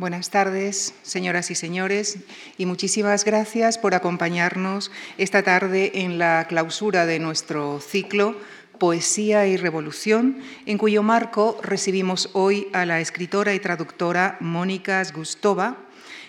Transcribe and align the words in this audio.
Buenas 0.00 0.30
tardes, 0.30 0.94
señoras 1.02 1.50
y 1.50 1.54
señores, 1.54 2.20
y 2.56 2.64
muchísimas 2.64 3.26
gracias 3.26 3.76
por 3.76 3.94
acompañarnos 3.94 4.90
esta 5.18 5.42
tarde 5.42 5.92
en 5.92 6.18
la 6.18 6.46
clausura 6.48 7.04
de 7.04 7.18
nuestro 7.18 7.80
ciclo 7.80 8.34
Poesía 8.78 9.46
y 9.46 9.58
Revolución, 9.58 10.38
en 10.64 10.78
cuyo 10.78 11.02
marco 11.02 11.60
recibimos 11.62 12.30
hoy 12.32 12.68
a 12.72 12.86
la 12.86 12.98
escritora 13.02 13.52
y 13.52 13.60
traductora 13.60 14.38
Mónica 14.40 15.02
Gustova, 15.14 15.76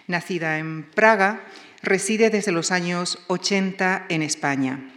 nacida 0.06 0.58
en 0.58 0.84
Praga, 0.84 1.46
reside 1.82 2.30
desde 2.30 2.52
los 2.52 2.72
años 2.72 3.20
80 3.28 4.08
en 4.10 4.22
España. 4.22 4.91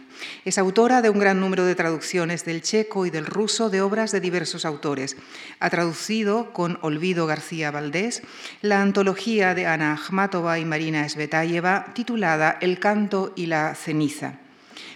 Es 0.45 0.57
autora 0.57 1.01
de 1.01 1.09
un 1.09 1.19
gran 1.19 1.39
número 1.39 1.65
de 1.65 1.75
traducciones 1.75 2.45
del 2.45 2.61
checo 2.61 3.05
y 3.05 3.09
del 3.09 3.25
ruso 3.25 3.69
de 3.69 3.81
obras 3.81 4.11
de 4.11 4.19
diversos 4.19 4.65
autores. 4.65 5.17
Ha 5.59 5.69
traducido 5.69 6.53
con 6.53 6.77
Olvido 6.81 7.25
García 7.27 7.71
Valdés 7.71 8.21
la 8.61 8.81
antología 8.81 9.53
de 9.55 9.67
Ana 9.67 9.93
Akhmatova 9.93 10.59
y 10.59 10.65
Marina 10.65 11.07
Svetayeva 11.07 11.93
titulada 11.93 12.57
El 12.61 12.79
canto 12.79 13.33
y 13.35 13.47
la 13.47 13.75
ceniza. 13.75 14.39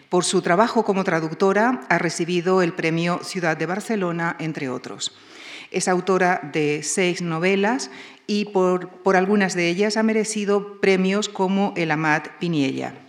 Por 0.10 0.26
su 0.26 0.42
trabajo 0.42 0.84
como 0.84 1.04
traductora 1.04 1.82
ha 1.88 1.98
recibido 2.00 2.62
el 2.64 2.74
premio 2.74 3.20
Ciudad 3.24 3.56
de 3.56 3.68
Barcelona, 3.68 4.36
entre 4.40 4.70
otros. 4.70 5.16
Es 5.72 5.88
autora 5.88 6.42
de 6.52 6.82
seis 6.82 7.22
novelas 7.22 7.92
y 8.26 8.46
por, 8.46 8.90
por 8.90 9.16
algunas 9.16 9.54
de 9.54 9.70
ellas 9.70 9.98
ha 9.98 10.04
merecido 10.04 10.82
premios 10.82 11.30
como 11.30 11.74
el 11.78 11.92
Amat 11.92 12.28
Piniella. 12.40 13.09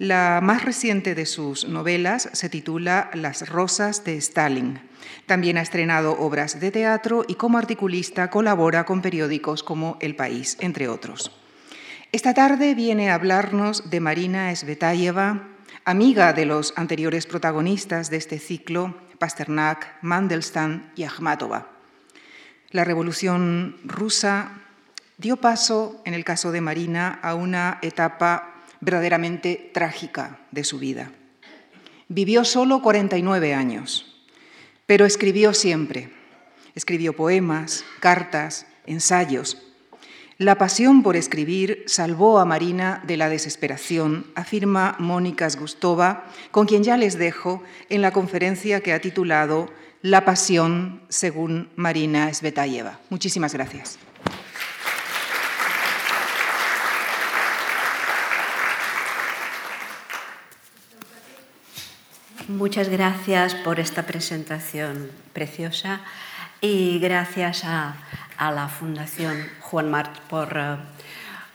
La 0.00 0.40
más 0.42 0.64
reciente 0.64 1.14
de 1.14 1.26
sus 1.26 1.68
novelas 1.68 2.30
se 2.32 2.48
titula 2.48 3.10
Las 3.12 3.46
Rosas 3.50 4.02
de 4.02 4.16
Stalin. 4.16 4.80
También 5.26 5.58
ha 5.58 5.60
estrenado 5.60 6.12
obras 6.18 6.58
de 6.58 6.70
teatro 6.70 7.22
y 7.28 7.34
como 7.34 7.58
articulista 7.58 8.30
colabora 8.30 8.86
con 8.86 9.02
periódicos 9.02 9.62
como 9.62 9.98
El 10.00 10.16
País, 10.16 10.56
entre 10.60 10.88
otros. 10.88 11.30
Esta 12.12 12.32
tarde 12.32 12.74
viene 12.74 13.10
a 13.10 13.14
hablarnos 13.14 13.90
de 13.90 14.00
Marina 14.00 14.56
Svetayeva, 14.56 15.48
amiga 15.84 16.32
de 16.32 16.46
los 16.46 16.72
anteriores 16.76 17.26
protagonistas 17.26 18.08
de 18.08 18.16
este 18.16 18.38
ciclo, 18.38 18.96
Pasternak, 19.18 19.98
Mandelstam 20.00 20.92
y 20.96 21.02
Akhmatova. 21.02 21.68
La 22.70 22.84
revolución 22.84 23.76
rusa 23.84 24.52
dio 25.18 25.36
paso, 25.36 26.00
en 26.06 26.14
el 26.14 26.24
caso 26.24 26.52
de 26.52 26.62
Marina, 26.62 27.18
a 27.22 27.34
una 27.34 27.78
etapa 27.82 28.49
verdaderamente 28.80 29.70
trágica 29.72 30.40
de 30.50 30.64
su 30.64 30.78
vida. 30.78 31.12
Vivió 32.08 32.44
solo 32.44 32.82
49 32.82 33.54
años, 33.54 34.26
pero 34.86 35.06
escribió 35.06 35.54
siempre. 35.54 36.10
Escribió 36.74 37.14
poemas, 37.14 37.84
cartas, 38.00 38.66
ensayos. 38.86 39.58
La 40.38 40.56
pasión 40.56 41.02
por 41.02 41.16
escribir 41.16 41.84
salvó 41.86 42.38
a 42.38 42.44
Marina 42.44 43.02
de 43.06 43.16
la 43.16 43.28
desesperación, 43.28 44.26
afirma 44.34 44.96
Mónica 44.98 45.46
Gustova, 45.58 46.24
con 46.50 46.66
quien 46.66 46.82
ya 46.82 46.96
les 46.96 47.18
dejo 47.18 47.62
en 47.90 48.00
la 48.00 48.12
conferencia 48.12 48.80
que 48.80 48.92
ha 48.92 49.00
titulado 49.00 49.68
La 50.00 50.24
pasión 50.24 51.02
según 51.10 51.68
Marina 51.76 52.32
Svetayeva. 52.32 53.00
Muchísimas 53.10 53.52
gracias. 53.52 53.98
Muchas 62.50 62.88
gracias 62.88 63.54
por 63.54 63.78
esta 63.78 64.02
presentación 64.02 65.08
preciosa 65.32 66.00
y 66.60 66.98
gracias 66.98 67.62
a, 67.64 67.94
la 68.40 68.66
Fundación 68.66 69.46
Juan 69.60 69.88
Mart 69.88 70.18
por, 70.28 70.56
eh, 70.56 70.76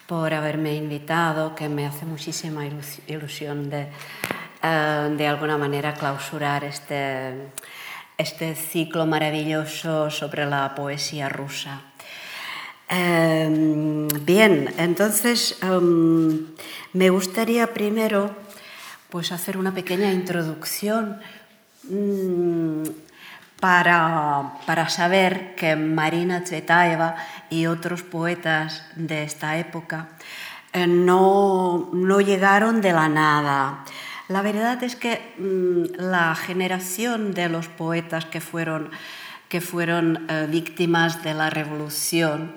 por 0.08 0.34
haberme 0.34 0.74
invitado, 0.76 1.54
que 1.54 1.68
me 1.68 1.86
hace 1.86 2.06
muchísima 2.06 2.64
ilusión 3.08 3.70
de, 3.70 3.90
eh, 4.64 5.14
de 5.18 5.28
alguna 5.28 5.58
manera 5.58 5.94
clausurar 5.96 6.64
este, 6.64 7.50
este 8.18 8.56
ciclo 8.56 9.06
maravilloso 9.06 10.10
sobre 10.10 10.46
la 10.46 10.74
poesía 10.76 11.28
rusa. 11.28 11.82
Em, 12.88 14.08
bien, 14.24 14.74
entonces 14.78 15.58
em, 15.62 16.46
me 16.94 17.10
gustaría 17.10 17.74
primero 17.74 18.45
pues 19.10 19.32
hacer 19.32 19.58
una 19.58 19.74
pequeña 19.74 20.12
introducción 20.12 21.20
mm, 21.90 22.84
para, 23.60 24.90
saber 24.90 25.56
que 25.56 25.76
Marina 25.76 26.44
Tsvetaeva 26.44 27.16
y 27.50 27.66
otros 27.66 28.04
poetas 28.04 28.86
de 28.96 29.24
esta 29.24 29.58
época 29.58 30.10
eh, 30.74 30.88
no, 30.88 31.90
llegaron 32.20 32.82
de 32.82 32.92
la 32.92 33.08
nada. 33.08 33.86
La 34.28 34.42
verdad 34.42 34.84
es 34.84 34.96
que 34.96 35.34
mm, 35.38 36.02
la 36.02 36.36
generación 36.36 37.34
de 37.34 37.50
los 37.50 37.68
poetas 37.68 38.26
que 38.26 38.42
fueron, 38.42 38.92
que 39.50 39.62
fueron 39.62 40.26
eh, 40.30 40.48
víctimas 40.50 41.24
de 41.24 41.34
la 41.34 41.50
revolución 41.50 42.54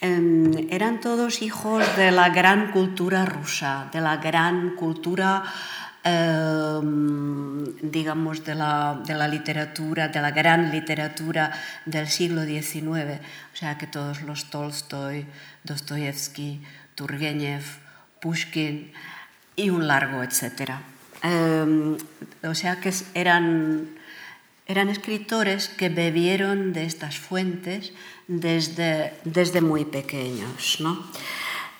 em, 0.00 0.68
eran 0.70 1.00
todos 1.00 1.42
hijos 1.42 1.84
de 1.96 2.10
la 2.10 2.30
gran 2.30 2.72
cultura 2.72 3.24
rusa, 3.24 3.88
de 3.92 4.00
la 4.00 4.16
gran 4.16 4.76
cultura 4.76 5.44
Em, 6.02 7.62
digamos, 7.82 8.42
de 8.42 8.54
la, 8.54 9.02
de 9.04 9.12
la, 9.14 9.28
literatura, 9.28 10.08
de 10.08 10.22
la 10.22 10.30
gran 10.30 10.70
literatura 10.70 11.52
del 11.84 12.08
siglo 12.08 12.44
XIX, 12.44 13.20
o 13.52 13.56
sea 13.56 13.76
que 13.76 13.86
todos 13.86 14.22
los 14.22 14.48
Tolstoy, 14.48 15.26
Dostoyevsky, 15.62 16.62
Turgenev, 16.94 17.64
Pushkin 18.18 18.92
y 19.56 19.68
un 19.68 19.86
largo 19.86 20.22
etcétera. 20.22 20.80
Em, 21.22 21.98
o 22.42 22.54
sea 22.54 22.80
que 22.80 22.94
eran, 23.12 23.90
eran 24.66 24.88
escritores 24.88 25.68
que 25.68 25.90
bebieron 25.90 26.72
de 26.72 26.86
estas 26.86 27.18
fuentes 27.18 27.92
desde, 28.30 29.14
desde 29.24 29.60
muy 29.60 29.84
pequeños. 29.84 30.78
¿no? 30.78 31.02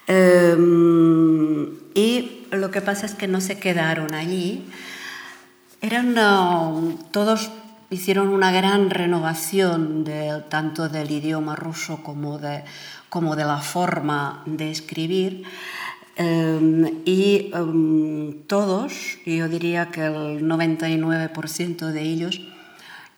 Em, 0.06 1.68
y 1.94 2.46
lo 2.50 2.70
que 2.72 2.80
pasa 2.80 3.06
es 3.06 3.14
que 3.14 3.28
no 3.28 3.40
se 3.40 3.58
quedaron 3.58 4.14
allí. 4.14 4.66
Eran 5.80 6.14
todos 7.12 7.50
hicieron 7.90 8.28
una 8.28 8.52
gran 8.52 8.90
renovación 8.90 10.04
de, 10.04 10.42
tanto 10.48 10.88
del 10.88 11.10
idioma 11.10 11.56
ruso 11.56 12.02
como 12.02 12.38
de, 12.38 12.62
como 13.08 13.34
de 13.34 13.44
la 13.44 13.58
forma 13.58 14.42
de 14.46 14.70
escribir. 14.70 15.44
Em, 16.16 17.00
y 17.04 17.50
em, 17.54 18.42
todos, 18.46 19.18
yo 19.24 19.48
diría 19.48 19.90
que 19.90 20.06
el 20.06 20.46
99% 20.46 21.86
de 21.86 22.02
ellos, 22.02 22.40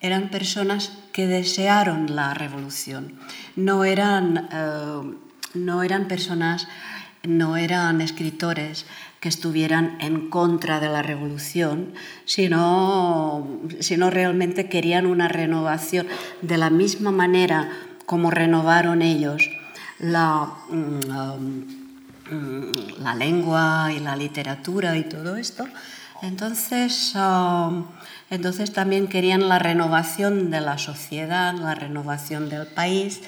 eran 0.03 0.29
personas 0.29 0.93
que 1.13 1.27
desearon 1.27 2.15
la 2.15 2.35
revolución. 2.35 3.15
No 3.57 3.85
eran 3.85 4.49
no 5.55 5.83
eran 5.83 6.09
personas, 6.09 6.69
no 7.23 7.57
eran 7.57 8.01
escritores 8.01 8.87
que 9.21 9.29
estuvieran 9.29 9.99
en 10.01 10.31
contra 10.31 10.81
de 10.81 10.89
la 10.89 11.03
revolución, 11.03 11.93
sino, 12.25 13.47
sino 13.81 14.11
realmente 14.11 14.69
querían 14.69 15.07
una 15.07 15.29
renovación 15.29 16.09
de 16.41 16.57
la 16.57 16.71
misma 16.71 17.13
manera 17.13 17.71
como 18.07 18.31
renovaron 18.31 19.03
ellos 19.03 19.49
la, 20.01 20.49
mm, 20.71 21.01
la 22.99 23.15
lengua 23.15 23.93
y 23.95 24.01
la 24.01 24.17
literatura 24.17 24.97
y 24.97 25.05
todo 25.05 25.37
esto. 25.37 25.67
Entonces, 26.23 27.15
um, 27.15 27.85
entonces 28.33 28.73
también 28.73 29.07
querían 29.07 29.49
la 29.49 29.59
renovación 29.59 30.51
de 30.51 30.61
la 30.61 30.79
sociedad, 30.79 31.55
la 31.55 31.75
renovación 31.75 32.49
del 32.49 32.67
país 32.67 33.21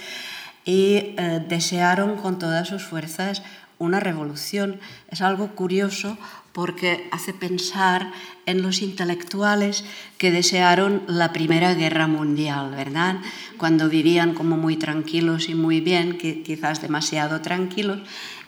y 0.64 1.14
eh, 1.18 1.44
desearon 1.46 2.16
con 2.16 2.38
todas 2.38 2.66
sus 2.68 2.82
fuerzas 2.82 3.42
una 3.78 4.00
revolución. 4.00 4.80
Es 5.10 5.20
algo 5.20 5.48
curioso 5.48 6.16
porque 6.52 7.06
hace 7.12 7.34
pensar 7.34 8.12
en 8.46 8.62
los 8.62 8.80
intelectuales 8.80 9.84
que 10.18 10.30
desearon 10.30 11.02
la 11.06 11.32
Primera 11.32 11.74
Guerra 11.74 12.06
Mundial, 12.06 12.70
¿verdad? 12.70 13.16
Cuando 13.58 13.88
vivían 13.88 14.32
como 14.32 14.56
muy 14.56 14.76
tranquilos 14.76 15.48
y 15.48 15.54
muy 15.54 15.80
bien, 15.80 16.16
quizás 16.16 16.80
demasiado 16.80 17.42
tranquilos, 17.42 18.00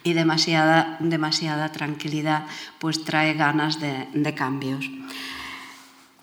y 0.06 0.12
demasiada, 0.12 0.96
demasiada 1.00 1.72
tranquilidad 1.72 2.46
pues 2.78 3.02
trae 3.02 3.34
ganas 3.34 3.80
de, 3.80 4.34
cambios. 4.34 4.88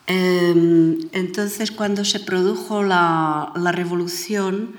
Em, 0.06 0.98
entonces, 1.14 1.72
cuando 1.72 2.04
se 2.04 2.20
produjo 2.20 2.84
la, 2.84 3.54
la 3.56 3.72
revolución, 3.72 4.76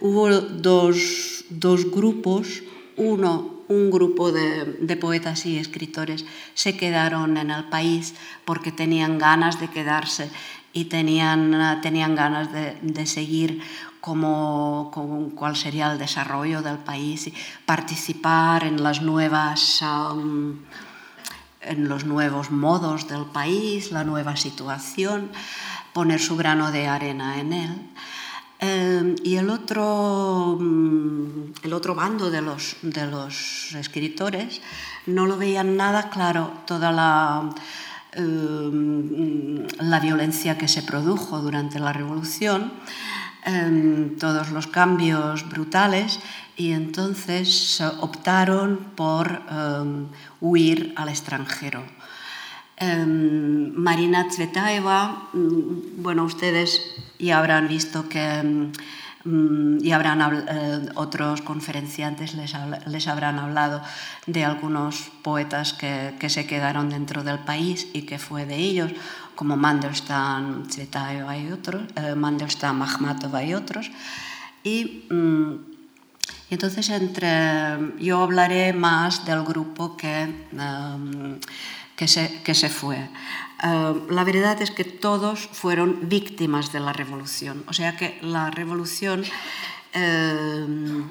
hubo 0.00 0.30
dos, 0.40 1.44
grupos, 1.92 2.62
uno, 2.96 3.64
un 3.68 3.90
grupo 3.90 4.32
de, 4.32 4.96
poetas 4.96 5.46
y 5.46 5.58
escritores 5.58 6.24
se 6.54 6.76
quedaron 6.76 7.36
en 7.36 7.50
el 7.50 7.64
país 7.64 8.14
porque 8.44 8.72
tenían 8.72 9.18
ganas 9.18 9.60
de 9.60 9.68
quedarse 9.68 10.30
y 10.72 10.86
tenían, 10.86 11.80
tenían 11.82 12.14
ganas 12.14 12.48
de, 12.52 13.06
seguir 13.06 13.60
como, 14.00 14.90
cuál 15.34 15.56
sería 15.56 15.92
el 15.92 15.98
desarrollo 15.98 16.62
del 16.62 16.78
país 16.78 17.26
y 17.26 17.34
participar 17.66 18.64
en 18.64 18.82
las 18.82 19.02
nuevas 19.02 19.82
en 21.60 21.88
los 21.88 22.04
nuevos 22.04 22.50
modos 22.50 23.08
del 23.08 23.24
país, 23.24 23.90
la 23.90 24.04
nueva 24.04 24.36
situación, 24.36 25.30
poner 25.92 26.20
su 26.20 26.36
grano 26.36 26.70
de 26.70 26.86
arena 26.86 27.40
en 27.40 27.52
él. 27.52 27.90
Eh, 28.60 29.14
y 29.22 29.36
el 29.36 29.50
otro, 29.50 30.56
mm, 30.58 31.52
el 31.62 31.72
otro 31.72 31.94
bando 31.94 32.30
de 32.30 32.42
los, 32.42 32.76
de 32.82 33.06
los 33.06 33.72
escritores 33.74 34.60
no 35.06 35.26
lo 35.26 35.36
veían 35.36 35.76
nada 35.76 36.10
claro 36.10 36.52
toda 36.66 36.90
la, 36.90 37.50
eh, 38.12 39.66
la 39.80 40.00
violencia 40.00 40.58
que 40.58 40.66
se 40.66 40.82
produjo 40.82 41.38
durante 41.38 41.78
la 41.78 41.92
revolución, 41.92 42.72
eh, 43.46 44.16
todos 44.18 44.50
los 44.50 44.66
cambios 44.66 45.48
brutales 45.48 46.18
y 46.58 46.72
entonces 46.72 47.80
optaron 48.00 48.90
por 48.94 49.42
huir 50.40 50.92
al 50.96 51.08
extranjero. 51.08 51.82
Marina 52.80 54.28
Tsvetaeva, 54.28 55.28
mm, 55.32 56.02
bueno, 56.02 56.24
ustedes 56.24 56.94
ya 57.18 57.38
habrán 57.38 57.66
visto 57.66 58.08
que 58.08 58.70
mm, 59.24 59.84
y 59.84 59.90
habrán 59.92 60.20
eh, 60.48 60.88
otros 60.94 61.42
conferenciantes 61.42 62.34
les, 62.34 62.52
les, 62.86 63.08
habrán 63.08 63.38
hablado 63.38 63.82
de 64.26 64.44
algunos 64.44 65.10
poetas 65.22 65.72
que, 65.72 66.14
que, 66.20 66.28
se 66.28 66.46
quedaron 66.46 66.88
dentro 66.88 67.24
del 67.24 67.40
país 67.40 67.88
y 67.92 68.02
que 68.02 68.18
fue 68.18 68.46
de 68.46 68.56
ellos, 68.56 68.92
como 69.34 69.56
Mandelstam, 69.56 70.66
Tsvetaeva 70.68 71.36
y 71.36 71.50
otros, 71.50 71.82
eh, 71.96 72.14
Mandelstam, 72.14 72.82
Akhmatova 72.82 73.42
y 73.42 73.54
otros. 73.54 73.90
Y, 74.62 75.06
mm, 75.10 75.77
y, 76.50 76.54
entonces 76.54 76.88
entre, 76.90 77.94
yo 77.98 78.22
hablaré 78.22 78.72
más 78.72 79.24
del 79.24 79.42
grupo 79.44 79.96
que 79.96 80.28
que 81.98 82.06
se, 82.06 82.42
que 82.44 82.54
se 82.54 82.68
fue. 82.68 83.10
Uh, 83.60 84.12
la 84.12 84.22
verdad 84.22 84.62
es 84.62 84.70
que 84.70 84.84
todos 84.84 85.48
fueron 85.50 86.08
víctimas 86.08 86.72
de 86.72 86.78
la 86.78 86.92
revolución. 86.92 87.64
O 87.66 87.72
sea 87.72 87.96
que 87.96 88.20
la 88.22 88.52
revolución, 88.52 89.24
uh, 89.24 91.02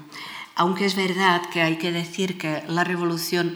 aunque 0.55 0.85
es 0.85 0.95
verdad 0.95 1.41
que 1.51 1.61
hay 1.61 1.77
que 1.77 1.91
decir 1.91 2.37
que 2.37 2.63
la 2.67 2.85
revolución 2.85 3.55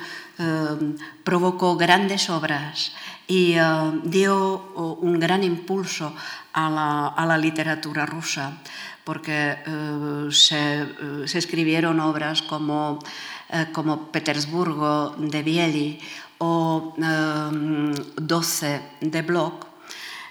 provocó 1.23 1.77
grandes 1.77 2.31
obras 2.31 2.93
y 3.27 3.57
dio 4.05 4.97
un 5.01 5.19
gran 5.19 5.43
impulso 5.43 6.15
a 6.51 6.67
la, 6.67 7.07
a 7.09 7.25
la 7.27 7.37
literatura 7.37 8.07
rusa, 8.07 8.57
porque 9.03 9.57
se, 10.31 10.85
se, 11.27 11.37
escribieron 11.37 11.99
obras 11.99 12.41
como, 12.41 12.99
como 13.73 14.11
Petersburgo 14.11 15.15
de 15.17 15.43
Bieli 15.43 15.99
o 16.41 16.93
12 16.97 18.75
em, 19.01 19.09
de 19.11 19.21
Bloch 19.21 19.65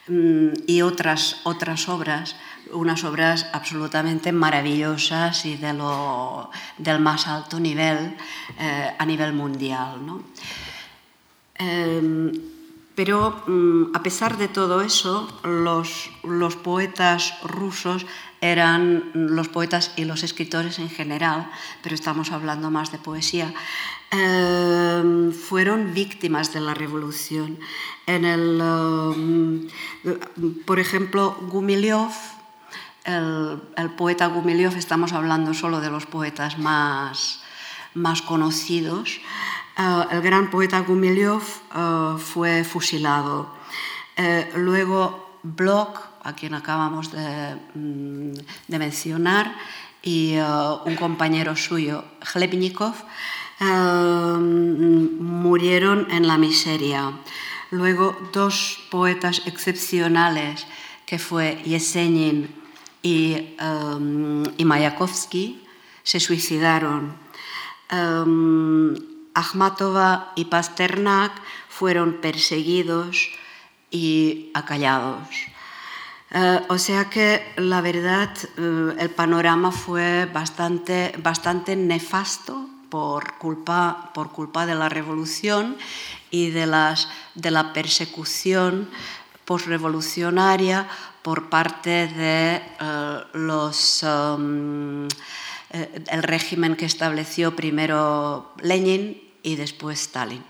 mm, 0.08 0.67
y 0.67 0.82
otras, 0.82 1.40
otras 1.44 1.88
obras, 1.88 2.34
unas 2.72 3.05
obras 3.05 3.46
absolutamente 3.52 4.32
maravillosas 4.32 5.46
y 5.46 5.56
de 5.56 5.73
lo, 5.73 6.50
del 6.78 7.00
más 7.00 7.28
alto 7.28 7.61
nivel 7.61 8.16
eh, 8.58 8.90
a 8.99 9.06
nivel 9.06 9.32
mundial. 9.32 10.05
¿no? 10.05 10.23
Em, 13.00 13.06
pero 13.06 13.43
mm, 13.47 13.97
a 13.97 14.02
pesar 14.02 14.37
de 14.37 14.49
todo 14.49 14.82
eso, 14.82 15.26
los, 15.43 16.11
poetas 16.62 17.35
rusos 17.43 18.05
eran 18.41 19.11
los 19.14 19.49
poetas 19.49 19.93
y 19.97 20.05
los 20.05 20.23
escritores 20.23 20.79
en 20.79 20.91
general, 20.91 21.50
pero 21.82 21.94
estamos 21.94 22.31
hablando 22.31 22.70
más 22.70 22.93
de 22.93 22.99
poesía, 22.99 23.55
eh, 24.11 25.32
fueron 25.32 25.94
víctimas 25.94 26.52
de 26.52 26.61
la 26.61 26.75
revolución. 26.75 27.58
En 28.06 28.25
el, 28.25 28.61
eh, 30.05 30.19
por 30.67 30.79
ejemplo, 30.79 31.37
Gumilyov, 31.49 32.12
el, 33.05 33.62
el, 33.76 33.91
poeta 33.97 34.26
Gumilyov, 34.26 34.76
estamos 34.76 35.12
hablando 35.12 35.55
solo 35.55 35.81
de 35.81 35.91
los 35.91 36.05
poetas 36.05 36.58
más, 36.58 37.41
más 37.94 38.20
conocidos, 38.20 39.20
eh, 39.80 40.04
el 40.12 40.20
gran 40.20 40.50
poeta 40.50 40.80
Gumilyov 40.80 41.42
fue 42.18 42.64
fusilado. 42.64 43.48
luego 44.54 45.38
Bloch 45.42 46.10
a 46.22 46.34
quien 46.34 46.54
acabamos 46.54 47.10
de, 47.12 47.56
mm, 47.74 48.34
mencionar, 48.68 49.56
y 50.02 50.36
un 50.84 50.96
compañero 50.96 51.56
suyo, 51.56 52.04
Hlebnikov, 52.34 52.94
uh, 53.60 54.38
murieron 54.38 56.10
en 56.10 56.26
la 56.26 56.38
miseria. 56.38 57.12
Luego, 57.70 58.16
dos 58.32 58.80
poetas 58.90 59.42
excepcionales, 59.46 60.66
que 61.06 61.18
fue 61.18 61.60
Yesenin 61.64 62.48
y, 63.02 63.56
y 64.56 64.64
Mayakovsky, 64.64 65.62
se 66.02 66.18
suicidaron. 66.18 67.14
Um, 67.92 68.94
Akhmatova 69.34 70.32
y 70.34 70.46
Pasternak 70.46 71.32
fueron 71.68 72.20
perseguidos 72.20 73.30
y 73.90 74.50
acallados. 74.54 75.28
Eh, 76.32 76.60
o 76.68 76.78
sea 76.78 77.10
que 77.10 77.52
la 77.56 77.80
verdad, 77.80 78.30
eh, 78.56 78.94
el 78.98 79.10
panorama 79.10 79.72
fue 79.72 80.26
bastante, 80.26 81.12
bastante 81.18 81.74
nefasto 81.74 82.68
por 82.88 83.34
culpa, 83.38 84.10
por 84.14 84.30
culpa 84.30 84.66
de 84.66 84.74
la 84.74 84.88
revolución 84.88 85.76
y 86.30 86.50
de, 86.50 86.66
las, 86.66 87.08
de 87.34 87.50
la 87.50 87.72
persecución 87.72 88.88
postrevolucionaria 89.44 90.86
por 91.22 91.48
parte 91.48 92.06
de 92.06 92.62
eh, 92.80 93.20
los, 93.34 94.02
um, 94.04 95.08
el 95.70 96.22
régimen 96.22 96.76
que 96.76 96.84
estableció 96.84 97.55
primero 97.55 98.52
Lenin 98.62 99.22
y 99.43 99.56
después 99.56 100.00
Stalin. 100.00 100.44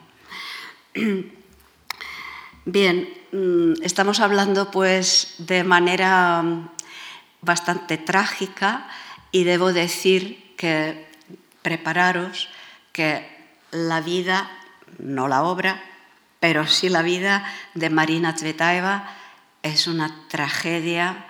Bien, 2.65 3.09
mm, 3.33 3.83
estamos 3.83 4.21
hablando 4.21 4.71
pues 4.71 5.35
de 5.39 5.65
manera 5.65 6.43
mm, 6.43 6.71
bastante 7.43 7.99
trágica 7.99 8.89
y 9.31 9.45
debo 9.45 9.73
decir 9.73 10.55
que 10.57 11.07
prepararos 11.63 12.49
que 12.93 13.27
la 13.71 14.01
vida, 14.01 14.51
no 14.99 15.29
la 15.29 15.43
obra, 15.43 15.83
pero 16.41 16.67
sí 16.67 16.89
la 16.89 17.03
vida 17.03 17.45
de 17.75 17.91
Marina 17.91 18.35
Tsvetaeva 18.35 19.09
es 19.63 19.87
una 19.87 20.27
tragedia, 20.29 21.27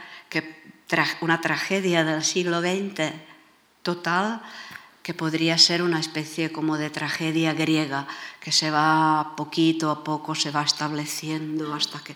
una 1.21 1.41
tragedia 1.41 2.05
del 2.05 2.25
siglo 2.25 2.61
XX 2.61 3.30
total 3.83 4.43
que 5.03 5.15
podría 5.15 5.57
ser 5.59 5.83
una 5.83 5.99
especie 5.99 6.53
como 6.53 6.77
de 6.77 6.91
tragedia 6.91 7.55
griega, 7.55 8.07
que 8.39 8.53
se 8.53 8.71
va 8.71 9.35
poquito 9.37 9.91
a 9.91 10.05
poco, 10.05 10.35
se 10.35 10.51
va 10.51 10.63
estableciendo 10.63 11.73
hasta 11.75 12.01
que, 12.01 12.15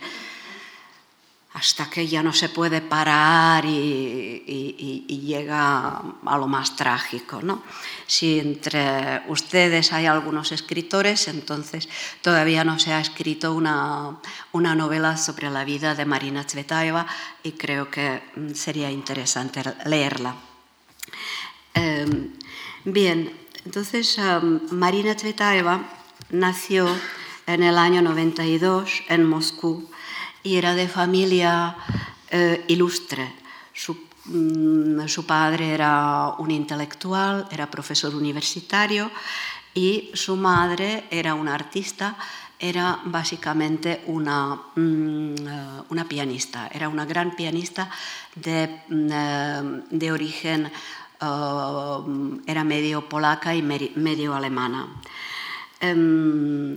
hasta 1.55 1.89
que 1.89 2.07
ya 2.07 2.23
no 2.23 2.33
se 2.33 2.51
puede 2.51 2.83
parar 2.83 3.65
y, 3.65 5.21
llega 5.25 6.03
a 6.25 6.39
lo 6.39 6.47
más 6.47 6.77
trágico. 6.77 7.41
¿no? 7.43 7.63
Si 8.07 8.39
entre 8.39 9.23
ustedes 9.29 9.93
hay 9.93 10.07
algunos 10.07 10.53
escritores, 10.53 11.27
entonces 11.29 11.89
todavía 12.21 12.63
no 12.63 12.79
se 12.79 12.93
ha 12.93 13.01
escrito 13.01 13.55
una, 13.55 14.19
una 14.53 14.75
novela 14.75 15.17
sobre 15.17 15.51
la 15.51 15.65
vida 15.65 15.95
de 15.95 16.05
Marina 16.05 16.45
Tsvetaeva 16.45 17.07
y 17.43 17.53
creo 17.53 17.91
que 17.91 18.23
mm, 18.37 18.51
sería 18.53 18.91
interesante 18.91 19.63
leerla. 19.87 20.54
Em, 21.75 22.31
Bien, 22.87 23.33
entonces 23.65 24.21
Marina 24.71 25.17
Tsvetaeva 25.17 25.89
nació 26.29 26.87
en 27.47 27.63
el 27.63 27.79
año 27.79 28.03
92 28.03 29.05
en 29.09 29.25
Moscú 29.25 29.89
y 30.43 30.57
era 30.57 30.75
de 30.75 30.87
familia 30.87 31.77
eh, 32.29 32.63
ilustre. 32.69 33.33
Mm, 34.27 35.07
su, 35.09 35.25
padre 35.25 35.73
era 35.73 36.35
un 36.39 36.51
intelectual, 36.51 37.49
era 37.51 37.71
profesor 37.71 38.15
universitario 38.15 39.11
y 39.73 40.11
su 40.13 40.37
madre 40.37 41.05
era 41.11 41.33
una 41.33 41.55
artista, 41.55 42.17
era 42.59 43.01
básicamente 43.07 44.03
una, 44.09 44.61
mm, 44.77 45.35
eh, 45.39 45.83
una 45.89 46.05
pianista, 46.05 46.69
era 46.71 46.91
una 46.91 47.07
gran 47.07 47.35
pianista 47.35 47.89
de, 48.35 48.83
mm, 48.89 49.09
eh, 49.11 49.83
de 49.91 50.13
origen 50.13 50.71
Uh, 51.21 52.41
era 52.47 52.65
medio 52.65 53.09
polaca 53.09 53.55
y 53.55 53.63
medio 53.63 54.35
alemana. 54.35 54.89
Em, 55.81 56.77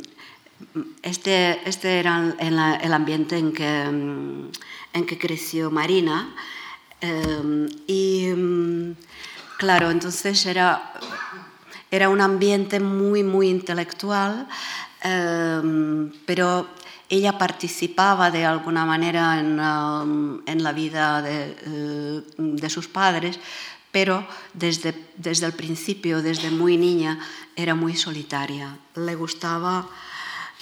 Este, 1.01 1.67
este 1.67 1.99
era 1.99 2.35
el, 2.39 2.93
ambiente 2.93 3.37
en 3.37 3.53
que, 3.53 3.81
en 3.83 5.05
que 5.05 5.17
creció 5.17 5.71
Marina. 5.71 6.33
Eh, 7.01 7.67
y 7.87 8.29
claro, 9.57 9.91
entonces 9.91 10.45
era, 10.45 10.93
era 11.91 12.09
un 12.09 12.21
ambiente 12.21 12.79
muy, 12.79 13.23
muy 13.23 13.49
intelectual, 13.49 14.47
eh, 15.03 16.11
pero 16.25 16.67
ella 17.09 17.37
participaba 17.37 18.31
de 18.31 18.45
alguna 18.45 18.85
manera 18.85 19.39
en, 19.39 20.41
en 20.45 20.63
la 20.63 20.71
vida 20.73 21.21
de, 21.21 21.55
eh, 21.65 22.21
de, 22.37 22.69
sus 22.69 22.87
padres, 22.87 23.39
pero 23.91 24.27
desde, 24.53 24.93
desde 25.15 25.45
el 25.45 25.53
principio, 25.53 26.21
desde 26.21 26.51
muy 26.51 26.77
niña, 26.77 27.19
era 27.55 27.75
muy 27.75 27.95
solitaria. 27.95 28.77
Le 28.95 29.15
gustaba 29.15 29.89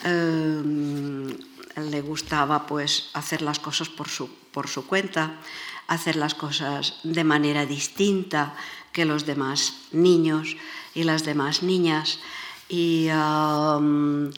Em, 0.03 1.27
le 1.75 2.01
gustaba 2.01 2.67
pues 2.67 3.09
hacer 3.13 3.41
las 3.41 3.59
cosas 3.59 3.89
por 3.89 4.07
su, 4.07 4.29
por 4.51 4.67
su 4.67 4.85
cuenta, 4.87 5.39
hacer 5.87 6.15
las 6.15 6.35
cosas 6.35 6.99
de 7.03 7.23
manera 7.23 7.65
distinta 7.65 8.55
que 8.91 9.05
los 9.05 9.25
demás 9.25 9.73
niños 9.91 10.57
y 10.93 11.03
las 11.03 11.23
demás 11.23 11.63
niñas. 11.63 12.19
Y 12.69 13.07
em, 13.09 14.29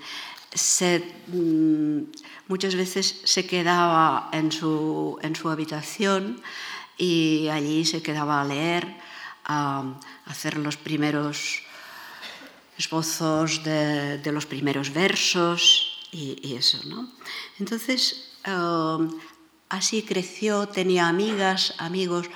mm, 1.27 2.01
muchas 2.47 2.75
veces 2.75 3.21
se 3.23 3.45
quedaba 3.45 4.29
en 4.31 4.51
su, 4.51 5.17
en 5.21 5.35
su 5.35 5.49
habitación 5.49 6.41
y 6.97 7.49
allí 7.49 7.85
se 7.85 8.01
quedaba 8.01 8.41
a 8.41 8.45
leer, 8.45 8.87
a 9.45 9.83
hacer 10.25 10.57
los 10.57 10.77
primeros 10.77 11.61
esbozos 12.77 13.63
de, 13.63 14.21
los 14.31 14.45
primeros 14.45 14.93
versos 14.93 16.07
y, 16.11 16.55
eso, 16.55 16.79
¿no? 16.85 17.09
Entonces, 17.59 18.31
um, 18.47 19.09
así 19.69 20.03
creció, 20.03 20.67
tenía 20.67 21.07
amigas, 21.07 21.73
amigos, 21.79 22.27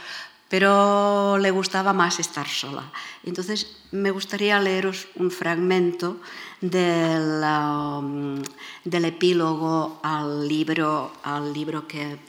pero 0.50 1.38
le 1.38 1.52
gustaba 1.52 1.94
más 1.94 2.20
estar 2.20 2.48
sola. 2.48 2.92
Entonces, 3.24 3.78
me 3.92 4.12
gustaría 4.12 4.60
leeros 4.60 5.08
un 5.16 5.32
fragmento 5.32 6.20
del, 6.60 7.42
um, 7.44 8.42
del 8.84 9.06
epílogo 9.06 10.00
al 10.04 10.48
libro, 10.48 11.14
al 11.24 11.54
libro 11.54 11.88
que, 11.88 12.20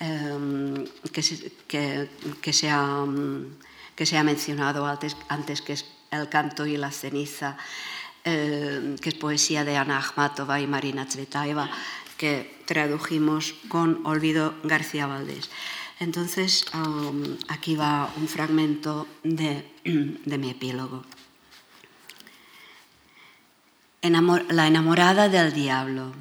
um, 0.00 0.84
que, 1.12 1.22
se, 1.22 1.52
que, 1.68 2.08
que 2.40 2.52
se 2.52 2.68
ha 2.70 4.24
mencionado 4.24 4.86
antes, 4.86 5.16
antes 5.28 5.62
que 5.62 5.74
es 5.74 5.86
el 6.10 6.28
canto 6.28 6.66
y 6.66 6.76
la 6.76 6.90
ceniza, 6.90 7.56
eh, 8.24 8.96
que 9.00 9.08
es 9.10 9.14
poesía 9.14 9.64
de 9.64 9.76
Ana 9.76 9.98
Akhmatova 9.98 10.60
y 10.60 10.66
Marina 10.66 11.06
Tsvetaeva, 11.06 11.70
que 12.16 12.62
tradujimos 12.66 13.54
con 13.68 14.00
Olvido 14.06 14.54
García 14.62 15.06
Valdés. 15.06 15.50
Entonces, 16.00 16.64
aquí 17.48 17.76
va 17.76 18.10
un 18.16 18.28
fragmento 18.28 19.06
de, 19.22 19.64
de 19.84 20.38
mi 20.38 20.50
epílogo. 20.50 21.04
la 24.02 24.66
enamorada 24.66 25.28
del 25.28 25.52
diablo, 25.52 26.12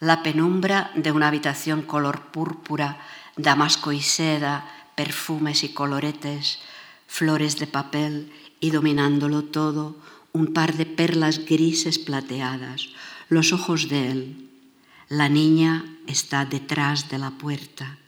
la 0.00 0.22
penumbra 0.22 0.90
de 0.96 1.12
una 1.12 1.28
habitación 1.28 1.82
color 1.82 2.32
púrpura, 2.32 2.98
damasco 3.36 3.92
y 3.92 4.00
seda, 4.00 4.66
perfumes 4.96 5.62
y 5.62 5.68
coloretes, 5.68 6.58
flores 7.06 7.58
de 7.58 7.66
papel 7.66 8.32
y 8.60 8.70
dominándolo 8.70 9.44
todo 9.44 9.96
un 10.32 10.54
par 10.54 10.74
de 10.74 10.86
perlas 10.86 11.44
grises 11.44 11.98
plateadas, 11.98 12.88
los 13.28 13.52
ojos 13.52 13.88
de 13.88 14.10
él. 14.10 14.50
La 15.08 15.28
niña 15.28 15.84
está 16.06 16.44
detrás 16.44 17.08
de 17.10 17.18
la 17.18 17.32
puerta. 17.32 17.98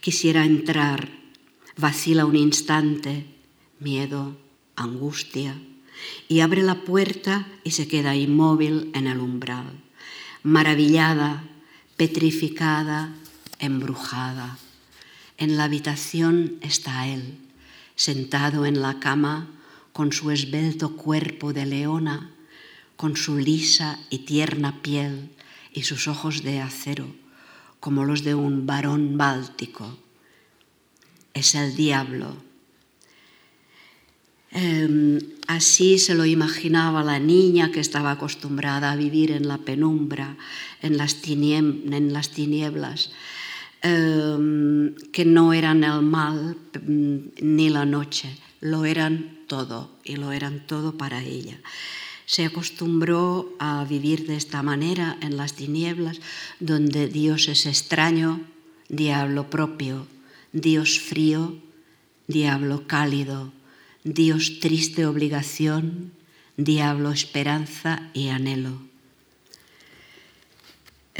Quisiera 0.00 0.44
entrar, 0.44 1.08
vacila 1.76 2.26
un 2.26 2.36
instante, 2.36 3.26
miedo, 3.78 4.36
angustia, 4.76 5.56
y 6.28 6.40
abre 6.40 6.62
la 6.62 6.82
puerta 6.82 7.46
y 7.64 7.72
se 7.72 7.88
queda 7.88 8.16
inmóvil 8.16 8.90
en 8.94 9.06
el 9.06 9.18
umbral, 9.18 9.82
maravillada, 10.42 11.44
petrificada, 11.96 13.12
embrujada. 13.58 14.58
En 15.36 15.56
la 15.56 15.64
habitación 15.64 16.58
está 16.60 17.06
él, 17.08 17.38
sentado 17.96 18.66
en 18.66 18.80
la 18.80 19.00
cama 19.00 19.48
con 19.92 20.12
su 20.12 20.30
esbelto 20.30 20.96
cuerpo 20.96 21.52
de 21.52 21.66
leona, 21.66 22.30
con 22.96 23.16
su 23.16 23.38
lisa 23.38 23.98
y 24.10 24.20
tierna 24.20 24.82
piel 24.82 25.30
y 25.72 25.82
sus 25.82 26.08
ojos 26.08 26.42
de 26.42 26.60
acero, 26.60 27.06
como 27.80 28.04
los 28.04 28.24
de 28.24 28.34
un 28.34 28.66
varón 28.66 29.16
báltico. 29.16 29.98
Es 31.34 31.54
el 31.54 31.76
diablo. 31.76 32.47
Em, 34.50 35.18
así 35.46 35.98
se 35.98 36.14
lo 36.14 36.24
imaginaba 36.24 37.04
la 37.04 37.18
niña 37.18 37.70
que 37.70 37.80
estaba 37.80 38.12
acostumbrada 38.12 38.92
a 38.92 38.96
vivir 38.96 39.30
en 39.32 39.46
la 39.46 39.58
penumbra, 39.58 40.36
en 40.80 40.96
las, 40.96 41.20
tinieblas, 41.20 43.12
em, 43.82 44.94
que 45.12 45.24
no 45.24 45.52
eran 45.52 45.84
el 45.84 46.00
mal 46.02 46.56
mm, 46.80 47.16
ni 47.42 47.68
la 47.68 47.84
noche, 47.84 48.36
lo 48.60 48.84
eran 48.86 49.44
todo 49.46 49.90
y 50.02 50.16
lo 50.16 50.32
eran 50.32 50.66
todo 50.66 50.96
para 50.96 51.22
ella. 51.22 51.60
Se 52.24 52.44
acostumbró 52.44 53.54
a 53.58 53.84
vivir 53.84 54.26
de 54.26 54.36
esta 54.36 54.62
manera 54.62 55.16
en 55.20 55.36
las 55.36 55.54
tinieblas, 55.54 56.20
donde 56.60 57.08
Dios 57.08 57.48
es 57.48 57.66
extraño, 57.66 58.40
diablo 58.88 59.50
propio, 59.50 60.06
Dios 60.52 61.00
frío, 61.00 61.56
diablo 62.26 62.86
cálido, 62.86 63.52
Dios 64.04 64.60
triste 64.60 65.06
obligación, 65.06 66.12
diablo 66.56 67.10
esperanza 67.10 68.10
y 68.14 68.28
anhelo. 68.28 68.88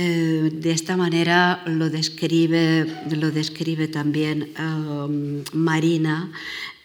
Eh, 0.00 0.50
de 0.52 0.70
esta 0.70 0.96
manera 0.96 1.64
lo 1.66 1.90
describe, 1.90 2.86
lo 3.10 3.32
describe 3.32 3.88
también 3.88 4.54
um, 4.56 5.42
Marina 5.52 6.30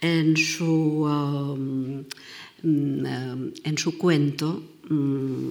en 0.01 0.35
su, 0.35 1.05
um, 1.05 2.03
mm, 2.63 3.53
en 3.63 3.77
su 3.77 3.99
cuento 3.99 4.63
mm, 4.89 5.49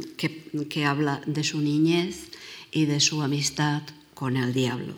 que, 0.69 0.85
habla 0.85 1.23
de 1.25 1.45
su 1.45 1.61
niñez 1.61 2.31
y 2.73 2.87
de 2.87 2.99
su 2.99 3.23
amistad 3.23 3.83
con 4.15 4.37
el 4.37 4.53
diablo. 4.53 4.95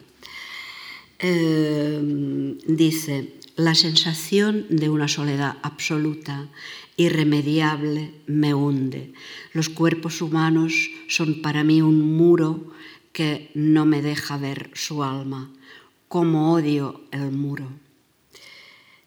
Eh, 1.19 2.57
dice, 2.67 3.44
la 3.57 3.75
sensación 3.75 4.67
de 4.69 4.89
una 4.89 5.09
soledad 5.09 5.59
absoluta, 5.63 6.49
irremediable, 6.97 8.15
me 8.27 8.55
hunde. 8.55 9.13
Los 9.53 9.69
cuerpos 9.69 10.23
humanos 10.23 10.73
son 11.09 11.43
para 11.43 11.65
mí 11.65 11.83
un 11.83 12.17
muro 12.17 12.73
que 13.13 13.51
no 13.55 13.87
me 13.87 14.03
deja 14.03 14.37
ver 14.39 14.71
su 14.75 15.05
alma. 15.05 15.51
Como 16.09 16.53
odio 16.53 17.03
el 17.13 17.31
muro. 17.31 17.71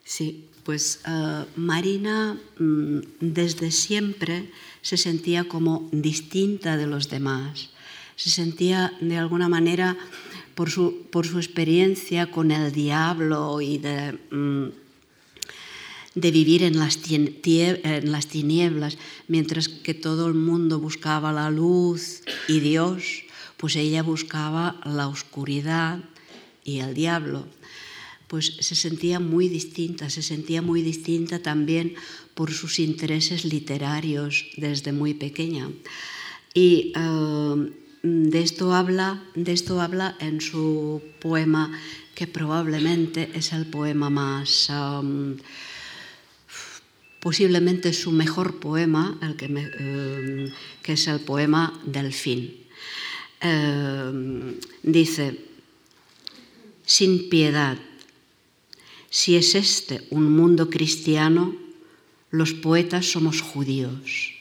Sí, 0.03 0.45
pues 0.63 1.01
eh, 1.07 1.45
Marina 1.55 2.37
mm, 2.57 2.99
desde 3.19 3.71
siempre 3.71 4.49
se 4.81 4.97
sentía 4.97 5.45
como 5.45 5.89
distinta 5.91 6.77
de 6.77 6.87
los 6.87 7.09
demás, 7.09 7.69
se 8.15 8.29
sentía 8.29 8.93
de 8.99 9.17
alguna 9.17 9.49
manera 9.49 9.97
por 10.57 10.71
su, 10.71 11.05
por 11.11 11.27
su 11.27 11.37
experiencia 11.37 12.31
con 12.31 12.49
el 12.49 12.71
diablo 12.71 13.61
y 13.61 13.77
de, 13.77 14.17
mm, 14.31 14.71
de 16.15 16.31
vivir 16.31 16.63
en 16.63 16.79
las, 16.79 16.97
en 17.11 18.11
las 18.11 18.25
tinieblas, 18.25 18.97
mientras 19.27 19.69
que 19.69 19.93
todo 19.93 20.25
el 20.25 20.33
mundo 20.33 20.79
buscaba 20.79 21.31
la 21.31 21.51
luz 21.51 22.23
y 22.47 22.59
Dios, 22.59 23.21
pues 23.57 23.75
ella 23.75 24.01
buscaba 24.01 24.81
la 24.83 25.07
oscuridad 25.07 25.99
y 26.65 26.79
el 26.79 26.95
diablo 26.95 27.45
pues 28.27 28.57
se 28.59 28.75
sentía 28.75 29.19
muy 29.19 29.49
distinta, 29.49 30.09
se 30.09 30.23
sentía 30.23 30.63
muy 30.63 30.81
distinta 30.81 31.39
también 31.39 31.93
por 32.33 32.51
sus 32.51 32.79
intereses 32.79 33.45
literarios 33.45 34.47
desde 34.57 34.91
muy 34.91 35.13
pequeña. 35.13 35.69
Y 36.53 36.91
eh, 36.93 37.71
de, 38.03 38.41
esto 38.41 38.73
habla, 38.73 39.23
de 39.35 39.51
esto 39.51 39.81
habla 39.81 40.15
en 40.19 40.41
su 40.41 41.01
poema, 41.19 41.71
que 42.15 42.27
probablemente 42.27 43.29
es 43.33 43.53
el 43.53 43.65
poema 43.65 44.09
más... 44.09 44.71
Posiblemente 47.19 47.93
su 47.93 48.11
mejor 48.11 48.59
poema, 48.59 49.17
el 49.21 49.35
que, 49.35 50.53
que, 50.83 50.93
es 50.93 51.07
el 51.07 51.19
poema 51.19 51.73
del 51.83 52.13
fin. 52.13 52.55
Eh, 53.41 54.59
dice, 54.83 55.37
sin 56.85 57.27
piedad, 57.27 57.77
si 59.09 59.35
es 59.35 59.55
este 59.55 60.07
un 60.09 60.31
mundo 60.31 60.69
cristiano, 60.69 61.55
los 62.31 62.53
poetas 62.53 63.07
somos 63.07 63.41
judíos. 63.41 64.36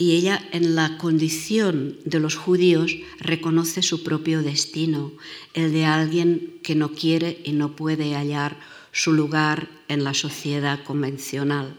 Y 0.00 0.12
ella 0.12 0.42
en 0.52 0.76
la 0.76 0.96
condición 0.96 1.98
de 2.06 2.20
los 2.20 2.34
judíos 2.34 2.96
reconoce 3.18 3.82
su 3.82 4.02
propio 4.02 4.42
destino, 4.42 5.12
el 5.52 5.74
de 5.74 5.84
alguien 5.84 6.58
que 6.62 6.74
no 6.74 6.92
quiere 6.92 7.42
y 7.44 7.52
no 7.52 7.76
puede 7.76 8.14
hallar 8.14 8.58
su 8.92 9.12
lugar 9.12 9.68
en 9.88 10.02
la 10.02 10.14
sociedad 10.14 10.82
convencional. 10.84 11.76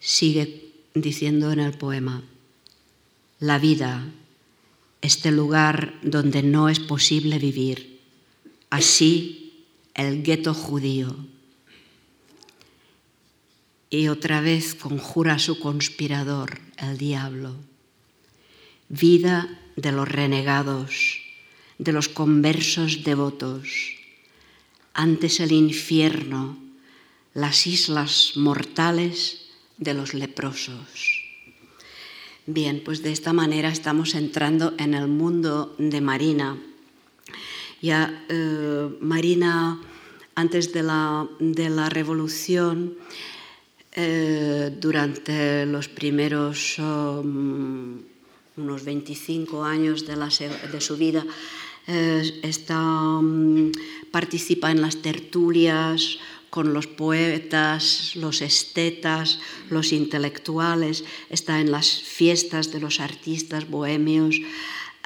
Sigue 0.00 0.72
diciendo 0.92 1.52
en 1.52 1.60
el 1.60 1.78
poema, 1.78 2.24
la 3.38 3.60
vida, 3.60 4.04
este 5.02 5.30
lugar 5.30 5.94
donde 6.02 6.42
no 6.42 6.68
es 6.68 6.80
posible 6.80 7.38
vivir, 7.38 8.00
así 8.70 9.68
el 9.94 10.24
gueto 10.24 10.52
judío 10.52 11.16
y 13.90 14.08
otra 14.08 14.40
vez 14.40 14.74
conjura 14.74 15.34
a 15.34 15.38
su 15.38 15.58
conspirador, 15.58 16.60
el 16.78 16.98
diablo. 16.98 17.54
Vida 18.88 19.60
de 19.76 19.92
los 19.92 20.08
renegados, 20.08 21.20
de 21.78 21.92
los 21.92 22.08
conversos 22.08 23.04
devotos. 23.04 23.94
Antes 24.94 25.40
el 25.40 25.52
infierno, 25.52 26.58
las 27.34 27.66
islas 27.66 28.32
mortales 28.36 29.46
de 29.76 29.94
los 29.94 30.14
leprosos. 30.14 31.22
Bien, 32.46 32.80
pues 32.84 33.02
de 33.02 33.12
esta 33.12 33.32
manera 33.32 33.68
estamos 33.68 34.14
entrando 34.14 34.72
en 34.78 34.94
el 34.94 35.08
mundo 35.08 35.74
de 35.78 36.00
Marina. 36.00 36.56
Ya 37.82 38.24
eh, 38.28 38.88
Marina, 39.00 39.80
antes 40.34 40.72
de 40.72 40.82
la, 40.82 41.28
de 41.40 41.68
la 41.68 41.90
revolución, 41.90 42.94
eh, 43.98 44.76
durante 44.78 45.64
los 45.64 45.88
primeros 45.88 46.78
um, 46.78 47.96
unos 48.56 48.84
25 48.84 49.64
años 49.64 50.04
de, 50.06 50.80
su 50.80 50.96
vida, 50.98 51.24
eh, 51.88 52.52
um, 52.70 53.72
participa 54.10 54.70
en 54.70 54.82
las 54.82 55.00
tertulias 55.00 56.18
con 56.50 56.74
los 56.74 56.86
poetas, 56.86 58.12
los 58.16 58.42
estetas, 58.42 59.40
los 59.70 59.92
intelectuales, 59.92 61.04
está 61.30 61.60
en 61.60 61.70
las 61.70 61.88
fiestas 61.88 62.72
de 62.72 62.80
los 62.80 63.00
artistas 63.00 63.68
bohemios, 63.68 64.36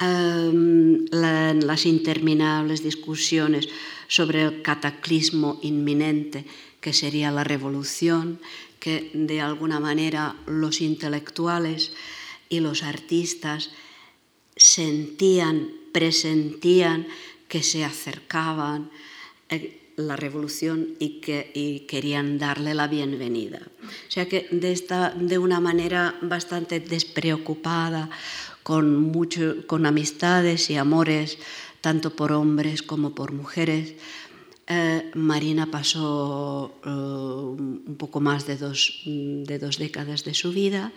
la, 0.01 1.51
en 1.51 1.67
las 1.67 1.87
interminables 1.87 2.83
discusiones 2.83 3.69
sobre 4.09 4.43
el 4.43 4.63
cataclismo 4.63 5.61
inminente 5.63 6.45
que 6.81 6.93
sería 6.93 7.31
la 7.31 7.45
revolución, 7.45 8.41
que 8.81 9.11
de 9.15 9.41
alguna 9.41 9.79
manera 9.79 10.35
los 10.47 10.81
intelectuales 10.81 11.93
y 12.49 12.61
los 12.61 12.83
artistas 12.83 13.71
sentían, 14.57 15.71
presentían 15.93 17.07
que 17.47 17.63
se 17.63 17.85
acercaban 17.85 18.91
eh, 19.49 19.93
la 19.97 20.17
revolución 20.17 20.97
y 20.99 21.21
que 21.21 21.85
querían 21.87 22.39
darle 22.39 22.75
la 22.75 22.89
bienvenida. 22.89 23.61
O 23.85 24.11
sea 24.11 24.27
que 24.29 24.49
de, 24.51 24.73
esta, 24.73 25.11
de 25.11 25.37
una 25.39 25.61
manera 25.61 26.17
bastante 26.23 26.81
despreocupada, 26.81 28.09
con, 28.63 28.97
mucho, 28.97 29.67
con 29.67 29.87
amistades 29.87 30.71
y 30.71 30.77
amores, 30.77 31.39
tanto 31.81 32.15
por 32.15 32.33
hombres 32.33 32.83
como 32.83 33.15
por 33.15 33.33
mujeres, 33.33 33.95
eh, 34.73 35.11
Marina 35.15 35.67
pasó 35.67 36.71
eh, 36.85 36.89
un 36.89 37.97
poco 37.99 38.21
más 38.21 38.47
de 38.47 38.57
dos, 38.57 39.03
de 39.05 39.59
dos, 39.59 39.79
décadas 39.79 40.23
de 40.23 40.33
su 40.33 40.53
vida 40.53 40.93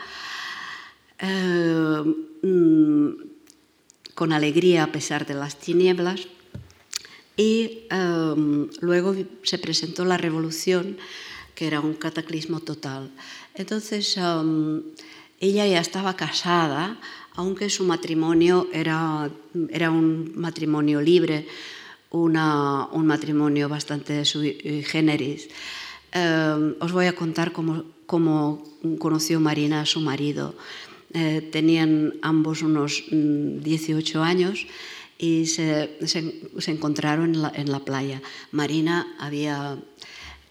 eh, 1.18 2.03
mm, 2.44 3.10
con 4.13 4.32
alegría 4.32 4.84
a 4.84 4.92
pesar 4.92 5.25
de 5.25 5.34
las 5.34 5.58
tinieblas 5.58 6.27
y 7.36 7.88
luego 8.82 9.15
se 9.42 9.58
presentó 9.58 10.06
la 10.06 10.18
revolución 10.18 10.98
que 11.56 11.65
era 11.65 11.80
un 11.80 11.96
cataclismo 11.96 12.60
total. 12.60 13.10
Entonces 13.56 14.20
ella 15.39 15.65
ya 15.65 15.80
estaba 15.80 16.15
casada, 16.15 17.00
aunque 17.34 17.71
su 17.71 17.86
matrimonio 17.86 18.67
era, 18.71 19.32
era 19.69 19.89
un 19.89 20.32
matrimonio 20.36 21.02
libre, 21.02 21.48
un 22.13 23.06
matrimonio 23.06 23.67
bastante 23.67 24.23
sui 24.23 24.84
generis. 24.86 25.49
Eh, 26.13 26.78
os 26.80 26.91
voy 26.91 27.08
a 27.08 27.15
contar 27.17 27.52
cómo, 27.52 28.63
conoció 28.99 29.39
Marina 29.39 29.82
a 29.82 29.86
su 29.86 29.99
marido. 29.99 30.54
Eh, 31.13 31.41
tenían 31.52 32.13
ambos 32.21 32.62
unos 32.62 33.04
18 33.10 34.19
mm, 34.19 34.21
años 34.21 34.67
y 35.17 35.45
se, 35.47 35.97
encontraron 36.67 37.34
en 37.56 37.71
la, 37.71 37.80
playa. 37.80 38.21
Marina 38.52 39.15
había 39.19 39.78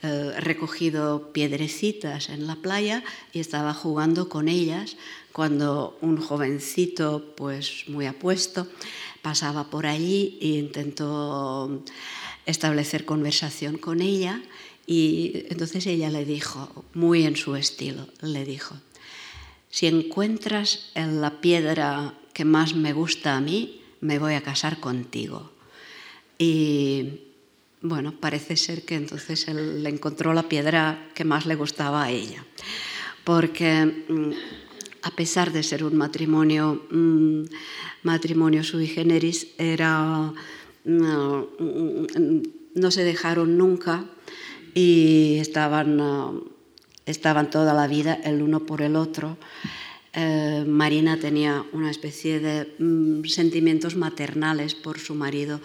eh, 0.02 0.32
recogido 0.38 1.32
piedrecitas 1.32 2.28
en 2.28 2.46
la 2.46 2.56
playa 2.56 3.04
y 3.32 3.38
estaba 3.38 3.74
jugando 3.74 4.28
con 4.28 4.48
ellas 4.48 4.96
cuando 5.32 5.96
un 6.00 6.16
jovencito, 6.16 7.34
pues 7.36 7.84
muy 7.88 8.06
apuesto, 8.06 8.66
pasaba 9.22 9.70
por 9.70 9.86
allí 9.86 10.38
e 10.40 10.48
intentó 10.48 11.82
establecer 12.44 13.04
conversación 13.04 13.78
con 13.78 14.02
ella 14.02 14.42
y 14.86 15.46
entonces 15.48 15.86
ella 15.86 16.10
le 16.10 16.24
dijo, 16.24 16.84
muy 16.92 17.24
en 17.24 17.36
su 17.36 17.54
estilo, 17.54 18.08
le 18.20 18.44
dijo, 18.44 18.76
si 19.70 19.86
encuentras 19.86 20.90
en 20.94 21.20
la 21.20 21.40
piedra 21.40 22.14
que 22.32 22.44
más 22.44 22.74
me 22.74 22.92
gusta 22.92 23.36
a 23.36 23.40
mí, 23.40 23.80
me 24.00 24.18
voy 24.18 24.34
a 24.34 24.42
casar 24.42 24.80
contigo. 24.80 25.52
Y 26.36 27.20
bueno, 27.80 28.12
parece 28.12 28.56
ser 28.56 28.84
que 28.84 28.96
entonces 28.96 29.46
él 29.48 29.86
encontró 29.86 30.34
la 30.34 30.48
piedra 30.48 31.08
que 31.14 31.24
más 31.24 31.46
le 31.46 31.54
gustaba 31.54 32.04
a 32.04 32.10
ella, 32.10 32.44
porque 33.24 34.04
mm, 34.08 34.32
a 35.02 35.10
pesar 35.10 35.52
de 35.52 35.62
ser 35.62 35.84
un 35.84 35.96
matrimonio 35.96 36.86
mm, 36.90 37.44
matrimonio 38.02 38.64
sui 38.64 38.86
generis 38.86 39.54
era, 39.58 40.32
no, 40.84 41.48
no 42.74 42.90
se 42.90 43.04
dejaron 43.04 43.56
nunca 43.56 44.04
y 44.74 45.38
estaban, 45.38 46.00
estaban 47.06 47.50
toda 47.50 47.74
la 47.74 47.86
vida 47.86 48.14
el 48.24 48.42
uno 48.42 48.66
por 48.66 48.82
el 48.82 48.96
otro. 48.96 49.38
Eh, 50.14 50.64
Marina 50.66 51.18
tenía 51.18 51.64
una 51.72 51.90
especie 51.90 52.40
de 52.40 52.74
mm, 52.78 53.24
sentimientos 53.24 53.96
maternales 53.96 54.74
por 54.74 54.98
su 54.98 55.14
marido 55.14 55.60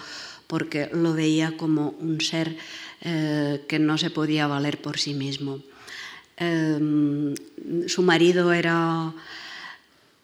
porque 0.48 0.90
lo 0.94 1.14
veía 1.14 1.58
como 1.58 1.96
un 2.00 2.22
ser 2.22 2.56
eh, 3.02 3.66
que 3.68 3.80
no 3.80 3.98
se 3.98 4.10
podía 4.10 4.48
valer 4.48 4.80
por 4.80 5.00
sí 5.00 5.14
mismo. 5.14 5.60
Eh, 6.38 7.36
su 7.88 8.02
marido 8.04 8.54
era 8.54 9.14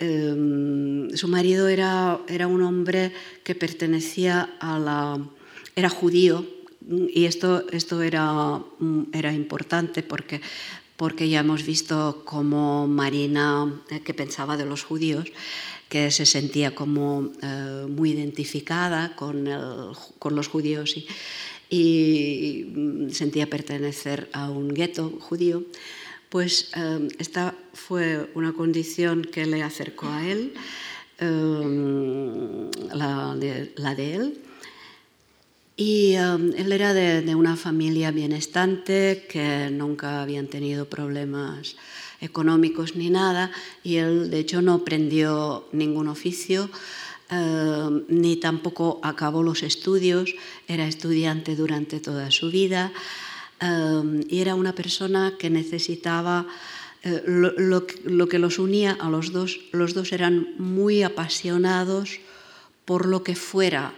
Em, 0.04 1.16
su 1.16 1.28
marido 1.28 1.68
era, 1.68 2.20
era, 2.28 2.48
un 2.48 2.62
hombre 2.64 3.14
que 3.44 3.56
pertenecía 3.56 4.50
a 4.60 4.80
la... 4.80 5.20
era 5.76 5.90
judío 5.90 6.46
y 7.08 7.26
esto, 7.26 7.66
esto 7.72 8.02
era, 8.02 8.60
era 9.14 9.32
importante 9.32 10.04
porque, 10.04 10.42
porque 10.98 11.30
ya 11.30 11.40
hemos 11.42 11.64
visto 11.64 12.24
cómo 12.26 12.88
Marina, 12.88 13.82
eh, 13.90 14.02
que 14.02 14.14
pensaba 14.14 14.58
de 14.58 14.66
los 14.66 14.84
judíos, 14.84 15.32
que 15.88 16.12
se 16.12 16.26
sentía 16.26 16.74
como 16.74 17.32
eh, 17.42 17.86
muy 17.88 18.12
identificada 18.12 19.16
con, 19.16 19.48
con 20.18 20.36
los 20.36 20.48
judíos 20.48 20.98
y, 20.98 21.08
y 21.70 23.10
sentía 23.12 23.48
pertenecer 23.48 24.28
a 24.34 24.50
un 24.50 24.74
gueto 24.74 25.12
judío 25.22 25.64
pues 26.34 26.72
em, 26.74 27.10
esta 27.20 27.54
fue 27.74 28.32
una 28.34 28.54
condición 28.54 29.22
que 29.22 29.46
le 29.46 29.62
acercó 29.62 30.08
a 30.08 30.28
él, 30.28 30.56
em, 31.20 32.72
la, 32.92 33.36
de, 33.36 34.16
él. 34.16 34.42
Y 35.78 36.16
em, 36.16 36.52
él 36.58 36.72
era 36.72 36.96
de, 36.96 37.36
una 37.36 37.56
familia 37.56 38.10
bienestante, 38.10 39.28
que 39.30 39.70
nunca 39.70 40.24
habían 40.24 40.48
tenido 40.48 40.90
problemas 40.90 41.76
económicos 42.20 42.96
ni 42.96 43.12
nada, 43.12 43.52
y 43.84 43.98
él 43.98 44.32
de 44.32 44.40
hecho 44.40 44.64
no 44.64 44.74
aprendió 44.74 45.68
ningún 45.72 46.08
oficio, 46.08 46.68
ni 48.08 48.38
tampoco 48.38 49.00
acabó 49.04 49.44
los 49.44 49.62
estudios, 49.62 50.34
era 50.68 50.88
estudiante 50.88 51.56
durante 51.56 52.00
toda 52.00 52.30
su 52.32 52.50
vida 52.50 52.92
y 54.30 54.42
era 54.42 54.56
una 54.56 54.76
persona 54.76 55.36
que 55.40 55.50
necesitaba 55.50 56.48
eh, 57.04 57.22
lo, 57.26 57.86
que 58.30 58.40
los 58.40 58.60
unía 58.60 58.98
a 59.00 59.10
los 59.10 59.34
dos, 59.34 59.60
los 59.74 59.94
dos 59.94 60.14
eran 60.14 60.56
muy 60.58 61.04
apasionados 61.04 62.20
por 62.86 63.06
lo 63.08 63.24
que 63.24 63.36
fuera. 63.36 63.94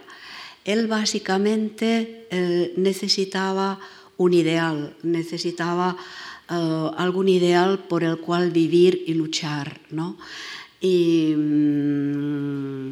Él 0.64 0.88
básicamente 0.88 2.26
eh, 2.30 2.74
necesitaba 2.76 3.78
un 4.16 4.34
ideal, 4.34 4.96
necesitaba 5.04 5.96
eh, 6.50 6.90
algún 6.96 7.28
ideal 7.28 7.78
por 7.78 8.02
el 8.02 8.18
cual 8.18 8.50
vivir 8.50 9.04
y 9.06 9.14
luchar. 9.14 9.80
¿no? 9.90 10.16
Y 10.80 11.32
mm, 11.36 12.90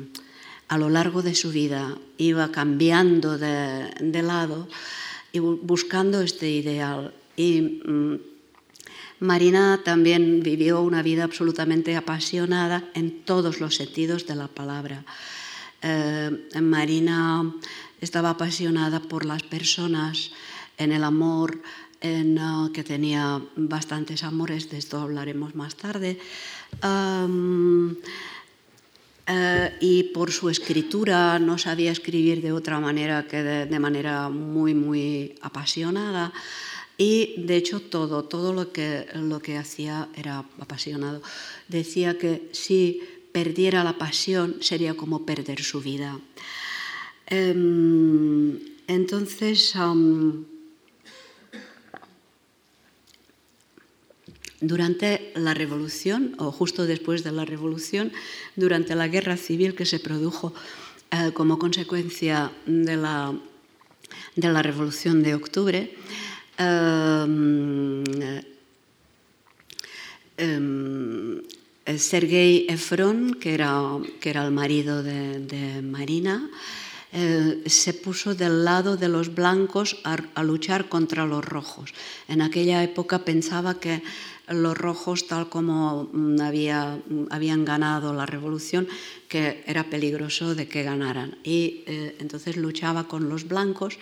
a 0.69 0.79
lo 0.79 0.91
largo 0.91 1.23
de 1.23 1.35
su 1.35 1.51
vida 1.51 1.99
iba 2.19 2.53
cambiando 2.53 3.37
de, 3.37 4.23
lado 4.23 4.69
y 5.35 5.41
buscando 5.41 6.21
este 6.21 6.49
ideal. 6.49 7.13
Y 7.37 7.61
mm, 7.61 8.21
Marina 9.19 9.81
también 9.85 10.45
vivió 10.45 10.81
una 10.81 11.03
vida 11.03 11.25
absolutamente 11.25 11.97
apasionada 11.97 12.85
en 12.95 13.25
todos 13.25 13.59
los 13.59 13.75
sentidos 13.75 14.29
de 14.29 14.37
la 14.37 14.47
palabra. 14.47 15.05
Eh, 15.83 16.31
Marina 16.63 17.53
estaba 18.01 18.31
apasionada 18.31 19.01
por 19.01 19.25
las 19.25 19.43
personas, 19.43 20.31
en 20.79 20.93
el 20.93 21.03
amor, 21.03 21.61
en, 22.01 22.39
uh, 22.39 22.71
que 22.71 22.85
tenía 22.85 23.43
bastantes 23.57 24.23
amores, 24.23 24.71
de 24.71 24.79
esto 24.79 25.01
hablaremos 25.01 25.57
más 25.57 25.75
tarde. 25.75 26.21
Uh, 29.29 29.75
y 29.81 30.05
por 30.15 30.33
su 30.33 30.51
escritura 30.51 31.39
no 31.39 31.59
sabía 31.59 31.93
escribir 31.93 32.43
de 32.43 32.53
otra 32.53 32.81
manera 32.81 33.27
que 33.27 33.43
de, 33.43 33.67
de, 33.67 33.79
manera 33.79 34.29
muy, 34.29 34.75
muy 34.75 35.35
apasionada. 35.41 36.33
Y 36.97 37.43
de 37.45 37.57
hecho 37.57 37.81
todo, 37.81 38.25
todo 38.25 38.53
lo 38.53 38.71
que, 38.71 39.07
lo 39.15 39.41
que 39.41 39.59
hacía 39.59 40.09
era 40.15 40.45
apasionado. 40.61 41.23
Decía 41.69 42.19
que 42.19 42.49
si 42.53 43.03
perdiera 43.33 43.83
la 43.83 43.99
pasión 43.99 44.59
sería 44.61 44.95
como 44.95 45.27
perder 45.27 45.61
su 45.63 45.81
vida. 45.81 46.21
Um, 47.31 48.59
entonces, 48.87 49.75
um, 49.75 50.45
durante 54.61 55.33
la 55.35 55.55
revolución, 55.55 56.35
o 56.39 56.51
justo 56.53 56.87
después 56.87 57.25
de 57.25 57.33
la 57.33 57.45
revolución, 57.45 58.13
durante 58.57 58.95
la 58.95 59.09
guerra 59.09 59.37
civil 59.37 59.75
que 59.75 59.87
se 59.87 59.99
produjo 59.99 60.55
eh, 61.11 61.33
como 61.33 61.59
consecuencia 61.59 62.53
de 62.67 62.97
la, 62.97 63.35
de 64.37 64.49
la 64.49 64.63
revolución 64.63 65.23
de 65.23 65.35
octubre, 65.35 65.95
eh, 66.59 67.25
eh, 70.37 71.99
Sergei 71.99 72.67
Efron, 72.69 73.35
que 73.35 73.55
era, 73.55 73.99
que 74.21 74.31
era 74.31 74.45
el 74.45 74.53
marido 74.53 75.03
de, 75.03 75.41
de 75.41 75.83
Marina, 75.83 76.51
eh, 77.13 77.63
se 77.67 77.95
puso 77.95 78.35
del 78.35 78.65
lado 78.65 78.97
de 78.97 79.09
los 79.09 79.35
blancos 79.35 80.01
a, 80.03 80.19
a, 80.35 80.43
luchar 80.43 80.89
contra 80.89 81.27
los 81.27 81.45
rojos. 81.45 81.95
En 82.27 82.43
aquella 82.43 82.83
época 82.83 83.25
pensaba 83.25 83.79
que 83.79 84.03
los 84.49 84.77
rojos, 84.77 85.27
tal 85.27 85.49
como 85.49 86.09
mm, 86.13 86.37
mm, 86.37 87.27
habían 87.31 87.65
ganado 87.65 88.13
la 88.13 88.27
revolución, 88.27 88.89
que 89.29 89.63
era 89.67 89.85
peligroso 89.85 90.55
de 90.55 90.69
que 90.69 90.83
ganaran. 90.83 91.39
Y 91.45 91.85
eh, 91.87 92.17
entonces 92.21 92.57
luchaba 92.57 93.09
con 93.09 93.29
los 93.29 93.49
blancos. 93.49 93.99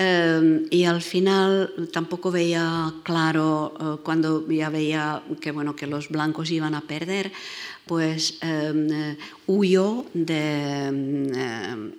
Eh, 0.00 0.66
y 0.70 0.84
al 0.84 1.02
final 1.02 1.88
tampoco 1.92 2.30
veía 2.30 2.92
claro, 3.02 3.74
eh, 3.80 4.02
cuando 4.04 4.48
ya 4.48 4.70
veía 4.70 5.22
que, 5.40 5.50
bueno, 5.50 5.74
que 5.74 5.88
los 5.88 6.08
blancos 6.08 6.52
iban 6.52 6.76
a 6.76 6.82
perder, 6.82 7.32
pues 7.88 8.38
eh, 8.42 9.16
huyó 9.46 10.04
de, 10.12 10.92
eh, 11.34 11.92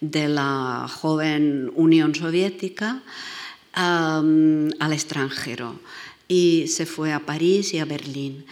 de, 0.00 0.28
la 0.28 0.86
joven 0.88 1.72
Unión 1.74 2.14
Soviética 2.14 3.02
al 3.72 4.92
extranjero 4.92 5.80
y 6.32 6.66
se 6.66 6.86
fue 6.86 7.12
a 7.12 7.26
París 7.26 7.74
y 7.74 7.78
a 7.78 7.84
Berlín. 7.84 8.46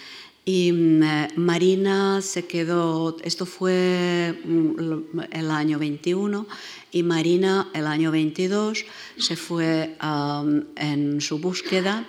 Y 0.45 0.71
mm, 0.71 1.03
Marina 1.37 2.21
se 2.21 2.47
quedó, 2.47 3.17
esto 3.25 3.47
fue 3.47 4.39
mm, 4.45 5.21
el 5.33 5.51
año 5.51 5.79
21, 5.79 6.47
y 6.93 7.03
Marina 7.03 7.71
el 7.73 7.87
año 7.87 8.11
22 8.11 8.85
se 9.17 9.35
fue 9.35 9.97
um, 10.03 10.65
en 10.77 11.23
su 11.23 11.39
búsqueda. 11.39 12.07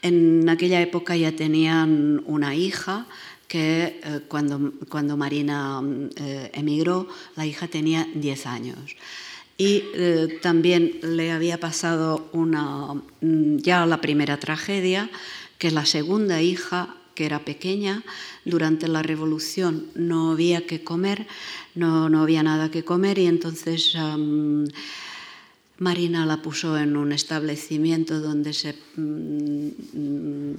En 0.00 0.48
aquella 0.48 0.80
época 0.80 1.16
ya 1.16 1.32
tenían 1.32 2.22
una 2.26 2.54
hija 2.54 3.06
que 3.48 3.98
eh, 4.04 4.20
cuando, 4.28 4.74
cuando 4.88 5.16
Marina 5.16 5.82
eh, 6.14 6.52
emigró, 6.54 7.08
la 7.34 7.46
hija 7.46 7.66
tenía 7.66 8.06
10 8.14 8.46
años 8.46 8.96
y 9.60 9.84
eh, 9.92 10.38
también 10.40 11.00
le 11.02 11.32
había 11.32 11.60
pasado 11.60 12.30
una, 12.32 12.94
mm, 13.20 13.58
ya 13.58 13.84
la 13.84 14.00
primera 14.00 14.38
tragedia, 14.40 15.10
que 15.58 15.70
la 15.70 15.84
segunda 15.84 16.40
hija, 16.40 16.96
que 17.14 17.26
era 17.26 17.44
pequeña, 17.44 18.02
durante 18.46 18.88
la 18.88 19.02
revolución 19.02 19.84
no 19.94 20.32
había 20.32 20.66
que 20.66 20.82
comer, 20.82 21.26
no, 21.74 22.08
no 22.08 22.22
había 22.22 22.42
nada 22.42 22.70
que 22.70 22.84
comer 22.84 23.18
y 23.18 23.26
entonces 23.26 23.94
um, 23.96 24.64
Marina 25.76 26.24
la 26.24 26.40
puso 26.40 26.78
en 26.78 26.96
un 26.96 27.12
establecimiento 27.12 28.18
donde 28.18 28.54
se... 28.54 28.74
Um, 28.96 30.56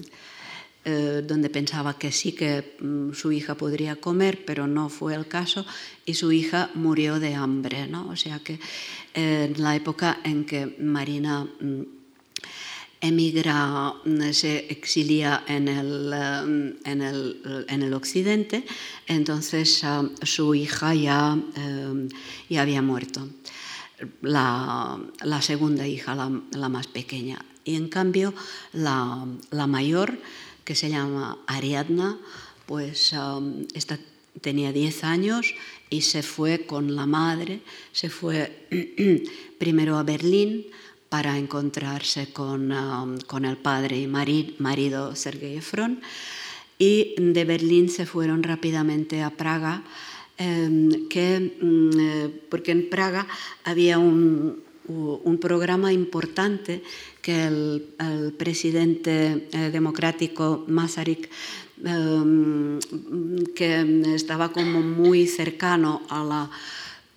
eh, 0.84 1.22
donde 1.24 1.52
pensaba 1.52 2.00
que 2.00 2.12
sí 2.12 2.32
que 2.32 2.76
mm, 2.80 3.14
su 3.14 3.32
hija 3.32 3.54
podría 3.54 3.98
comer, 3.98 4.44
pero 4.46 4.66
no 4.66 4.90
fue 4.90 5.14
el 5.14 5.28
caso, 5.28 5.64
y 6.06 6.16
su 6.16 6.32
hija 6.32 6.72
murió 6.74 7.20
de 7.20 7.36
hambre. 7.36 7.88
¿no? 7.88 8.10
O 8.10 8.16
sea 8.16 8.40
que 8.40 8.60
eh, 9.14 9.52
en 9.54 9.62
la 9.62 9.76
época 9.76 10.20
en 10.24 10.44
que 10.44 10.76
Marina 10.80 11.44
mm, 11.44 11.82
emigra, 13.02 13.94
mm, 14.06 14.32
se 14.32 14.72
exilia 14.72 15.44
en 15.48 15.68
el, 15.68 16.14
en 16.86 17.02
el, 17.02 17.66
en 17.68 17.82
el 17.82 17.94
occidente, 17.94 18.64
entonces 19.08 19.84
uh, 19.84 20.10
su 20.26 20.56
hija 20.56 20.94
ya, 20.94 21.36
uh, 21.36 22.08
ya 22.50 22.62
había 22.62 22.82
muerto. 22.82 23.28
La, 24.22 25.00
la 25.22 25.42
segunda 25.44 25.86
hija, 25.86 26.16
la, 26.16 26.32
la, 26.54 26.70
más 26.70 26.88
pequeña. 26.88 27.46
Y 27.64 27.76
en 27.76 27.88
cambio, 27.88 28.34
la, 28.74 29.28
la 29.52 29.68
mayor 29.68 30.18
que 30.64 30.76
se 30.76 30.90
llama 30.90 31.40
Ariadna, 31.48 32.20
pues 32.66 33.14
um, 33.14 33.66
esta 33.74 34.00
tenía 34.42 34.72
10 34.72 35.04
años 35.04 35.54
y 35.90 36.02
se 36.02 36.24
fue 36.24 36.66
con 36.66 36.96
la 36.96 37.06
madre, 37.06 37.62
se 37.92 38.10
fue 38.10 38.68
primero 39.60 39.98
a 39.98 40.04
Berlín 40.04 40.68
para 41.10 41.38
encontrarse 41.38 42.32
con, 42.32 42.72
um, 42.72 43.18
con 43.20 43.46
el 43.46 43.58
padre 43.58 44.00
y 44.00 44.08
marido 44.08 45.16
Sergei 45.16 45.58
Efron 45.58 46.02
y 46.82 47.14
de 47.16 47.46
Berlín 47.46 47.90
se 47.90 48.08
fueron 48.08 48.42
rápidamente 48.42 49.22
a 49.22 49.30
Praga, 49.30 49.84
em, 50.38 51.08
que, 51.10 51.54
mm, 51.62 52.00
eh, 52.00 52.42
porque 52.50 52.72
en 52.72 52.90
Praga 52.90 53.28
había 53.64 54.00
un, 54.00 54.64
un 54.88 55.38
programa 55.40 55.94
importante 55.94 56.84
que 57.22 57.46
el, 57.46 58.34
presidente 58.38 59.48
eh, 59.52 59.70
democrático 59.72 60.66
Masaryk, 60.68 61.30
eh, 61.86 62.80
que 63.56 64.02
estaba 64.16 64.52
como 64.52 64.82
muy 64.82 65.28
cercano 65.28 66.02
a 66.10 66.24
la, 66.24 66.50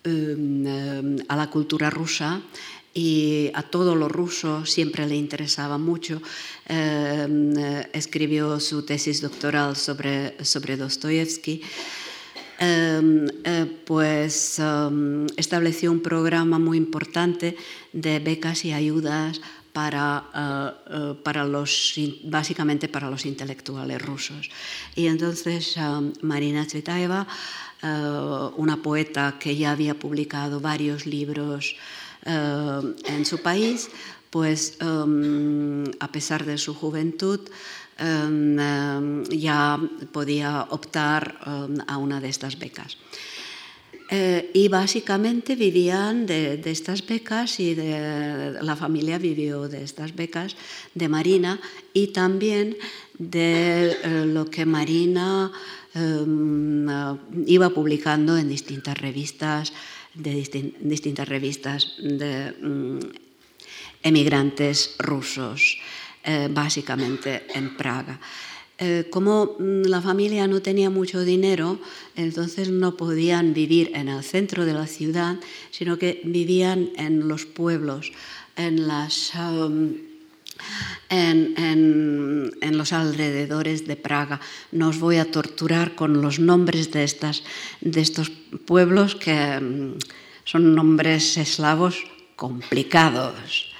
eh, 0.03 1.17
a 1.27 1.35
la 1.35 1.49
cultura 1.49 1.89
rusa, 1.89 2.41
y 2.95 3.51
a 3.53 3.61
todos 3.61 3.95
los 3.97 4.09
rusos 4.09 4.71
siempre 4.71 5.05
le 5.05 5.15
interesaba 5.17 5.77
mucho. 5.77 6.21
Eh, 6.67 7.89
escribió 7.91 8.57
su 8.61 8.83
tesis 8.83 9.21
doctoral 9.21 9.75
sobre, 9.75 10.43
sobre 10.45 10.77
Dostoyevsky. 10.77 11.61
Em, 12.57 13.27
eh, 13.43 13.65
pues 13.85 14.59
em, 14.59 15.27
estableció 15.35 15.91
un 15.91 16.01
programa 16.01 16.57
muy 16.57 16.77
importante 16.77 17.57
de 17.91 18.19
becas 18.19 18.63
y 18.63 18.71
ayudas 18.71 19.41
para, 19.73 20.23
eh, 20.33 20.71
eh, 20.89 21.13
para 21.21 21.43
los, 21.43 21.95
básicamente 22.23 22.87
para 22.87 23.09
los 23.09 23.25
intelectuales 23.25 24.01
rusos. 24.01 24.49
Y 24.95 25.07
entonces 25.07 25.75
em, 25.75 26.13
Marina 26.21 26.65
Tsvetaeva, 26.65 27.27
una 28.57 28.81
poeta 28.81 29.35
que 29.39 29.55
ya 29.55 29.71
había 29.71 29.93
publicado 29.93 30.59
varios 30.59 31.05
libros 31.05 31.75
en 32.25 33.25
su 33.25 33.43
país, 33.43 33.91
pues 34.31 34.79
a 34.81 36.07
pesar 36.11 36.45
de 36.45 36.57
su 36.57 36.73
juventud, 36.73 37.41
ya 37.97 39.79
podía 40.11 40.67
optar 40.69 41.39
em, 41.45 41.77
a 41.87 41.97
una 41.97 42.19
de 42.19 42.29
estas 42.29 42.59
becas. 42.59 42.97
Eh, 44.11 44.51
y 44.53 44.67
básicamente 44.67 45.55
vivían 45.55 46.27
de, 46.27 46.61
estas 46.65 47.07
becas 47.07 47.59
y 47.59 47.73
la 47.73 48.75
familia 48.75 49.17
vivió 49.17 49.67
de 49.67 49.81
estas 49.83 50.13
becas 50.13 50.55
de 50.93 51.09
Marina 51.09 51.59
y 51.91 52.07
también 52.13 52.77
de 53.17 53.97
eh, 54.03 54.25
lo 54.27 54.45
que 54.45 54.65
Marina 54.65 55.51
iba 57.47 57.69
publicando 57.69 58.37
en 58.37 58.49
distintas 58.49 58.97
revistas, 58.97 59.71
de 60.13 60.43
distintas 60.81 61.27
revistas 61.29 61.95
de, 61.99 62.51
mm, 62.51 62.99
emigrantes 64.03 64.95
rusos, 64.99 65.79
básicamente 66.49 67.45
en 67.53 67.77
Praga. 67.77 68.19
como 69.09 69.55
mm, 69.59 69.83
la 69.87 70.01
familia 70.01 70.47
no 70.47 70.61
tenía 70.61 70.89
mucho 70.89 71.21
dinero, 71.21 71.79
entonces 72.15 72.69
no 72.69 72.97
podían 72.97 73.53
vivir 73.53 73.91
en 73.93 74.09
el 74.09 74.23
centro 74.23 74.65
de 74.65 74.73
la 74.73 74.87
ciudad, 74.87 75.37
sino 75.71 75.97
que 75.97 76.21
vivían 76.25 76.89
en 76.97 77.27
los 77.27 77.45
pueblos, 77.45 78.11
en 78.55 78.87
las... 78.87 79.33
Um, 79.35 79.93
en, 81.09 82.77
los 82.77 82.93
alrededores 82.93 83.87
de 83.87 83.95
Praga. 83.95 84.39
No 84.71 84.89
os 84.89 84.99
voy 84.99 85.17
a 85.17 85.31
torturar 85.31 85.95
con 85.95 86.21
los 86.21 86.39
nombres 86.39 86.91
de, 86.91 87.03
estas, 87.03 87.43
de 87.81 88.01
estos 88.01 88.29
pueblos 88.65 89.15
que 89.15 89.59
mm, 89.59 89.97
son 90.43 90.75
nombres 90.75 91.37
eslavos 91.37 92.03
complicados. 92.35 93.74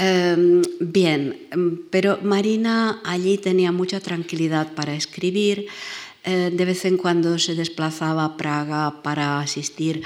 Em, 0.00 0.62
bien, 0.78 1.36
pero 1.90 2.20
Marina 2.22 3.00
allí 3.04 3.36
tenía 3.36 3.72
mucha 3.72 3.98
tranquilidad 3.98 4.72
para 4.74 4.94
escribir. 4.94 5.66
Eh, 6.22 6.50
de 6.54 6.64
vez 6.64 6.84
en 6.84 6.96
cuando 6.96 7.38
se 7.38 7.56
desplazaba 7.56 8.24
a 8.24 8.36
Praga 8.36 9.02
para 9.02 9.40
asistir 9.40 10.02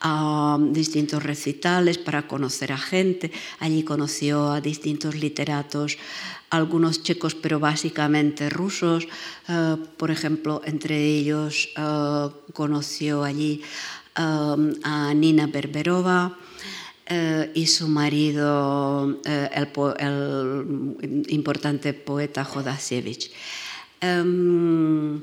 a 0.00 0.58
distintos 0.60 1.22
recitales 1.22 1.98
para 1.98 2.26
conocer 2.26 2.72
a 2.72 2.78
gente. 2.78 3.30
Allí 3.60 3.82
conoció 3.82 4.50
a 4.50 4.60
distintos 4.60 5.14
literatos, 5.14 5.98
algunos 6.50 7.02
checos, 7.02 7.34
pero 7.34 7.60
básicamente 7.60 8.50
rusos. 8.50 9.06
Eh, 9.48 9.76
por 9.96 10.10
ejemplo, 10.10 10.62
entre 10.64 10.98
ellos 10.98 11.70
eh, 11.76 12.28
conoció 12.52 13.22
allí 13.22 13.62
eh, 14.16 14.72
a 14.82 15.14
Nina 15.14 15.46
Berberova. 15.46 16.36
Y 17.54 17.66
su 17.66 17.88
marido, 17.88 19.20
el, 19.24 21.24
importante 21.28 21.94
poeta 21.94 22.44
Jodasiewicz. 22.44 23.30
Em, 24.00 25.18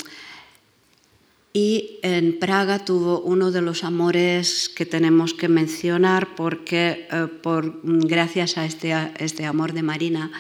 y 1.56 2.00
en 2.02 2.38
Praga 2.38 2.84
tuvo 2.84 3.22
uno 3.22 3.50
de 3.50 3.62
los 3.62 3.86
amores 3.86 4.68
que 4.68 4.86
tenemos 4.86 5.34
que 5.34 5.48
mencionar 5.48 6.36
porque 6.36 7.08
eh, 7.10 7.28
por, 7.42 7.80
gracias 7.82 8.58
a 8.58 8.66
este, 8.66 8.94
este 9.20 9.46
amor 9.46 9.72
de 9.72 9.82
Marina 9.82 10.32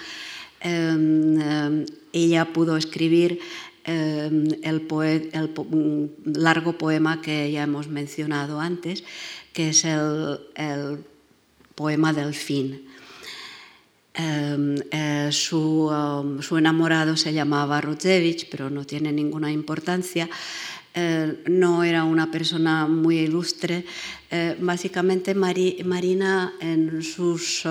em, 0.59 1.39
em, 1.39 1.85
ella 2.11 2.51
pudo 2.51 2.75
escribir 2.75 3.39
em, 3.85 4.59
el, 4.61 4.85
largo 6.25 6.77
poema 6.77 7.21
que 7.21 7.49
ya 7.49 7.63
hemos 7.63 7.87
mencionado 7.87 8.59
antes, 8.59 9.05
que 9.53 9.69
es 9.69 9.85
el, 9.85 10.41
poema 11.75 12.13
del 12.13 12.33
fin. 12.33 12.87
Eh, 14.17 15.29
su, 15.31 15.91
su, 16.41 16.57
enamorado 16.57 17.17
se 17.17 17.33
llamaba 17.33 17.81
Rudzevich, 17.81 18.49
pero 18.49 18.69
no 18.69 18.85
tiene 18.85 19.11
ninguna 19.11 19.51
importancia. 19.51 20.29
Eh, 20.97 21.43
no 21.47 21.83
era 21.83 22.05
una 22.05 22.31
persona 22.31 22.87
muy 22.87 23.19
ilustre. 23.19 23.83
Eh, 24.31 24.55
básicamente 24.61 25.35
Marina 25.35 26.53
en 26.61 27.03
sus 27.03 27.67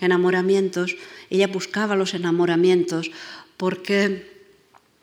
enamoramientos, 0.00 0.96
ella 1.30 1.46
buscaba 1.46 1.94
los 1.94 2.14
enamoramientos 2.14 3.12
porque 3.56 4.26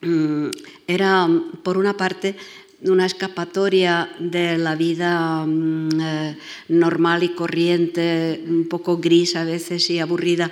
mm, 0.02 0.48
era, 0.88 1.30
por 1.64 1.78
una 1.78 1.96
parte, 1.96 2.36
una 2.84 3.06
escapatoria 3.06 4.10
de 4.20 4.58
la 4.58 4.76
vida 4.76 5.46
mm, 5.46 5.90
eh, 6.00 6.38
normal 6.70 7.24
y 7.24 7.30
corriente, 7.30 8.44
un 8.48 8.68
poco 8.70 8.98
gris 8.98 9.36
a 9.36 9.44
veces 9.44 9.90
y 9.90 10.00
aburrida, 10.00 10.52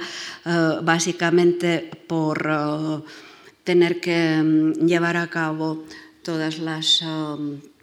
básicamente 0.83 1.89
por 2.07 2.47
oh, 2.47 3.05
tener 3.63 3.99
que 3.99 4.41
mm, 4.43 4.85
llevar 4.85 5.17
a 5.17 5.27
cabo 5.27 5.85
todas 6.23 6.59
las, 6.59 7.03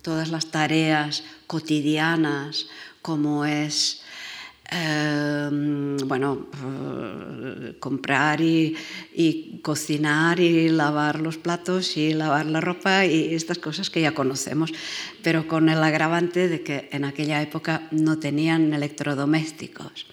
todas 0.02 0.28
las 0.30 0.46
tareas 0.50 1.22
cotidianas, 1.46 2.66
como 3.00 3.44
es 3.44 4.01
em, 4.72 5.96
bueno, 6.08 6.46
eh, 6.64 7.74
comprar 7.78 8.40
y, 8.40 8.74
cocinar 9.62 10.40
y 10.40 10.68
lavar 10.68 11.20
los 11.20 11.36
platos 11.36 11.96
y 11.96 12.14
lavar 12.14 12.46
la 12.46 12.60
ropa 12.60 13.04
y 13.04 13.34
estas 13.34 13.58
cosas 13.58 13.90
que 13.90 14.00
ya 14.00 14.12
conocemos, 14.12 14.72
pero 15.22 15.46
con 15.46 15.68
el 15.68 15.82
agravante 15.82 16.48
de 16.48 16.62
que 16.62 16.88
en 16.92 17.04
aquella 17.04 17.42
época 17.42 17.88
no 17.90 18.18
tenían 18.18 18.72
electrodomésticos. 18.72 20.06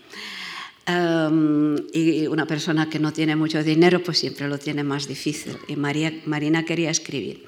Em, 0.90 1.76
y 1.94 2.26
una 2.26 2.48
persona 2.48 2.90
que 2.90 2.98
no 2.98 3.14
tiene 3.14 3.36
mucho 3.36 3.64
dinero, 3.64 4.02
pues 4.02 4.18
siempre 4.18 4.48
lo 4.48 4.58
tiene 4.58 4.84
más 4.84 5.08
difícil. 5.08 5.56
Y 5.68 5.76
María, 5.76 6.12
Marina 6.26 6.66
quería 6.66 6.90
escribir. 6.90 7.46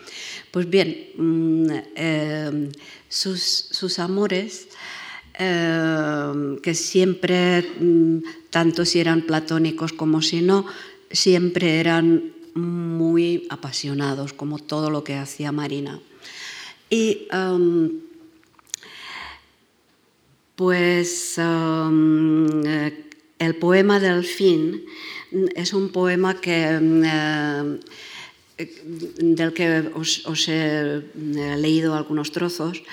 Pues 0.51 0.69
bien, 0.69 1.09
mm, 1.17 1.71
em, 1.95 2.71
sus, 3.09 3.97
amores, 3.97 4.67
em, 5.33 6.57
que 6.59 6.73
siempre, 6.73 7.61
mm, 7.79 8.17
tanto 8.49 8.85
si 8.85 8.99
eran 8.99 9.21
platónicos 9.21 9.93
como 9.93 10.21
si 10.21 10.41
no, 10.41 10.65
siempre 11.11 11.79
eran 11.79 12.33
muy 12.53 13.47
apasionados, 13.49 14.33
como 14.33 14.59
todo 14.59 14.89
lo 14.89 15.03
que 15.03 15.15
hacía 15.15 15.51
Marina. 15.51 15.99
Y 16.89 17.27
pues 20.55 21.37
el 21.37 23.05
poema 23.59 23.99
del 23.99 24.25
fin 24.25 24.83
es 25.55 25.73
un 25.73 25.89
poema 25.89 26.41
que, 26.41 26.65
eh, 28.57 28.81
del 29.17 29.53
que 29.53 29.91
os, 29.95 30.47
he 30.49 31.03
leído 31.15 31.95
algunos 31.95 32.31
trozos. 32.31 32.83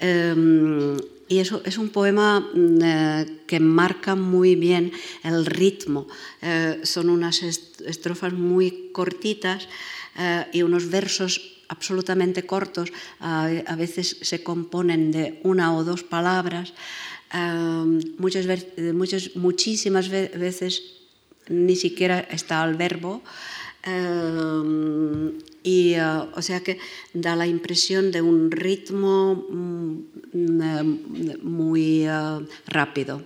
Eh, 0.00 0.96
y 1.28 1.38
eso 1.38 1.62
es 1.64 1.78
un 1.78 1.90
poema 1.90 2.50
eh, 2.54 3.26
que 3.46 3.60
marca 3.60 4.14
muy 4.14 4.56
bien 4.56 4.92
el 5.22 5.46
ritmo. 5.46 6.06
son 6.82 7.10
unas 7.10 7.42
estrofas 7.42 8.32
muy 8.32 8.90
cortitas 8.92 9.68
y 10.52 10.62
unos 10.62 10.90
versos 10.90 11.62
absolutamente 11.68 12.46
cortos. 12.46 12.92
a 13.20 13.76
veces 13.76 14.16
se 14.22 14.42
componen 14.42 15.12
de 15.12 15.40
una 15.44 15.76
o 15.76 15.84
dos 15.84 16.02
palabras 16.02 16.72
muchas, 18.18 19.36
muchísimas 19.36 20.08
veces 20.08 20.82
ni 21.48 21.76
siquiera 21.76 22.20
está 22.20 22.64
el 22.64 22.76
verbo. 22.76 23.22
Y 25.62 25.96
uh, 25.96 26.28
o 26.34 26.42
sea 26.42 26.60
que 26.60 26.78
da 27.14 27.36
la 27.36 27.46
impresión 27.46 28.10
de 28.10 28.20
un 28.22 28.50
ritmo 28.50 29.46
mm, 29.48 29.98
muy 31.42 32.08
uh, 32.08 32.46
rápido. 32.66 33.22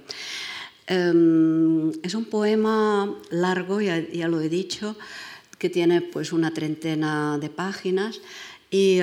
es 0.87 2.15
un 2.15 2.27
poema 2.29 3.15
largo, 3.31 3.81
ya, 3.81 3.99
ya, 3.99 4.29
lo 4.29 4.41
he 4.41 4.49
dicho, 4.49 4.97
que 5.59 5.71
tiene 5.71 6.03
pues 6.03 6.33
una 6.33 6.53
treintena 6.53 7.39
de 7.39 7.49
páginas 7.49 8.21
y 8.71 9.01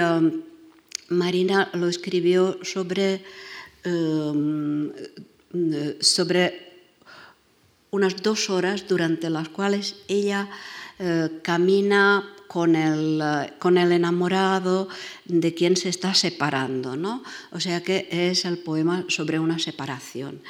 Marina 1.09 1.69
lo 1.73 1.87
escribió 1.87 2.59
sobre 2.63 3.23
Em, 3.83 4.91
sobre 6.01 6.67
unas 7.91 8.21
dos 8.21 8.49
horas 8.49 8.87
durante 8.87 9.29
las 9.29 9.47
cuales 9.49 9.95
ella 10.07 10.49
eh, 10.99 11.39
camina 11.41 12.35
con 12.47 12.75
el, 12.75 13.23
con 13.59 13.77
el, 13.77 13.91
enamorado 13.91 14.89
de 15.25 15.53
quien 15.53 15.77
se 15.77 15.89
está 15.89 16.13
separando. 16.13 16.95
¿no? 16.95 17.23
O 17.51 17.59
sea 17.59 17.81
que 17.81 18.07
es 18.11 18.45
el 18.45 18.57
poema 18.57 19.05
sobre 19.07 19.39
una 19.39 19.59
separación. 19.59 20.41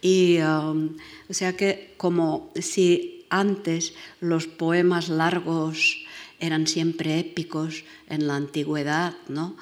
Y, 0.00 0.36
em, 0.36 0.96
o 1.28 1.34
sea 1.34 1.56
que 1.56 1.94
como 1.96 2.52
si 2.54 3.26
antes 3.30 3.94
los 4.20 4.46
poemas 4.46 5.08
largos 5.08 6.06
eran 6.38 6.66
siempre 6.66 7.18
épicos 7.18 7.84
en 8.08 8.26
la 8.26 8.36
antigüedad, 8.36 9.14
¿no? 9.28 9.56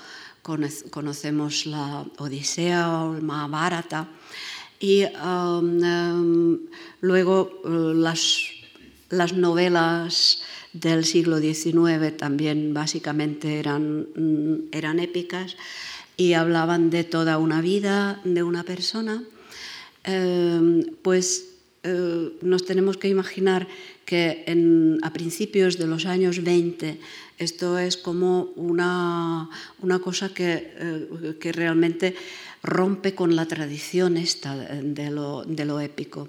conocemos 0.90 1.66
la 1.66 2.04
Odisea 2.18 3.02
o 3.02 3.16
el 3.16 3.22
Mahabharata, 3.22 4.08
y 4.78 5.04
um, 5.04 5.82
um, 5.82 6.58
luego 7.00 7.60
uh, 7.64 7.94
las, 7.94 8.42
las, 9.10 9.32
novelas 9.32 10.42
del 10.72 11.04
siglo 11.04 11.38
XIX 11.38 12.16
también 12.16 12.74
básicamente 12.74 13.58
eran, 13.58 14.06
mm, 14.14 14.68
eran 14.72 14.98
épicas 14.98 15.56
y 16.16 16.32
hablaban 16.32 16.90
de 16.90 17.04
toda 17.04 17.38
una 17.38 17.60
vida 17.60 18.20
de 18.24 18.42
una 18.42 18.64
persona, 18.64 19.22
um, 20.08 20.82
pues 21.02 21.48
uh, 21.84 22.30
nos 22.42 22.64
tenemos 22.64 22.96
que 22.96 23.08
imaginar 23.08 23.68
que 24.06 24.46
a 25.02 25.12
principios 25.12 25.78
de 25.78 25.86
los 25.86 26.06
años 26.06 26.42
20 26.42 26.98
esto 27.38 27.78
es 27.78 27.96
como 27.96 28.52
una, 28.56 29.50
cosa 30.02 30.30
eh, 30.38 31.36
que, 31.40 31.52
realmente 31.52 32.14
rompe 32.62 33.14
con 33.14 33.36
la 33.36 33.46
tradición 33.46 34.16
esta 34.16 34.56
de 34.56 35.10
lo, 35.10 35.80
épico. 35.80 36.28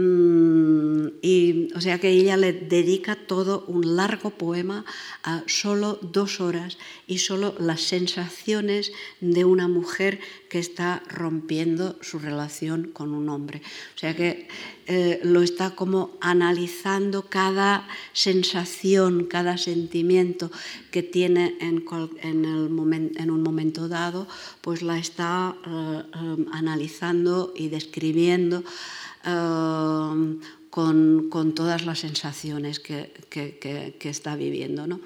Mm, 0.00 1.08
y 1.20 1.68
o 1.74 1.80
sea 1.82 1.98
que 1.98 2.08
ella 2.08 2.38
le 2.38 2.54
dedica 2.54 3.16
todo 3.16 3.66
un 3.66 3.96
largo 3.96 4.30
poema 4.30 4.86
a 5.22 5.42
solo 5.46 5.98
dos 6.00 6.40
horas 6.40 6.78
y 7.06 7.18
solo 7.18 7.54
las 7.58 7.82
sensaciones 7.82 8.92
de 9.20 9.44
una 9.44 9.68
mujer 9.68 10.18
que 10.48 10.58
está 10.58 11.02
rompiendo 11.06 11.98
su 12.00 12.18
relación 12.18 12.90
con 12.94 13.12
un 13.12 13.28
hombre. 13.28 13.60
O 13.94 13.98
sea 13.98 14.16
que 14.16 14.48
eh, 14.86 15.20
lo 15.22 15.42
está 15.42 15.76
como 15.76 16.16
analizando 16.20 17.26
cada 17.28 17.86
sensación, 18.14 19.26
cada 19.26 19.58
sentimiento 19.58 20.50
que 20.90 21.02
tiene 21.02 21.58
en, 21.60 21.84
el 22.22 23.12
en 23.16 23.30
un 23.30 23.42
momento 23.42 23.86
dado, 23.88 24.26
pues 24.62 24.80
la 24.80 24.98
está 24.98 25.54
eh, 25.66 26.02
eh, 26.02 26.46
analizando 26.52 27.52
y 27.54 27.68
describiendo. 27.68 28.64
Em, 29.24 30.40
con, 30.70 31.52
todas 31.54 31.84
las 31.84 31.98
sensaciones 31.98 32.80
que, 32.80 33.12
está 34.02 34.36
viviendo. 34.36 35.00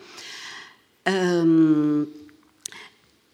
Em, 1.05 2.07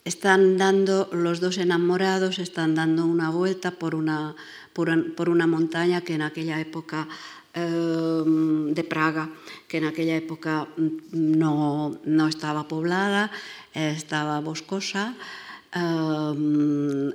están 0.04 0.56
dando, 0.56 1.08
los 1.12 1.40
dos 1.40 1.58
enamorados 1.58 2.38
están 2.38 2.74
dando 2.74 3.04
una 3.04 3.30
vuelta 3.30 3.72
por 3.72 3.94
una, 3.94 4.34
por, 4.72 5.28
una 5.28 5.46
montaña 5.46 6.00
que 6.00 6.14
en 6.14 6.22
aquella 6.22 6.60
época 6.60 7.08
em, 7.52 8.72
de 8.72 8.84
Praga, 8.84 9.28
que 9.68 9.78
en 9.78 9.84
aquella 9.84 10.16
época 10.16 10.68
no, 11.12 12.00
estaba 12.28 12.66
poblada, 12.68 13.30
estaba 13.74 14.40
boscosa. 14.40 15.14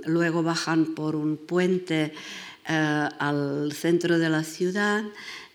luego 0.06 0.43
bajan 0.43 0.93
por 0.93 1.15
un 1.15 1.38
puente 1.38 2.13
eh, 2.67 3.10
al 3.19 3.71
centro 3.73 4.17
de 4.17 4.28
la 4.28 4.43
ciudad 4.43 5.04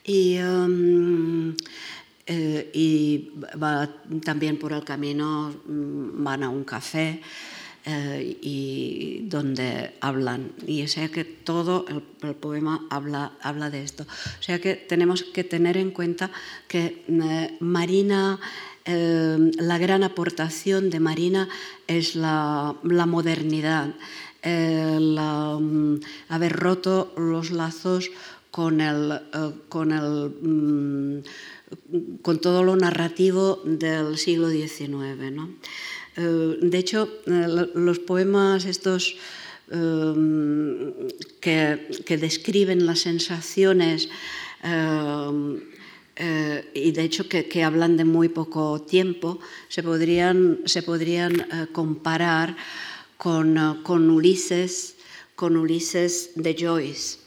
y, 0.05 0.39
um, 0.39 1.57
eh, 2.25 2.71
y 2.73 3.33
también 4.25 4.59
por 4.59 4.73
el 4.73 4.85
camino 4.85 5.53
mm, 5.67 6.23
van 6.23 6.45
a 6.45 6.49
un 6.49 6.65
café. 6.65 7.21
Eh, 7.87 8.39
y 8.43 9.23
donde 9.25 9.95
hablan. 10.03 10.53
Y 10.67 10.83
o 10.83 10.89
sea 10.89 11.09
que 11.09 11.25
todo 11.25 11.87
el, 11.89 12.35
poema 12.35 12.87
habla, 12.91 13.33
habla 13.41 13.71
de 13.71 13.83
esto. 13.83 14.05
O 14.39 14.43
sea 14.43 14.61
que 14.61 14.75
tenemos 14.75 15.23
que 15.23 15.45
tener 15.45 15.79
en 15.79 15.91
cuenta 15.91 16.31
que 16.69 17.05
Marina, 17.59 18.39
la 18.85 19.79
gran 19.79 20.05
aportación 20.05 20.91
de 20.91 21.01
Marina 21.01 21.49
es 21.87 22.17
la 22.17 22.77
modernidad 22.83 23.95
um, 24.45 26.01
haber 26.29 26.53
roto 26.53 27.13
los 27.17 27.51
lazos 27.51 28.11
con, 28.51 28.81
el, 28.81 29.13
eh, 29.13 29.53
con, 29.69 29.93
el, 29.93 30.31
mm, 30.43 31.23
con 32.23 32.41
todo 32.41 32.63
lo 32.63 32.77
narrativo 32.77 33.61
del 33.65 34.19
siglo 34.19 34.51
XIX. 34.51 35.33
¿no? 35.33 35.51
Eh, 36.17 36.59
de 36.61 36.79
hecho, 36.79 37.09
eh, 37.27 37.67
los 37.75 37.99
poemas 38.01 38.65
estos 38.65 39.17
que, 41.41 41.89
que, 42.05 42.17
describen 42.19 42.87
las 42.87 42.99
sensaciones 42.99 44.09
y 46.75 46.91
de 46.91 47.03
hecho 47.05 47.29
que, 47.29 47.47
que, 47.47 47.63
hablan 47.63 47.97
de 47.97 48.05
muy 48.05 48.29
poco 48.29 48.83
tiempo, 48.83 49.39
se 49.69 49.85
podrían, 49.85 50.59
se 50.65 50.83
podrían 50.83 51.47
comparar 51.71 52.57
con, 53.21 53.83
con 53.83 54.09
Ulises, 54.09 54.97
con 55.37 55.59
Ulises 55.59 56.31
de 56.37 56.57
Joyce, 56.59 57.19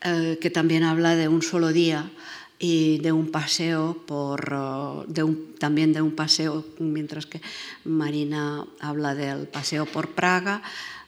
eh, 0.00 0.38
que 0.40 0.48
también 0.48 0.84
habla 0.84 1.16
de 1.16 1.28
un 1.28 1.42
solo 1.42 1.70
día 1.70 2.10
y 2.58 2.96
de 3.00 3.12
un 3.12 3.30
paseo 3.30 4.02
por 4.06 4.40
eh, 4.50 5.22
un, 5.22 5.54
también 5.58 5.92
de 5.92 6.00
un 6.00 6.16
paseo 6.16 6.64
mientras 6.78 7.26
que 7.26 7.42
Marina 7.84 8.64
habla 8.80 9.14
del 9.14 9.48
paseo 9.48 9.84
por 9.84 10.14
Praga 10.14 10.62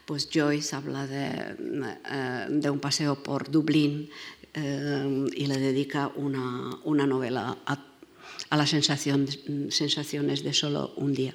pues 0.04 0.28
Joyce 0.30 0.76
habla 0.76 1.06
de, 1.06 1.56
eh, 2.12 2.46
de 2.50 2.68
un 2.68 2.78
paseo 2.78 3.22
por 3.22 3.50
Dublín 3.50 4.10
y 4.52 5.46
le 5.46 5.58
dedica 5.58 6.10
una, 6.16 6.76
una 6.84 7.06
novela 7.06 7.56
a, 7.64 7.86
a 8.50 8.56
las 8.56 8.68
sensaciones 8.68 9.38
de 10.44 10.52
solo 10.52 10.92
un 10.96 11.14
día. 11.14 11.34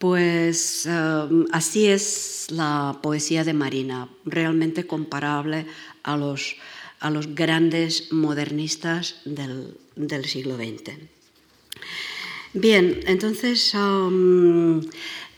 Pues 0.00 0.86
em, 0.86 1.44
así 1.52 1.84
es 1.86 2.46
la 2.48 3.00
poesía 3.02 3.44
de 3.44 3.52
Marina, 3.52 4.08
realmente 4.24 4.86
comparable 4.86 5.66
a 6.02 6.16
los, 6.16 6.56
a 7.00 7.10
los 7.10 7.34
grandes 7.34 8.10
modernistas 8.10 9.20
del, 9.26 9.76
siglo 10.24 10.56
XX. 10.56 10.96
Bien, 12.54 13.00
entonces 13.04 13.74
em, 13.74 14.80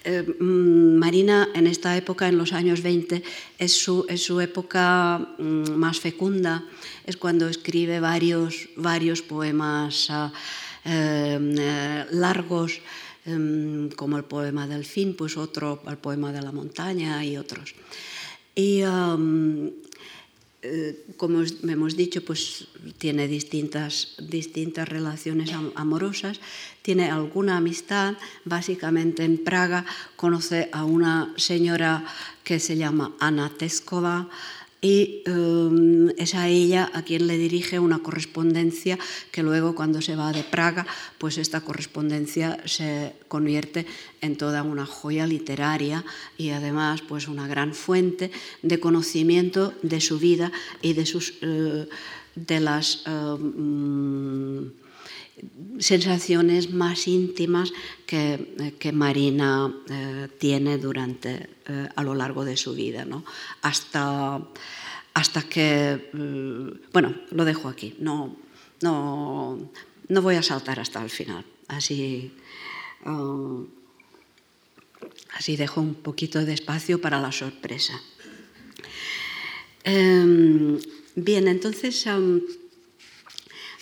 em, 0.05 0.97
Marina 0.97 1.49
en 1.55 1.67
esta 1.67 1.97
época, 1.97 2.29
en 2.29 2.39
los 2.39 2.53
años 2.53 2.83
20, 2.83 3.21
es 3.59 3.73
su, 3.73 4.07
es 4.09 4.23
su 4.23 4.41
época 4.41 5.35
mm, 5.39 5.73
más 5.75 5.99
fecunda, 5.99 6.63
es 7.05 7.17
cuando 7.17 7.49
escribe 7.49 7.99
varios, 7.99 8.69
varios 8.77 9.23
poemas 9.23 10.07
ah, 10.09 10.33
eh, 10.85 12.07
largos 12.13 12.81
como 13.97 14.17
el 14.17 14.25
poema 14.25 14.67
del 14.67 14.85
fin, 14.85 15.15
pues 15.15 15.37
otro, 15.37 15.83
el 15.87 15.99
poema 15.99 16.33
de 16.33 16.43
la 16.43 16.53
montaña 16.53 17.25
y 17.25 17.37
otros. 17.37 17.75
Y 18.55 18.81
em, 18.81 19.71
eh, 20.63 21.07
como 21.17 21.43
hemos 21.43 21.97
dicho, 21.97 22.25
pues 22.25 22.69
tiene 22.99 23.27
distintas, 23.27 24.15
distintas 24.19 24.89
relaciones 24.89 25.51
amorosas, 25.75 26.41
tiene 26.83 27.11
alguna 27.11 27.57
amistad, 27.57 28.15
básicamente 28.45 29.25
en 29.25 29.43
Praga 29.43 29.85
conoce 30.15 30.69
a 30.73 30.85
una 30.85 31.35
señora 31.37 32.05
que 32.45 32.61
se 32.61 32.77
llama 32.77 33.17
Ana 33.19 33.51
Teskova, 33.51 34.29
y 34.83 35.23
em, 35.27 36.11
es 36.19 36.35
a 36.35 36.49
ella 36.49 36.91
a 36.93 37.03
quien 37.03 37.29
le 37.29 37.39
dirige 37.39 37.79
una 37.79 38.01
correspondencia 38.01 38.99
que 39.31 39.45
luego 39.45 39.77
cuando 39.77 40.03
se 40.03 40.17
va 40.17 40.33
de 40.33 40.43
Praga, 40.43 40.87
pues 41.19 41.39
esta 41.39 41.61
correspondencia 41.61 42.59
se 42.67 43.15
convierte 43.29 43.87
en 44.21 44.37
toda 44.37 44.65
una 44.65 44.85
joya 44.85 45.25
literaria 45.27 46.05
y 46.37 46.51
además 46.51 47.01
pues 47.01 47.29
una 47.29 47.47
gran 47.47 47.75
fuente 47.75 48.33
de 48.63 48.81
conocimiento 48.81 49.73
de 49.83 50.01
su 50.01 50.19
vida 50.19 50.51
y 50.83 50.95
de 50.95 51.07
sus 51.07 51.35
eh, 51.43 51.87
de 52.35 52.61
las 52.61 53.05
em, 53.07 54.73
sensaciones 55.79 56.73
más 56.73 57.09
íntimas 57.09 57.73
que, 58.07 58.75
que 58.79 58.93
Marina 58.93 59.75
eh, 59.91 60.29
tiene 60.39 60.79
durante, 60.79 61.49
eh, 61.67 61.89
a 61.95 62.03
lo 62.03 62.15
largo 62.15 62.45
de 62.45 62.57
su 62.57 62.75
vida, 62.75 63.05
¿no? 63.05 63.25
hasta, 63.63 64.41
hasta 65.15 65.43
que, 65.43 66.11
eh, 66.13 66.73
bueno, 66.93 67.15
lo 67.31 67.45
dejo 67.45 67.69
aquí, 67.69 67.97
no, 67.99 68.37
no, 68.83 69.71
no 70.09 70.23
voy 70.23 70.37
a 70.37 70.43
saltar 70.43 70.79
hasta 70.79 71.03
el 71.03 71.11
final, 71.11 71.45
así, 71.69 72.33
así 75.37 75.57
dejo 75.57 75.81
un 75.81 75.95
poquito 75.95 76.45
de 76.45 76.55
espacio 76.55 77.01
para 77.01 77.21
la 77.21 77.33
sorpresa. 77.33 78.01
Em, 79.85 80.79
bien, 81.17 81.49
entonces... 81.49 82.07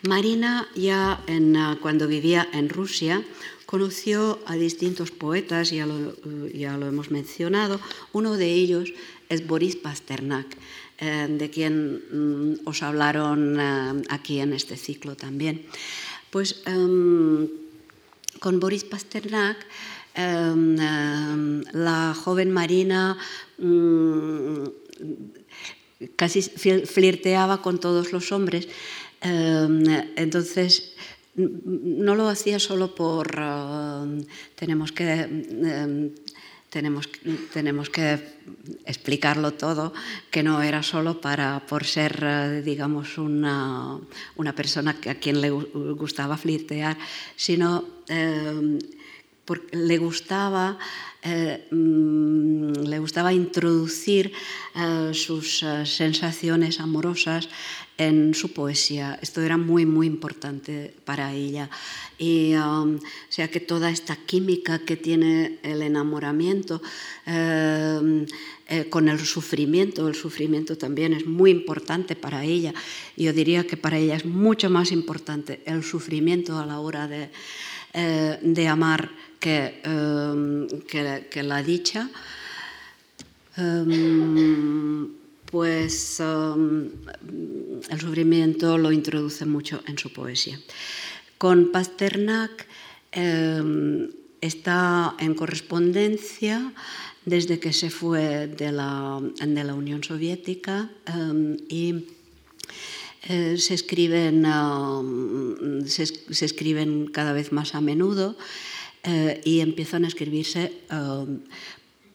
Marina 0.03 0.69
ya 0.75 1.21
ah, 1.27 1.77
cuando 1.81 2.07
vivía 2.07 2.49
en 2.53 2.69
Rusia 2.69 3.23
conoció 3.67 4.41
a 4.47 4.57
distintos 4.57 5.11
poetas, 5.11 5.71
ya 5.71 5.87
lo, 5.87 6.17
ya 6.49 6.77
lo 6.77 6.89
hemos 6.89 7.11
mencionado. 7.11 7.81
Uno 8.13 8.37
de 8.37 8.51
ellos 8.51 8.93
es 9.29 9.47
Boris 9.47 9.77
Pasternak, 9.77 10.47
eh, 10.99 11.29
de 11.31 11.51
quien 11.51 12.03
mm, 12.11 12.67
os 12.67 12.83
hablaron 12.83 13.61
eh, 13.61 14.03
aquí 14.09 14.41
en 14.41 14.55
este 14.55 14.77
ciclo 14.77 15.15
también. 15.15 15.67
Pues 16.31 16.63
em, 16.67 17.49
con 18.41 18.59
Boris 18.59 18.85
Pasternak 18.85 19.59
em, 20.15 20.77
em, 20.81 21.63
la 21.73 22.15
joven 22.15 22.51
Marina 22.51 23.17
mm, 23.59 24.65
casi 26.17 26.43
flirteaba 26.43 27.63
con 27.63 27.79
todos 27.79 28.13
los 28.13 28.33
hombres 28.33 28.69
entonces, 29.23 30.95
no 31.35 32.15
lo 32.15 32.29
hacía 32.29 32.59
solo 32.59 32.95
por 32.95 33.39
em, 33.39 34.25
tenemos 34.57 34.93
que 34.93 35.21
em, 35.23 36.11
tenemos, 36.71 37.09
tenemos 37.53 37.91
que 37.91 38.19
explicarlo 38.87 39.55
todo, 39.55 39.93
que 40.31 40.43
no 40.43 40.63
era 40.63 40.83
solo 40.83 41.21
para, 41.21 41.67
por 41.67 41.85
ser, 41.85 42.23
eh, 42.23 42.63
digamos, 42.65 43.19
una, 43.19 43.99
una 44.37 44.55
persona 44.55 44.97
a 45.09 45.15
quien 45.17 45.41
le 45.41 45.51
gustaba 45.51 46.37
flirtear, 46.37 46.97
sino 47.35 47.85
porque 49.45 49.77
le 49.77 49.99
gustaba 49.99 50.79
eh, 51.23 51.69
mm, 51.71 52.87
le 52.89 52.99
gustaba 52.99 53.33
introducir 53.33 54.33
eh, 54.75 55.11
sus 55.13 55.63
sensaciones 55.85 56.81
amorosas 56.81 57.49
en 58.01 58.35
su 58.35 58.53
poesía. 58.53 59.19
Esto 59.21 59.43
era 59.43 59.57
muy, 59.57 59.85
muy 59.85 60.07
importante 60.07 60.95
para 61.05 61.33
ella. 61.33 61.69
Y 62.19 62.55
um, 62.55 62.97
o 62.97 63.01
sea 63.29 63.49
que 63.49 63.61
toda 63.61 63.91
esta 63.91 64.17
química 64.17 64.81
que 64.81 64.97
tiene 64.97 65.59
el 65.63 65.83
enamoramiento 65.83 66.81
con 68.89 69.09
el 69.09 69.19
sufrimiento, 69.21 70.09
el 70.09 70.15
sufrimiento 70.15 70.77
también 70.77 71.13
es 71.13 71.27
muy 71.27 71.51
importante 71.51 72.17
para 72.17 72.45
ella. 72.45 72.73
Yo 73.17 73.33
diría 73.33 73.67
que 73.67 73.77
para 73.77 73.99
ella 73.99 74.17
es 74.17 74.25
mucho 74.25 74.71
más 74.71 74.91
importante 74.93 75.61
el 75.65 75.85
sufrimiento 75.85 76.59
a 76.59 76.67
la 76.67 76.81
hora 76.81 77.07
de, 77.07 77.31
de 78.43 78.69
amar 78.69 79.11
Em, 79.43 80.69
que, 80.87 81.43
la 81.43 81.63
dicha, 81.63 82.11
em, 83.57 85.09
pues 85.51 86.21
em, 86.21 86.91
el 87.89 88.01
sufrimiento 88.01 88.79
lo 88.79 88.93
introduce 88.93 89.45
mucho 89.47 89.83
en 89.87 89.99
su 89.99 90.13
poesía. 90.13 90.59
Con 91.39 91.73
Pasternak 91.73 92.67
está 94.41 95.17
en 95.19 95.35
correspondencia 95.35 96.73
desde 97.25 97.59
que 97.59 97.73
se 97.73 97.91
fue 97.91 98.47
de 98.47 98.73
la, 98.73 99.21
Unión 99.75 100.05
Soviética 100.05 100.91
y 101.69 102.07
eh, 103.29 103.57
se, 103.59 103.75
escriben, 103.75 104.45
se, 105.87 106.45
escriben 106.45 107.07
cada 107.09 107.33
vez 107.33 107.53
más 107.53 107.75
a 107.75 107.81
menudo 107.81 108.37
eh, 109.05 109.41
y 109.45 109.61
empiezan 109.61 110.05
a 110.05 110.09
escribirse 110.09 110.73
um, 110.91 111.41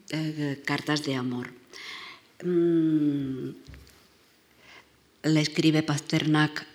eh, 0.09 0.61
cartas 0.65 1.03
de 1.03 1.15
amor. 1.15 1.53
Mm, 2.45 3.49
le 5.23 5.41
escribe 5.41 5.81
Pasternak, 5.81 6.65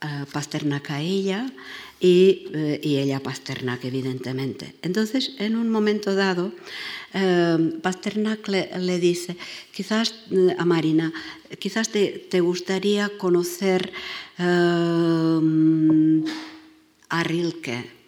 eh, 0.00 0.24
Pasternak 0.32 0.90
a 0.90 1.00
ella 1.02 1.52
y, 2.00 2.48
ella 2.82 3.18
a 3.18 3.20
Pasternak, 3.20 3.84
evidentemente. 3.84 4.74
Entonces, 4.82 5.32
en 5.38 5.56
un 5.56 5.68
momento 5.68 6.14
dado, 6.14 6.52
Pasternak 7.82 8.48
le, 8.48 8.98
dice, 8.98 9.36
quizás 9.74 10.14
a 10.58 10.64
Marina, 10.64 11.12
quizás 11.58 11.90
te, 11.90 12.40
gustaría 12.40 13.10
conocer 13.18 13.92
a 14.38 15.40
Rilke 17.24 17.98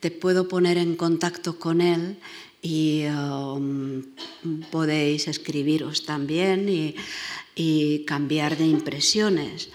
te 0.00 0.10
puedo 0.10 0.48
poner 0.48 0.78
en 0.78 0.96
contacto 0.96 1.58
con 1.58 1.80
él 1.80 2.18
y 2.62 3.04
um, 3.06 4.02
podéis 4.70 5.28
escribiros 5.28 6.04
también 6.04 6.68
y, 6.68 6.94
cambiar 8.06 8.56
de 8.56 8.66
impresiones. 8.66 9.70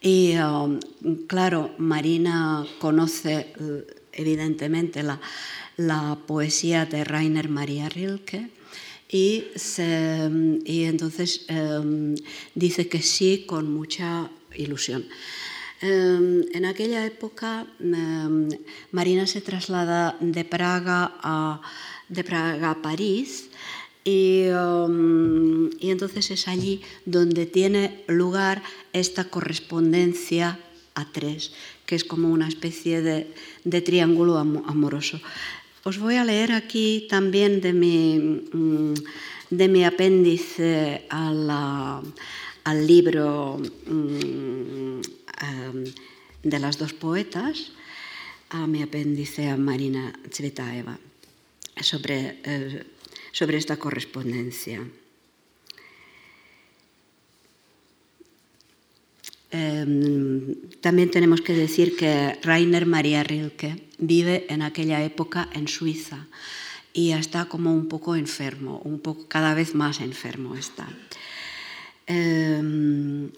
Y 0.00 0.36
um, 0.36 0.78
claro, 1.26 1.74
Marina 1.78 2.66
conoce 2.78 3.54
evidentemente 4.12 5.02
la, 5.02 5.20
la, 5.76 6.18
poesía 6.26 6.84
de 6.84 7.02
Rainer 7.02 7.48
Maria 7.48 7.88
Rilke 7.88 8.50
y, 9.08 9.44
y 10.64 10.84
entonces 10.84 11.46
um, 11.48 12.14
dice 12.54 12.88
que 12.88 13.00
sí 13.00 13.44
con 13.46 13.72
mucha 13.72 14.30
ilusión. 14.54 15.06
En 15.80 16.64
aquella 16.64 17.04
época 17.04 17.66
Marina 18.90 19.26
se 19.26 19.42
traslada 19.42 20.16
de 20.18 20.44
Praga 20.44 21.12
a, 21.20 21.60
de 22.08 22.24
Praga 22.24 22.70
a 22.70 22.82
París 22.82 23.50
y, 24.04 24.42
em, 24.44 25.70
y, 25.80 25.90
entonces 25.90 26.30
es 26.30 26.46
allí 26.46 26.82
donde 27.06 27.46
tiene 27.46 28.04
lugar 28.06 28.62
esta 28.92 29.24
correspondencia 29.24 30.60
a 30.94 31.10
tres, 31.10 31.52
que 31.86 31.96
es 31.96 32.04
como 32.04 32.30
una 32.30 32.46
especie 32.46 33.00
de, 33.00 33.32
de 33.64 33.80
triángulo 33.80 34.36
amoroso. 34.36 35.20
Os 35.84 35.98
voy 35.98 36.16
a 36.16 36.24
leer 36.24 36.52
aquí 36.52 37.06
también 37.08 37.60
de 37.60 37.72
mi, 37.72 38.18
mm, 38.18 38.94
de 39.50 39.68
mi 39.68 39.84
apéndice 39.84 41.06
al 41.08 42.02
libro 42.86 43.58
mm, 43.86 45.00
de 46.42 46.58
las 46.58 46.78
dos 46.78 46.92
poetas, 46.92 47.72
a 48.50 48.66
mi 48.66 48.82
apéndice 48.82 49.48
a 49.48 49.56
Marina 49.56 50.12
Tsvetaeva 50.28 50.98
sobre, 51.80 52.40
eh, 52.44 52.84
sobre 53.32 53.58
esta 53.58 53.76
correspondencia. 53.76 54.82
Em, 59.50 60.56
también 60.80 61.10
tenemos 61.10 61.40
que 61.40 61.52
decir 61.54 61.96
que 61.96 62.38
Rainer 62.42 62.86
Maria 62.86 63.22
Rilke 63.22 63.86
vive 63.98 64.46
en 64.48 64.62
aquella 64.62 65.04
época 65.04 65.48
en 65.52 65.68
Suiza 65.68 66.26
y 66.92 67.12
está 67.12 67.44
como 67.44 67.72
un 67.72 67.86
poco 67.86 68.16
enfermo, 68.16 68.80
un 68.84 68.98
poco 68.98 69.28
cada 69.28 69.54
vez 69.54 69.76
más 69.76 70.00
enfermo 70.00 70.56
está. 70.56 70.88
Em, 72.06 73.30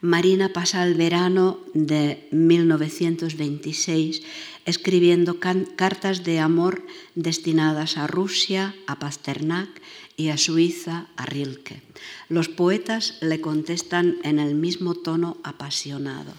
Marina 0.00 0.52
pasa 0.52 0.84
el 0.84 0.94
verano 0.94 1.58
de 1.74 2.28
1926 2.30 4.22
escribiendo 4.66 5.38
cartas 5.40 6.24
de 6.24 6.40
amor 6.40 6.84
destinadas 7.14 7.96
a 7.96 8.06
Rusia, 8.06 8.74
a 8.86 8.98
Pasternak 8.98 9.70
y 10.16 10.28
a 10.28 10.36
Suiza, 10.36 11.06
a 11.16 11.24
Rilke. 11.24 11.80
Los 12.28 12.48
poetas 12.48 13.16
le 13.22 13.40
contestan 13.40 14.18
en 14.24 14.38
el 14.38 14.54
mismo 14.54 14.94
tono 14.94 15.38
apasionado. 15.44 16.34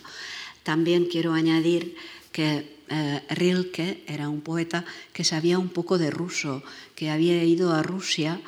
También 0.63 1.05
quiero 1.05 1.34
añadir 1.34 1.95
que 2.32 2.78
eh, 2.89 3.21
Rilke 3.30 4.03
era 4.07 4.30
un 4.30 4.41
poeta 4.41 4.84
que 5.13 5.23
sabía 5.23 5.57
un 5.57 5.69
poco 5.69 5.97
de 5.97 6.11
ruso, 6.11 6.63
que 6.95 7.09
había 7.09 7.43
ido 7.43 7.73
a 7.73 7.82
Rusia 7.82 8.41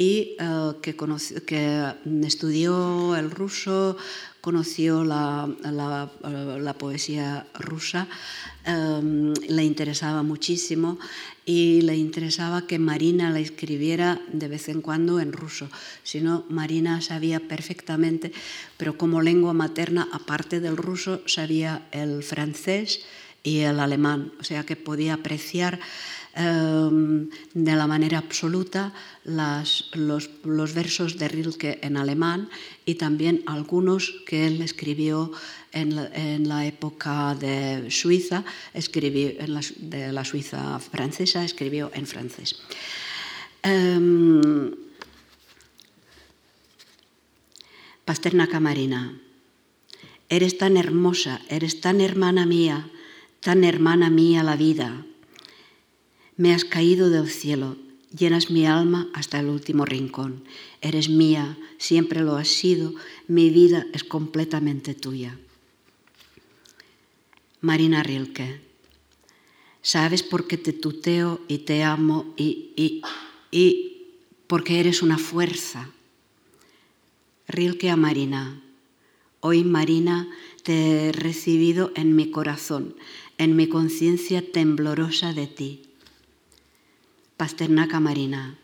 y 0.00 0.36
eh, 0.38 0.72
que, 0.80 0.96
que, 1.44 1.92
estudió 2.22 3.16
el 3.16 3.32
ruso, 3.32 3.96
conoció 4.40 5.02
la, 5.02 5.48
poesía 6.78 7.44
rusa, 7.58 8.06
em, 8.64 9.34
le 9.34 9.64
interesaba 9.64 10.22
muchísimo 10.22 11.00
y 11.44 11.80
le 11.82 11.96
interesaba 11.96 12.64
que 12.68 12.78
Marina 12.78 13.30
la 13.30 13.40
escribiera 13.40 14.20
de 14.32 14.46
vez 14.46 14.68
en 14.68 14.82
cuando 14.82 15.18
en 15.18 15.32
ruso. 15.32 15.68
Si 16.04 16.20
no, 16.20 16.44
Marina 16.48 17.00
sabía 17.00 17.40
perfectamente, 17.40 18.30
pero 18.76 18.96
como 18.96 19.20
lengua 19.20 19.52
materna, 19.52 20.08
aparte 20.12 20.60
del 20.60 20.76
ruso, 20.76 21.22
sabía 21.26 21.88
el 21.90 22.22
francés 22.22 23.00
y 23.42 23.60
el 23.60 23.80
alemán, 23.80 24.32
o 24.38 24.44
sea 24.44 24.64
que 24.64 24.76
podía 24.76 25.14
apreciar 25.14 25.80
Em, 26.38 27.30
de 27.52 27.74
la 27.74 27.88
manera 27.88 28.18
absoluta 28.18 28.94
los, 29.24 29.90
versos 30.72 31.18
de 31.18 31.26
Rilke 31.26 31.80
en 31.82 31.96
alemán 31.96 32.48
y 32.86 32.94
también 32.94 33.42
algunos 33.46 34.22
que 34.24 34.46
él 34.46 34.62
escribió 34.62 35.32
en 35.72 35.96
la, 36.46 36.64
época 36.64 37.34
de 37.34 37.90
Suiza, 37.90 38.44
escribió 38.72 39.30
en 39.40 39.52
la, 39.52 39.60
de 39.78 40.12
la 40.12 40.24
Suiza 40.24 40.78
francesa, 40.78 41.44
escribió 41.44 41.90
en 41.92 42.06
francés. 42.06 42.62
Um, 43.64 44.70
Pasternak 48.04 48.54
Marina, 48.60 49.18
eres 50.28 50.56
tan 50.56 50.76
hermosa, 50.76 51.40
eres 51.48 51.80
tan 51.80 52.00
hermana 52.00 52.46
mía, 52.46 52.88
tan 53.40 53.64
hermana 53.64 54.08
mía 54.08 54.44
la 54.44 54.54
vida 54.54 55.04
me 56.38 56.54
has 56.54 56.64
caído 56.64 57.10
del 57.10 57.28
cielo, 57.28 57.76
llenas 58.16 58.48
mi 58.48 58.64
alma 58.64 59.08
hasta 59.12 59.40
el 59.40 59.48
último 59.48 59.84
rincón. 59.84 60.44
Eres 60.80 61.08
mía, 61.10 61.58
siempre 61.78 62.20
lo 62.20 62.36
has 62.36 62.46
sido, 62.46 62.94
mi 63.26 63.50
vida 63.50 63.86
es 63.92 64.04
completamente 64.04 64.94
tuya. 64.94 65.36
Marina 67.60 68.04
Rilke, 68.04 68.60
¿sabes 69.82 70.22
por 70.22 70.46
qué 70.46 70.56
te 70.56 70.72
tuteo 70.72 71.40
y 71.48 71.58
te 71.58 71.82
amo 71.82 72.32
y, 72.36 72.70
y, 72.76 73.02
y 73.50 74.06
porque 74.46 74.78
eres 74.78 75.02
una 75.02 75.18
fuerza? 75.18 75.90
Rilke 77.48 77.90
a 77.90 77.96
Marina, 77.96 78.62
hoy 79.40 79.64
Marina 79.64 80.28
te 80.62 81.08
he 81.08 81.12
recibido 81.12 81.90
en 81.96 82.14
mi 82.14 82.30
corazón, 82.30 82.94
en 83.38 83.56
mi 83.56 83.68
conciencia 83.68 84.52
temblorosa 84.52 85.32
de 85.32 85.48
ti 85.48 85.87
Pasternak 87.38 87.94
Marina. 88.00 88.58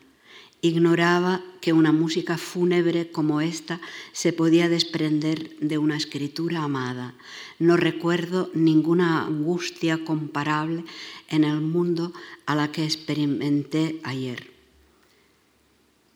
Ignoraba 0.60 1.44
que 1.60 1.72
una 1.72 1.92
música 1.92 2.36
fúnebre 2.36 3.12
como 3.12 3.40
esta 3.40 3.80
se 4.12 4.32
podía 4.32 4.68
desprender 4.68 5.56
de 5.60 5.78
una 5.78 5.96
escritura 5.96 6.64
amada. 6.64 7.14
No 7.60 7.76
recuerdo 7.76 8.50
ninguna 8.52 9.26
angustia 9.26 10.04
comparable 10.04 10.84
en 11.28 11.44
el 11.44 11.60
mundo 11.60 12.12
a 12.46 12.56
la 12.56 12.72
que 12.72 12.82
experimenté 12.82 14.00
ayer. 14.02 14.50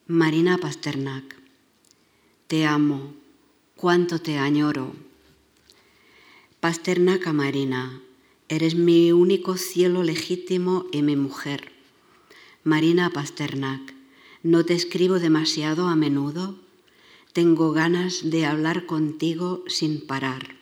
Marina 0.09 0.59
Pasternak, 0.59 1.37
te 2.49 2.67
amo, 2.67 3.15
cuánto 3.77 4.21
te 4.21 4.39
añoro. 4.39 4.97
Pasternak 6.59 7.25
a 7.29 7.33
Marina, 7.33 8.03
eres 8.49 8.75
mi 8.75 9.13
único 9.13 9.57
cielo 9.57 10.03
legítimo 10.03 10.87
y 10.91 11.03
mi 11.03 11.15
mujer. 11.15 11.78
Marina 12.69 13.09
Pasternak, 13.09 13.95
no 14.43 14.63
te 14.67 14.75
escribo 14.75 15.19
demasiado 15.19 15.89
a 15.89 15.97
menudo, 15.97 16.61
tengo 17.33 17.73
ganas 17.73 18.29
de 18.29 18.45
hablar 18.45 18.85
contigo 18.85 19.65
sin 19.69 20.07
parar. 20.07 20.55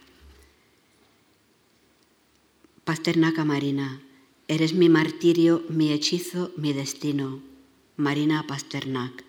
Pasternak 2.84 3.44
Marina, 3.44 4.00
eres 4.46 4.72
mi 4.72 4.88
martirio, 4.88 5.64
mi 5.68 5.90
hechizo, 5.90 6.52
mi 6.56 6.72
destino. 6.72 7.42
Marina 7.96 8.46
Pasternak. 8.46 9.24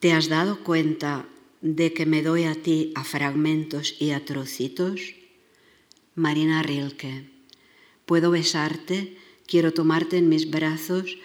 ¿Te 0.00 0.12
has 0.12 0.28
dado 0.28 0.64
cuenta 0.64 1.28
de 1.60 1.92
que 1.92 2.06
me 2.06 2.24
doy 2.24 2.42
a 2.42 2.56
ti 2.56 2.90
a 2.96 3.04
fragmentos 3.04 3.94
y 4.00 4.10
a 4.10 4.24
trocitos? 4.24 5.14
Marina 6.16 6.64
Rilke. 6.64 7.30
Puedo 8.04 8.32
besarte, 8.32 9.16
quiero 9.50 9.72
tomarte 9.72 10.16
en 10.16 10.28
mis 10.28 10.48
brazos 10.48 11.18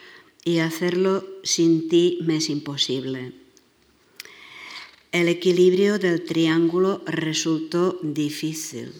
y 0.44 0.60
hacerlo 0.60 1.24
sin 1.44 1.88
ti 1.88 2.20
me 2.24 2.38
es 2.38 2.50
imposible. 2.50 3.34
El 5.12 5.30
equilibrio 5.30 5.98
del 6.00 6.26
triángulo 6.26 7.02
resultó 7.06 8.00
difícil. 8.02 8.92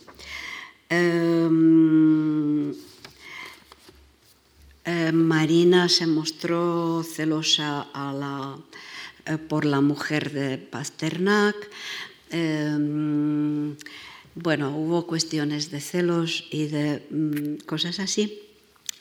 Em, 0.90 2.72
eh, 4.86 5.12
Marina 5.12 5.90
se 5.90 6.08
mostró 6.08 7.04
celosa 7.04 7.88
eh, 9.26 9.38
por 9.50 9.66
la 9.66 9.82
mujer 9.82 10.32
de 10.32 10.58
Pasternak. 10.58 11.56
Em, 12.30 13.76
bueno, 14.36 14.78
hubo 14.78 15.08
cuestiones 15.08 15.72
de 15.72 15.82
celos 15.82 16.46
y 16.52 16.68
de 16.68 17.06
mm, 17.10 17.66
cosas 17.66 18.00
así. 18.00 18.45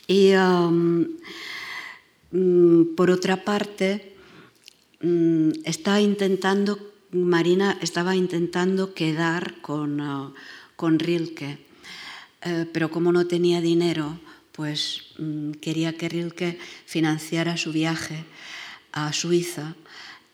Y 0.06 0.32
mm, 0.34 1.04
por 2.96 3.10
otra 3.10 3.44
parte, 3.44 4.16
mm, 5.00 5.50
está 5.64 6.00
intentando, 6.00 6.78
Marina 7.12 7.78
estaba 7.80 8.16
intentando 8.16 8.92
quedar 8.94 9.60
con, 9.62 10.00
uh, 10.00 10.34
con 10.76 10.98
Rilke, 10.98 11.58
eh, 12.42 12.66
pero 12.72 12.90
como 12.90 13.12
no 13.12 13.26
tenía 13.26 13.60
dinero, 13.60 14.18
pues 14.52 15.14
quería 15.60 15.96
que 15.96 16.08
Rilke 16.08 16.58
financiara 16.86 17.56
su 17.56 17.72
viaje 17.72 18.24
a 18.92 19.12
Suiza 19.12 19.74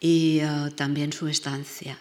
y 0.00 0.40
uh, 0.42 0.70
también 0.70 1.12
su 1.12 1.28
estancia. 1.28 1.98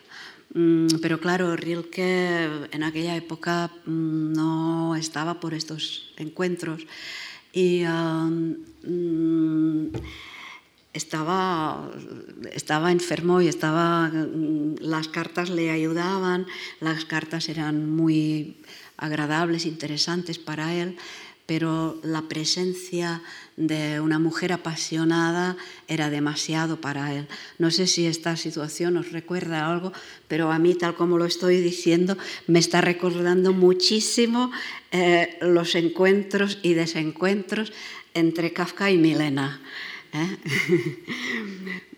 Mm, 0.54 0.88
pero 1.02 1.20
claro, 1.20 1.56
Rilke 1.56 2.68
en 2.72 2.84
aquella 2.84 3.16
época 3.16 3.72
mm, 3.86 4.34
no 4.34 4.96
estaba 4.96 5.40
por 5.40 5.54
estos 5.54 6.12
encuentros 6.18 6.88
y 7.54 7.84
um, 7.84 8.56
mm, 8.84 9.88
estaba, 10.94 11.92
estaba 12.54 12.92
enfermo 12.92 13.42
y 13.42 13.48
estaba, 13.48 14.12
las 14.80 15.08
cartas 15.08 15.50
le 15.50 15.72
ayudaban, 15.72 16.48
las 16.80 17.06
cartas 17.06 17.50
eran 17.50 17.90
muy 17.90 18.58
agradables, 18.98 19.66
interesantes 19.66 20.40
para 20.40 20.74
él, 20.74 20.98
pero 21.50 22.00
la 22.04 22.22
presencia 22.22 23.24
de 23.58 24.00
una 24.00 24.20
mujer 24.20 24.54
apasionada 24.54 25.58
era 25.88 26.12
demasiado 26.12 26.80
para 26.80 27.16
él. 27.16 27.28
No 27.58 27.72
sé 27.72 27.88
si 27.88 28.06
esta 28.06 28.38
situación 28.38 28.98
os 28.98 29.12
recuerda 29.12 29.66
algo, 29.66 29.92
pero 30.28 30.52
a 30.52 30.60
mí, 30.60 30.76
tal 30.76 30.94
como 30.94 31.18
lo 31.18 31.26
estoy 31.26 31.60
diciendo, 31.60 32.20
me 32.46 32.60
está 32.60 32.82
recordando 32.82 33.52
muchísimo 33.52 34.52
eh, 34.92 35.40
los 35.42 35.74
encuentros 35.74 36.60
y 36.62 36.76
desencuentros 36.76 37.74
entre 38.14 38.54
Kafka 38.54 38.92
y 38.92 39.00
Milena. 39.00 39.60
¿eh? 40.14 40.38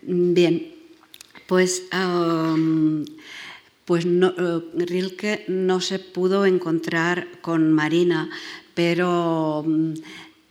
Bien, 0.00 0.72
pues, 1.46 1.82
pues 3.84 4.06
eh, 4.06 4.60
Rilke 4.76 5.44
no 5.48 5.82
se 5.82 5.98
pudo 5.98 6.46
encontrar 6.46 7.28
con 7.42 7.70
Marina, 7.70 8.30
pero 8.74 9.64
mm, 9.66 9.94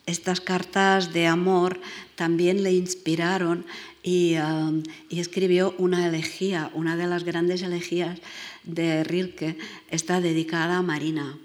estas 0.06 0.42
cartas 0.42 1.14
de 1.14 1.28
amor 1.28 1.80
también 2.16 2.64
le 2.64 2.74
inspiraron 2.74 3.66
y, 4.04 4.36
um, 4.38 4.84
escribió 5.10 5.76
una 5.78 6.08
elegía, 6.08 6.72
una 6.74 6.98
de 6.98 7.08
las 7.08 7.24
grandes 7.24 7.62
elegías 7.62 8.20
de 8.64 9.04
Rilke, 9.04 9.58
está 9.90 10.22
dedicada 10.22 10.78
a 10.78 10.82
Marina. 10.82 11.38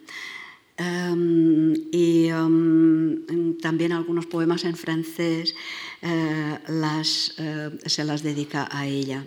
Um, 0.78 1.72
y 1.90 2.30
um, 2.32 3.56
también 3.62 3.92
algunos 3.92 4.26
poemas 4.26 4.64
en 4.64 4.76
francés 4.76 5.54
eh, 6.02 6.58
eh, 6.68 7.70
se 7.86 8.04
las 8.04 8.22
dedica 8.22 8.68
a 8.70 8.86
ella. 8.86 9.24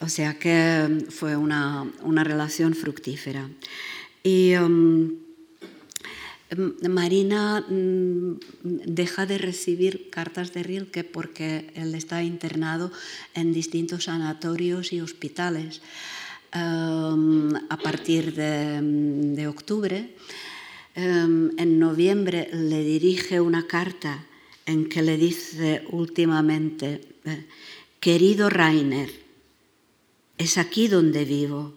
O 0.00 0.08
sea 0.08 0.38
que 0.38 1.06
fue 1.10 1.36
una, 1.36 1.90
una 2.02 2.24
relación 2.24 2.74
fructífera. 2.74 3.48
Y 4.22 4.54
Marina 6.56 7.64
mm, 7.68 8.36
deja 8.84 9.26
de 9.26 9.38
recibir 9.38 10.10
cartas 10.10 10.52
de 10.52 10.62
Rilke 10.62 11.04
porque 11.04 11.70
él 11.74 11.94
está 11.94 12.22
internado 12.22 12.92
en 13.34 13.52
distintos 13.52 14.04
sanatorios 14.04 14.92
y 14.92 15.00
hospitales. 15.00 15.80
Em, 16.52 17.54
a 17.70 17.76
partir 17.78 18.34
de, 18.34 19.46
octubre, 19.48 20.14
em, 20.94 21.50
en 21.56 21.78
noviembre 21.78 22.50
le 22.52 22.84
dirige 22.84 23.40
una 23.40 23.66
carta 23.66 24.26
en 24.66 24.88
que 24.88 25.02
le 25.02 25.16
dice 25.16 25.84
últimamente, 25.90 27.00
eh, 27.24 27.46
querido 28.00 28.50
Rainer, 28.50 29.10
es 30.36 30.58
aquí 30.58 30.88
donde 30.88 31.24
vivo, 31.24 31.72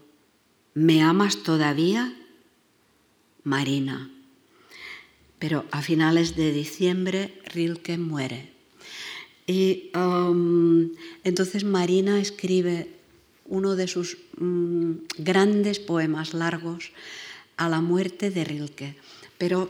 ¿me 0.74 1.02
amas 1.02 1.44
todavía? 1.44 2.14
Marina 3.44 4.15
pero 5.40 5.66
a 5.72 5.82
finales 5.82 6.36
de 6.36 6.52
diciembre 6.52 7.40
Rilke 7.54 7.98
muere. 7.98 8.52
Y 9.48 9.92
um, 9.96 10.92
entonces 11.24 11.64
Marina 11.64 12.20
escribe 12.20 12.90
uno 13.46 13.76
de 13.76 13.88
sus 13.88 14.18
mm, 14.38 14.92
grandes 15.20 15.80
poemas 15.80 16.34
largos 16.34 16.92
a 17.58 17.70
la 17.70 17.80
muerte 17.82 18.32
de 18.32 18.44
Rilke. 18.44 18.96
Pero 19.38 19.70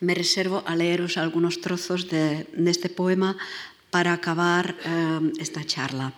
me 0.00 0.14
reservo 0.14 0.62
a 0.66 0.76
leeros 0.76 1.16
algunos 1.16 1.60
trozos 1.60 2.08
de, 2.10 2.46
este 2.66 2.90
poema 2.90 3.36
para 3.90 4.12
acabar 4.12 4.76
um, 4.84 5.32
esta 5.38 5.64
charla, 5.64 6.12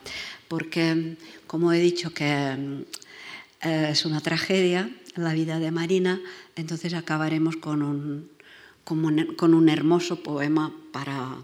porque 0.48 1.16
como 1.46 1.72
he 1.72 1.78
dicho 1.78 2.12
que 2.12 2.84
eh, 3.62 3.88
es 3.90 4.04
una 4.06 4.20
tragedia 4.20 4.90
la 5.16 5.32
vida 5.32 5.58
de 5.58 5.70
Marina, 5.70 6.20
entonces 6.56 6.94
acabaremos 6.94 7.56
con 7.56 7.82
un, 7.82 8.30
con 8.86 9.54
un 9.54 9.68
hermoso 9.68 10.22
poema 10.22 10.72
para, 10.92 11.36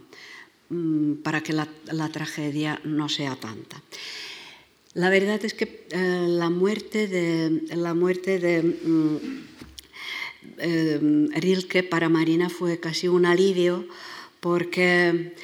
mm, 0.68 1.14
para 1.24 1.42
que 1.42 1.52
la, 1.52 1.66
tragedia 2.12 2.80
no 2.84 3.08
sea 3.08 3.34
tanta. 3.34 3.82
La 4.94 5.10
verdad 5.10 5.44
es 5.44 5.52
que 5.52 5.86
eh, 5.90 6.26
la 6.28 6.50
muerte 6.50 7.08
de, 7.08 7.62
la 7.74 7.94
muerte 7.94 8.38
de 8.38 8.62
mm, 8.62 9.16
eh, 10.58 11.28
Rilke 11.34 11.82
para 11.82 12.08
Marina 12.08 12.48
fue 12.48 12.78
casi 12.78 13.08
un 13.08 13.26
alivio 13.26 13.88
porque 14.38 15.34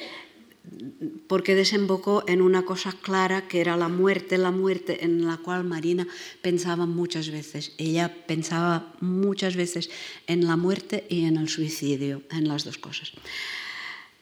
porque 1.27 1.55
desembocó 1.55 2.23
en 2.27 2.41
una 2.41 2.63
cosa 2.63 2.91
clara 2.91 3.47
que 3.47 3.61
era 3.61 3.77
la 3.77 3.87
muerte, 3.87 4.37
la 4.37 4.51
muerte 4.51 5.05
en 5.05 5.25
la 5.25 5.37
cual 5.37 5.63
Marina 5.63 6.07
pensaba 6.41 6.85
muchas 6.85 7.29
veces. 7.29 7.73
Ella 7.77 8.13
pensaba 8.27 8.93
muchas 8.99 9.55
veces 9.55 9.89
en 10.27 10.47
la 10.47 10.57
muerte 10.57 11.05
y 11.09 11.25
en 11.25 11.37
el 11.37 11.49
suicidio, 11.49 12.23
en 12.31 12.47
las 12.47 12.65
dos 12.65 12.77
cosas. 12.77 13.11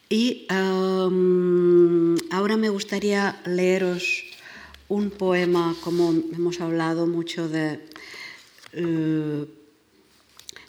Y 0.10 0.46
ahora 0.50 1.12
me 2.58 2.70
gustaría 2.70 3.42
leeros 3.46 4.24
un 4.88 5.10
poema, 5.10 5.76
como 5.82 6.12
hemos 6.12 6.62
hablado 6.62 7.08
mucho 7.08 7.50
de, 7.50 7.82
eh, 8.72 9.46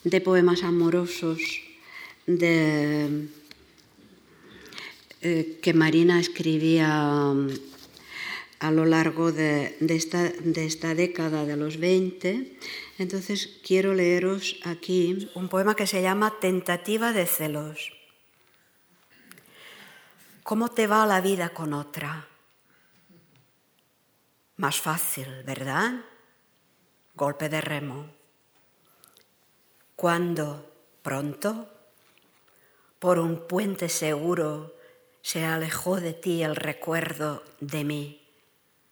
de 0.02 0.20
poemas 0.20 0.64
amorosos, 0.64 1.38
de 2.26 3.28
eh, 5.20 5.58
que 5.60 5.74
Marina 5.74 6.20
escribía 6.20 7.32
um, 7.32 7.48
a 8.60 8.70
lo 8.70 8.84
largo 8.84 9.32
de, 9.32 9.76
esta, 9.80 10.30
de, 10.30 10.64
esta, 10.64 10.94
década 10.94 11.44
de 11.44 11.56
los 11.56 11.78
20. 11.78 12.56
Entonces 12.98 13.58
quiero 13.66 13.94
leeros 13.94 14.60
aquí 14.64 15.28
un 15.34 15.48
poema 15.48 15.74
que 15.74 15.88
se 15.88 16.02
llama 16.02 16.38
Tentativa 16.40 17.12
de 17.12 17.26
celos. 17.26 17.92
¿Cómo 20.44 20.68
te 20.70 20.86
va 20.86 21.04
la 21.04 21.20
vida 21.20 21.50
con 21.50 21.72
otra? 21.74 22.28
Más 24.56 24.80
fácil, 24.80 25.42
¿verdad? 25.44 26.04
Golpe 27.14 27.48
de 27.48 27.60
remo. 27.60 28.06
Cuando 29.96 30.72
pronto, 31.02 31.68
por 33.00 33.18
un 33.18 33.46
puente 33.48 33.88
seguro, 33.88 34.77
se 35.28 35.44
alejó 35.44 36.00
de 36.00 36.14
ti 36.14 36.42
el 36.42 36.56
recuerdo 36.56 37.44
de 37.60 37.84
mí, 37.84 38.26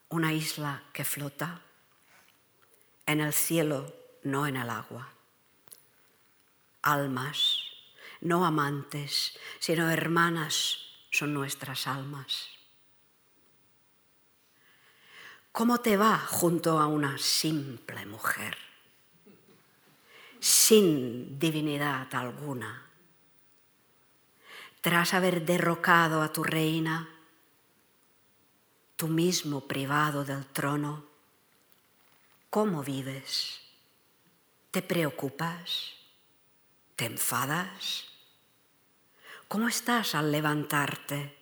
una 0.09 0.33
isla 0.33 0.83
que 0.93 1.03
flota 1.03 1.63
en 3.07 3.21
el 3.21 3.33
cielo, 3.33 3.91
no 4.21 4.45
en 4.45 4.55
el 4.55 4.69
agua. 4.69 5.09
Almas, 6.83 7.57
no 8.21 8.45
amantes, 8.45 9.35
sino 9.57 9.89
hermanas 9.89 10.77
son 11.09 11.33
nuestras 11.33 11.87
almas. 11.87 12.49
¿Cómo 15.51 15.79
te 15.79 15.97
va 15.97 16.19
junto 16.19 16.77
a 16.77 16.85
una 16.85 17.17
simple 17.17 18.05
mujer, 18.05 18.55
sin 20.39 21.39
divinidad 21.39 22.13
alguna? 22.13 22.86
Tras 24.87 25.13
haber 25.13 25.43
derrocado 25.43 26.21
a 26.21 26.31
tu 26.31 26.45
reina, 26.45 27.09
tú 28.95 29.09
mismo 29.09 29.67
privado 29.67 30.23
del 30.23 30.45
trono, 30.45 31.03
¿cómo 32.49 32.83
vives? 32.83 33.59
¿Te 34.71 34.81
preocupas? 34.81 35.91
¿Te 36.95 37.03
enfadas? 37.03 38.05
¿Cómo 39.49 39.67
estás 39.67 40.15
al 40.15 40.31
levantarte? 40.31 41.37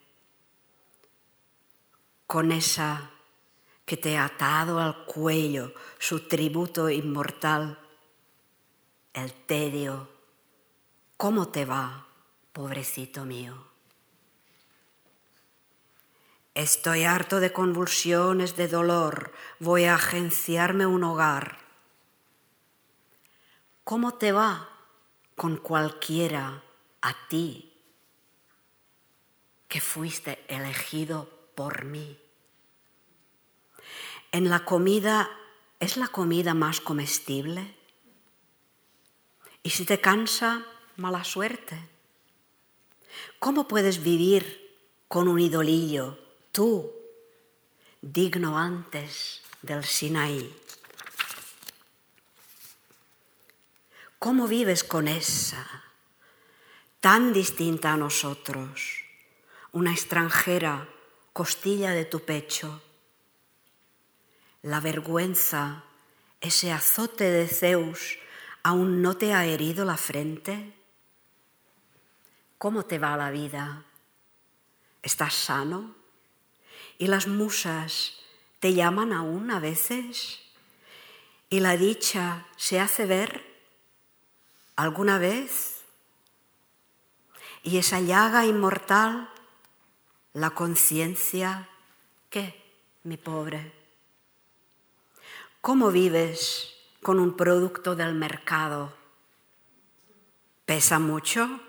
Con 2.26 2.52
esa 2.52 3.12
que 3.86 3.96
te 3.96 4.18
ha 4.18 4.26
atado 4.26 4.80
al 4.80 5.06
cuello 5.06 5.72
su 6.00 6.28
tributo 6.28 6.90
inmortal, 6.90 7.78
el 9.14 9.32
tedio. 9.32 10.10
¿Cómo 11.16 11.50
te 11.50 11.66
va, 11.66 12.05
pobrecito 12.56 13.26
mío? 13.26 13.54
Estoy 16.56 17.04
harto 17.04 17.40
de 17.40 17.52
convulsiones, 17.52 18.56
de 18.56 18.70
dolor, 18.70 19.34
voy 19.60 19.84
a 19.84 19.96
agenciarme 19.96 20.86
un 20.86 21.04
hogar. 21.04 21.60
¿Cómo 23.84 24.14
te 24.14 24.32
va 24.32 24.70
con 25.36 25.58
cualquiera 25.58 26.64
a 27.02 27.28
ti 27.28 27.74
que 29.68 29.82
fuiste 29.82 30.44
elegido 30.48 31.30
por 31.56 31.84
mí? 31.84 32.18
en 34.36 34.50
la 34.50 34.66
comida 34.66 35.30
es 35.80 35.96
la 35.96 36.10
comida 36.10 36.54
más 36.54 36.82
comestible. 36.82 37.74
Y 39.64 39.70
si 39.70 39.86
te 39.86 40.02
cansa, 40.02 40.66
mala 40.98 41.24
suerte. 41.24 41.95
¿Cómo 43.40 43.68
puedes 43.68 44.04
vivir 44.04 44.78
con 45.08 45.28
un 45.28 45.40
idolillo, 45.40 46.18
tú, 46.52 46.92
digno 48.02 48.58
antes 48.58 49.42
del 49.62 49.84
Sinaí? 49.84 50.54
¿Cómo 54.20 54.48
vives 54.48 54.84
con 54.84 55.08
esa, 55.08 55.84
tan 57.00 57.34
distinta 57.34 57.94
a 57.94 57.98
nosotros, 57.98 59.04
una 59.72 59.92
extranjera, 59.92 60.90
costilla 61.34 61.92
de 61.92 62.06
tu 62.06 62.22
pecho? 62.22 62.82
la 64.66 64.80
vergüenza, 64.80 65.84
ese 66.42 66.72
azote 66.72 67.30
de 67.30 67.48
Zeus, 67.48 68.18
aún 68.64 69.04
no 69.04 69.16
te 69.16 69.32
ha 69.32 69.46
herido 69.46 69.86
la 69.86 69.96
frente? 69.96 70.74
¿Cómo 72.66 72.82
te 72.82 72.98
va 72.98 73.16
la 73.16 73.30
vida? 73.30 73.84
¿Estás 75.04 75.36
sano? 75.36 75.94
¿Y 76.98 77.06
las 77.06 77.28
musas 77.28 78.14
te 78.60 78.74
llaman 78.74 79.14
aún 79.14 79.52
a 79.52 79.60
veces? 79.60 80.40
¿Y 81.48 81.60
la 81.60 81.78
dicha 81.78 82.48
se 82.58 82.80
hace 82.80 83.06
ver 83.06 83.46
alguna 84.76 85.20
vez? 85.20 85.84
¿Y 87.62 87.78
esa 87.78 88.00
llaga 88.00 88.48
inmortal, 88.48 89.30
la 90.34 90.50
conciencia, 90.50 91.70
qué, 92.32 92.60
mi 93.04 93.18
pobre? 93.18 93.74
¿Cómo 95.62 95.92
vives 95.92 96.74
con 97.04 97.20
un 97.20 97.38
producto 97.38 97.96
del 97.96 98.16
mercado? 98.16 98.92
¿Pesa 100.66 100.98
mucho? 100.98 101.60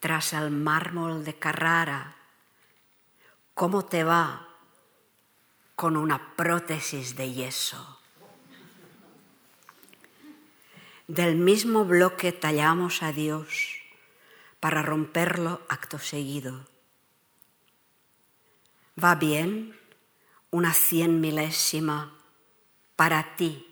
Tras 0.00 0.32
el 0.32 0.50
mármol 0.50 1.24
de 1.24 1.34
Carrara, 1.38 2.16
¿cómo 3.54 3.84
te 3.84 4.04
va 4.04 4.48
con 5.74 5.96
una 5.96 6.34
prótesis 6.36 7.16
de 7.16 7.32
yeso? 7.32 8.00
Del 11.06 11.36
mismo 11.36 11.84
bloque 11.84 12.32
tallamos 12.32 13.02
a 13.02 13.12
Dios 13.12 13.80
para 14.60 14.82
romperlo 14.82 15.62
acto 15.68 15.98
seguido. 15.98 16.66
¿Va 19.02 19.14
bien? 19.14 19.78
una 20.50 20.72
cien 20.72 21.20
milésima 21.20 22.14
para 22.96 23.36
ti 23.36 23.66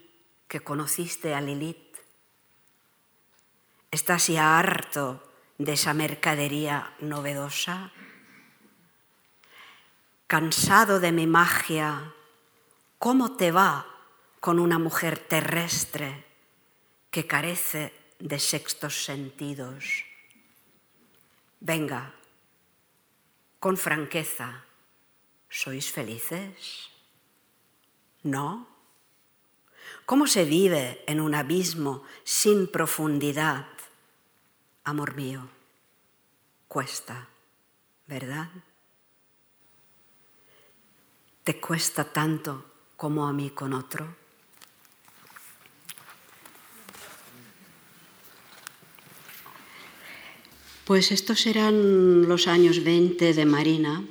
que 0.47 0.59
conociste 0.59 1.33
a 1.33 1.41
Lilith. 1.41 1.97
¿Estás 3.89 4.27
ya 4.27 4.59
harto 4.59 5.23
de 5.57 5.73
esa 5.73 5.93
mercadería 5.93 6.93
novedosa? 6.99 7.91
¿Cansado 10.27 10.99
de 10.99 11.11
mi 11.11 11.27
magia? 11.27 12.13
¿Cómo 12.99 13.37
te 13.37 13.51
va 13.51 13.85
con 14.39 14.59
una 14.59 14.79
mujer 14.79 15.19
terrestre 15.19 16.25
que 17.11 17.25
carece 17.25 17.93
de 18.19 18.39
sextos 18.39 19.03
sentidos? 19.03 20.05
Venga, 21.59 22.13
con 23.59 23.77
franqueza 23.77 24.67
¿Sois 25.49 25.91
felices? 25.91 26.89
¿No? 28.23 28.67
¿Cómo 30.05 30.27
se 30.27 30.43
vive 30.43 31.03
en 31.07 31.21
un 31.21 31.35
abismo 31.35 32.03
sin 32.23 32.67
profundidad? 32.67 33.67
Amor 34.87 35.17
mío, 35.17 35.41
cuesta, 36.69 37.27
¿verdad? 38.07 38.47
¿Te 41.43 41.59
cuesta 41.59 42.05
tanto 42.05 42.63
como 42.95 43.27
a 43.27 43.33
mí 43.33 43.49
con 43.49 43.73
otro? 43.73 44.15
Pues 50.85 51.11
estos 51.11 51.45
eran 51.47 52.25
los 52.29 52.47
años 52.47 52.81
20 52.81 53.33
de 53.33 53.45
Marina 53.45 54.05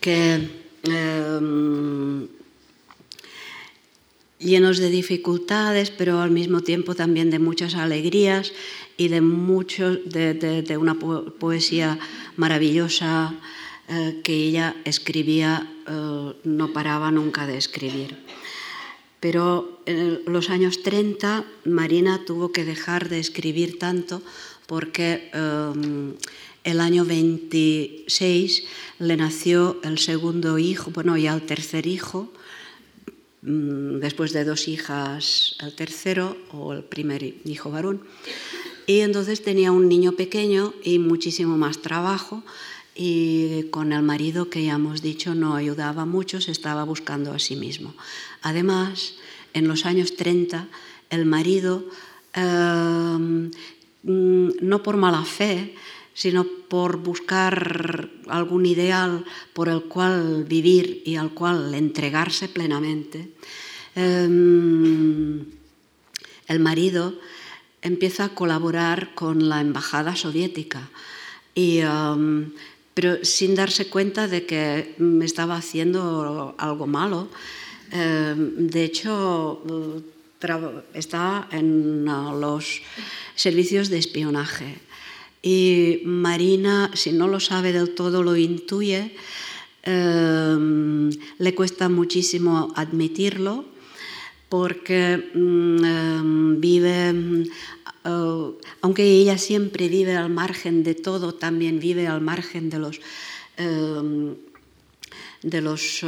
que 0.00 0.62
em, 0.84 2.28
llenos 4.42 4.78
de 4.78 4.90
dificultades, 4.90 5.90
pero 5.90 6.20
al 6.20 6.30
mismo 6.30 6.60
tiempo 6.60 6.94
también 6.94 7.30
de 7.30 7.38
muchas 7.38 7.74
alegrías 7.74 8.52
y 8.96 9.08
de, 9.08 9.20
mucho, 9.20 9.96
de, 9.96 10.76
una 10.78 10.94
poesía 10.94 11.98
maravillosa 12.36 13.34
eh, 13.88 14.20
que 14.22 14.34
ella 14.34 14.76
escribía, 14.84 15.68
eh, 15.86 16.32
no 16.44 16.72
paraba 16.72 17.10
nunca 17.10 17.46
de 17.46 17.56
escribir. 17.58 18.16
Pero 19.20 19.80
en 19.86 20.20
los 20.26 20.50
años 20.50 20.82
30 20.82 21.44
Marina 21.64 22.24
tuvo 22.26 22.50
que 22.50 22.64
dejar 22.64 23.08
de 23.08 23.20
escribir 23.20 23.78
tanto 23.78 24.20
porque 24.66 25.30
em, 25.32 26.14
el 26.64 26.80
año 26.80 27.04
26 27.04 28.64
le 28.98 29.16
nació 29.16 29.78
el 29.84 29.98
segundo 29.98 30.58
hijo, 30.58 30.90
bueno, 30.90 31.16
ya 31.16 31.34
el 31.34 31.42
tercer 31.42 31.86
hijo, 31.86 32.32
mm, 33.42 34.00
después 34.00 34.32
de 34.32 34.44
dos 34.44 34.66
hijas, 34.66 35.56
el 35.60 35.74
tercero 35.74 36.36
o 36.50 36.72
el 36.72 36.82
primer 36.82 37.22
hijo 37.22 37.70
varón. 37.70 38.02
Y 38.86 39.00
entonces 39.00 39.42
tenía 39.42 39.72
un 39.72 39.88
niño 39.88 40.12
pequeño 40.12 40.74
y 40.82 40.98
muchísimo 40.98 41.56
más 41.56 41.78
trabajo 41.78 42.42
y 42.94 43.64
con 43.70 43.92
el 43.92 44.02
marido 44.02 44.50
que 44.50 44.64
ya 44.64 44.74
hemos 44.74 45.00
dicho 45.00 45.34
no 45.34 45.54
ayudaba 45.54 46.04
mucho, 46.04 46.40
se 46.40 46.50
estaba 46.52 46.84
buscando 46.84 47.32
a 47.32 47.38
sí 47.38 47.56
mismo. 47.56 47.94
Además, 48.42 49.14
en 49.54 49.68
los 49.68 49.86
años 49.86 50.16
30, 50.16 50.68
el 51.10 51.24
marido, 51.24 51.84
em, 52.34 53.50
mm, 54.02 54.48
no 54.60 54.82
por 54.82 54.96
mala 54.96 55.24
fe, 55.24 55.74
sino 56.14 56.44
por 56.44 56.98
buscar 56.98 58.10
algún 58.28 58.66
ideal 58.66 59.24
por 59.54 59.68
el 59.68 59.84
cual 59.84 60.44
vivir 60.44 61.02
y 61.06 61.16
al 61.16 61.32
cual 61.32 61.74
entregarse 61.74 62.48
plenamente, 62.48 63.32
em, 63.94 65.44
el 66.48 66.60
marido 66.60 67.14
empieza 67.82 68.24
a 68.24 68.34
colaborar 68.34 69.14
con 69.14 69.48
la 69.48 69.60
embajada 69.60 70.16
soviética, 70.16 70.88
y, 71.54 71.78
em, 71.78 72.52
pero 72.94 73.24
sin 73.24 73.54
darse 73.54 73.88
cuenta 73.88 74.28
de 74.28 74.46
que 74.46 74.94
estaba 75.22 75.56
haciendo 75.56 76.54
algo 76.58 76.86
malo. 76.86 77.28
Em, 77.90 78.68
de 78.68 78.84
hecho, 78.84 79.62
está 80.94 81.48
en 81.50 82.04
los 82.04 82.82
servicios 83.34 83.88
de 83.88 83.98
espionaje. 83.98 84.78
Y 85.42 86.02
Marina, 86.04 86.90
si 86.94 87.12
no 87.12 87.28
lo 87.28 87.40
sabe 87.40 87.72
del 87.72 87.94
todo, 87.94 88.22
lo 88.22 88.36
intuye. 88.36 89.14
Em, 89.82 91.10
le 91.38 91.54
cuesta 91.54 91.88
muchísimo 91.88 92.72
admitirlo 92.76 93.71
porque 94.52 95.16
mm, 95.16 95.84
em, 95.84 96.60
vive, 96.60 97.08
eh, 98.04 98.48
aunque 98.82 99.02
ella 99.02 99.38
siempre 99.38 99.88
vive 99.88 100.14
al 100.14 100.28
margen 100.28 100.84
de 100.84 100.92
todo, 100.92 101.32
también 101.32 101.80
vive 101.80 102.06
al 102.06 102.20
margen 102.20 102.68
de 102.68 102.78
los, 102.78 103.00
em, 103.56 104.36
de 105.40 105.60
los 105.62 106.04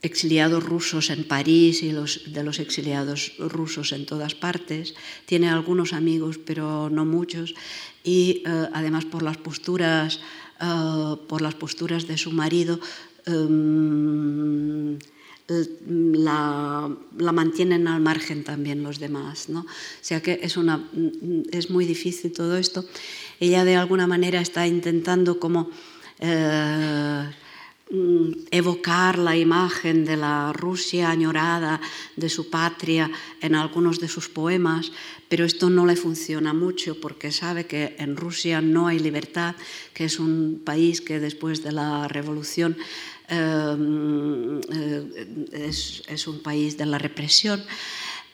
exiliados 0.00 0.64
rusos 0.64 1.10
en 1.10 1.28
París 1.28 1.82
y 1.82 1.92
de 1.92 2.42
los 2.42 2.58
exiliados 2.60 3.36
rusos 3.36 3.92
en 3.92 4.06
todas 4.06 4.34
partes. 4.34 4.94
Tiene 5.26 5.50
algunos 5.50 5.92
amigos, 5.92 6.38
pero 6.38 6.88
no 6.88 7.04
muchos. 7.04 7.54
Y 8.02 8.40
eh, 8.46 8.68
además 8.72 9.04
por 9.04 9.22
las 9.22 9.36
posturas, 9.36 10.20
eh, 10.62 11.16
por 11.28 11.42
las 11.42 11.56
posturas 11.56 12.08
de 12.08 12.16
su 12.16 12.32
marido, 12.32 12.80
em, 13.26 14.96
la, 15.48 16.90
la, 17.16 17.32
mantienen 17.32 17.88
al 17.88 18.00
margen 18.00 18.44
también 18.44 18.82
los 18.82 18.98
demás. 18.98 19.48
¿no? 19.48 19.60
O 19.60 19.66
sea 20.02 20.20
que 20.20 20.40
es, 20.42 20.56
una, 20.56 20.88
es 21.50 21.70
muy 21.70 21.86
difícil 21.86 22.32
todo 22.32 22.56
esto. 22.56 22.84
Ella 23.40 23.64
de 23.64 23.76
alguna 23.76 24.06
manera 24.06 24.40
está 24.40 24.66
intentando 24.66 25.38
como... 25.40 25.70
Eh, 26.20 27.28
evocar 28.50 29.18
la 29.18 29.36
imagen 29.36 30.04
de 30.04 30.16
la 30.16 30.52
Rusia 30.52 31.10
añorada, 31.10 31.80
de 32.16 32.28
su 32.28 32.50
patria, 32.50 33.10
en 33.40 33.54
algunos 33.54 33.98
de 33.98 34.08
sus 34.08 34.28
poemas, 34.28 34.92
pero 35.28 35.44
esto 35.44 35.70
no 35.70 35.86
le 35.86 35.96
funciona 35.96 36.52
mucho 36.52 37.00
porque 37.00 37.32
sabe 37.32 37.64
que 37.64 37.96
en 37.98 38.16
Rusia 38.16 38.60
no 38.60 38.88
hay 38.88 38.98
libertad, 38.98 39.54
que 39.94 40.04
es 40.04 40.18
un 40.18 40.60
país 40.64 41.00
que 41.00 41.18
después 41.18 41.62
de 41.62 41.72
la 41.72 42.08
revolución 42.08 42.76
eh, 43.28 44.60
eh, 44.72 45.70
es, 46.08 46.26
un 46.26 46.40
país 46.40 46.76
de 46.76 46.86
la 46.86 46.98
represión. 46.98 47.62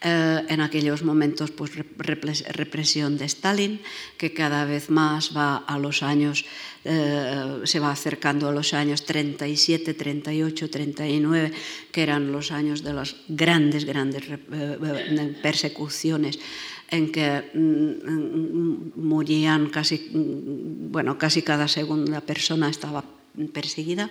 Eh, 0.07 0.45
en 0.49 0.61
aquellos 0.61 1.03
momentos 1.03 1.51
pues, 1.51 1.73
represión 1.97 3.17
de 3.17 3.25
Stalin, 3.25 3.81
que 4.19 4.35
cada 4.35 4.67
vez 4.67 4.91
más 4.91 5.35
va 5.35 5.65
a 5.65 5.79
los 5.79 6.03
años, 6.03 6.45
eh, 6.85 7.63
se 7.65 7.81
va 7.81 7.91
acercando 7.91 8.47
a 8.47 8.53
los 8.53 8.75
años 8.75 9.07
37, 9.07 9.95
38, 9.95 10.69
39, 10.69 11.53
que 11.91 12.03
eran 12.03 12.33
los 12.33 12.53
años 12.53 12.85
de 12.85 12.93
las 12.93 13.17
grandes, 13.29 13.87
grandes 13.87 14.25
persecuciones 15.43 16.39
en 16.91 17.11
que 17.11 17.51
mm, 17.55 19.01
morían 19.01 19.71
casi, 19.71 20.11
bueno, 20.13 21.17
casi 21.17 21.41
cada 21.41 21.67
segunda 21.67 22.21
persona 22.21 22.69
estaba 22.69 23.03
perseguida. 23.55 24.11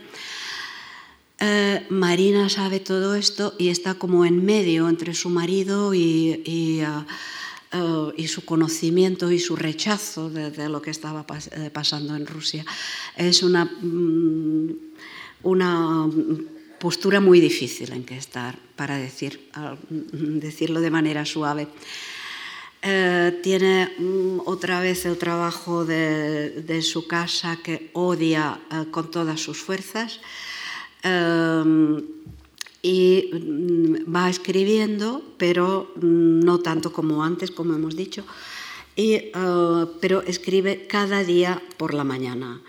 Eh, 1.45 1.85
Marina 1.89 2.47
sabe 2.47 2.79
todo 2.79 3.15
esto 3.15 3.53
y 3.59 3.67
está 3.67 3.95
como 3.95 4.23
en 4.23 4.45
medio 4.45 4.87
entre 4.87 5.13
su 5.13 5.27
marido 5.29 5.93
y, 5.93 6.81
uh, 7.73 8.13
y 8.15 8.27
su 8.29 8.45
conocimiento 8.45 9.29
y 9.29 9.39
su 9.39 9.57
rechazo 9.57 10.29
de, 10.29 10.69
lo 10.69 10.81
que 10.81 10.91
estaba 10.91 11.27
pas 11.27 11.51
eh, 11.51 11.69
pasando 11.69 12.15
en 12.15 12.25
Rusia. 12.27 12.63
Es 13.17 13.43
una, 13.43 13.65
mm, 13.65 14.71
una 15.43 16.07
postura 16.79 17.19
muy 17.19 17.41
difícil 17.41 17.91
en 17.91 18.05
que 18.05 18.15
estar, 18.15 18.57
para 18.77 18.95
decir, 18.95 19.51
uh, 19.59 19.75
decirlo 20.39 20.79
de 20.79 20.91
manera 20.91 21.25
suave. 21.25 21.67
Eh, 22.85 23.39
tiene 23.41 23.93
mm, 23.97 24.41
otra 24.45 24.81
vez 24.81 25.05
el 25.05 25.17
trabajo 25.17 25.85
de, 25.85 26.81
su 26.81 27.07
casa 27.07 27.57
que 27.63 27.89
odia 27.93 28.59
eh, 28.69 28.91
con 28.91 29.09
todas 29.09 29.39
sus 29.39 29.57
fuerzas. 29.57 30.19
Em, 31.03 32.01
y 32.81 33.29
mm, 33.31 34.13
va 34.13 34.29
escribiendo, 34.29 35.21
pero 35.37 35.91
mm, 35.95 36.39
no 36.39 36.59
tanto 36.59 36.91
como 36.91 37.23
antes, 37.23 37.51
como 37.51 37.73
hemos 37.73 37.95
dicho, 37.95 38.25
y, 38.95 39.13
eh, 39.13 39.31
pero 39.99 40.21
escribe 40.21 40.87
cada 40.87 41.23
día 41.23 41.61
por 41.77 41.93
la 41.93 42.03
mañana. 42.03 42.61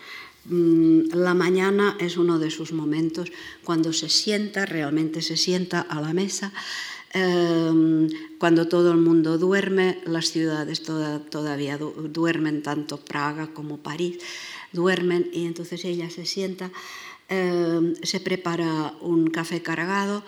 Mm, 0.46 1.14
la 1.14 1.34
mañana 1.34 1.96
es 2.00 2.16
uno 2.16 2.38
de 2.38 2.50
sus 2.50 2.72
momentos 2.72 3.30
cuando 3.64 3.92
se 3.92 4.08
sienta, 4.08 4.66
realmente 4.66 5.22
se 5.22 5.36
sienta 5.36 5.80
a 5.80 6.00
la 6.00 6.12
mesa, 6.12 6.52
em, 7.12 8.08
cuando 8.38 8.66
todo 8.66 8.90
el 8.90 8.98
mundo 8.98 9.38
duerme, 9.38 10.00
las 10.06 10.30
ciudades 10.32 10.82
todavía 10.82 11.78
duermen, 11.78 12.62
tanto 12.62 12.98
Praga 12.98 13.54
como 13.54 13.78
París 13.78 14.18
duermen, 14.72 15.30
y 15.32 15.46
entonces 15.46 15.84
ella 15.84 16.10
se 16.10 16.26
sienta 16.26 16.70
Em, 17.28 17.94
se 18.02 18.20
prepara 18.20 18.92
un 19.00 19.28
café 19.32 19.62
cargado 19.62 20.22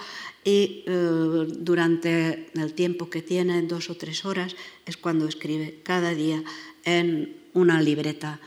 y 0.45 0.83
eh, 0.87 1.47
durante 1.59 2.49
el 2.55 2.73
tiempo 2.73 3.11
que 3.11 3.21
tiene, 3.21 3.61
dos 3.63 3.91
o 3.91 3.97
tres 3.97 4.25
horas, 4.25 4.57
es 4.87 4.97
cuando 4.97 5.29
escribe 5.29 5.81
cada 5.83 6.15
día 6.15 6.43
en 6.85 7.37
una 7.53 7.83
libreta. 7.83 8.41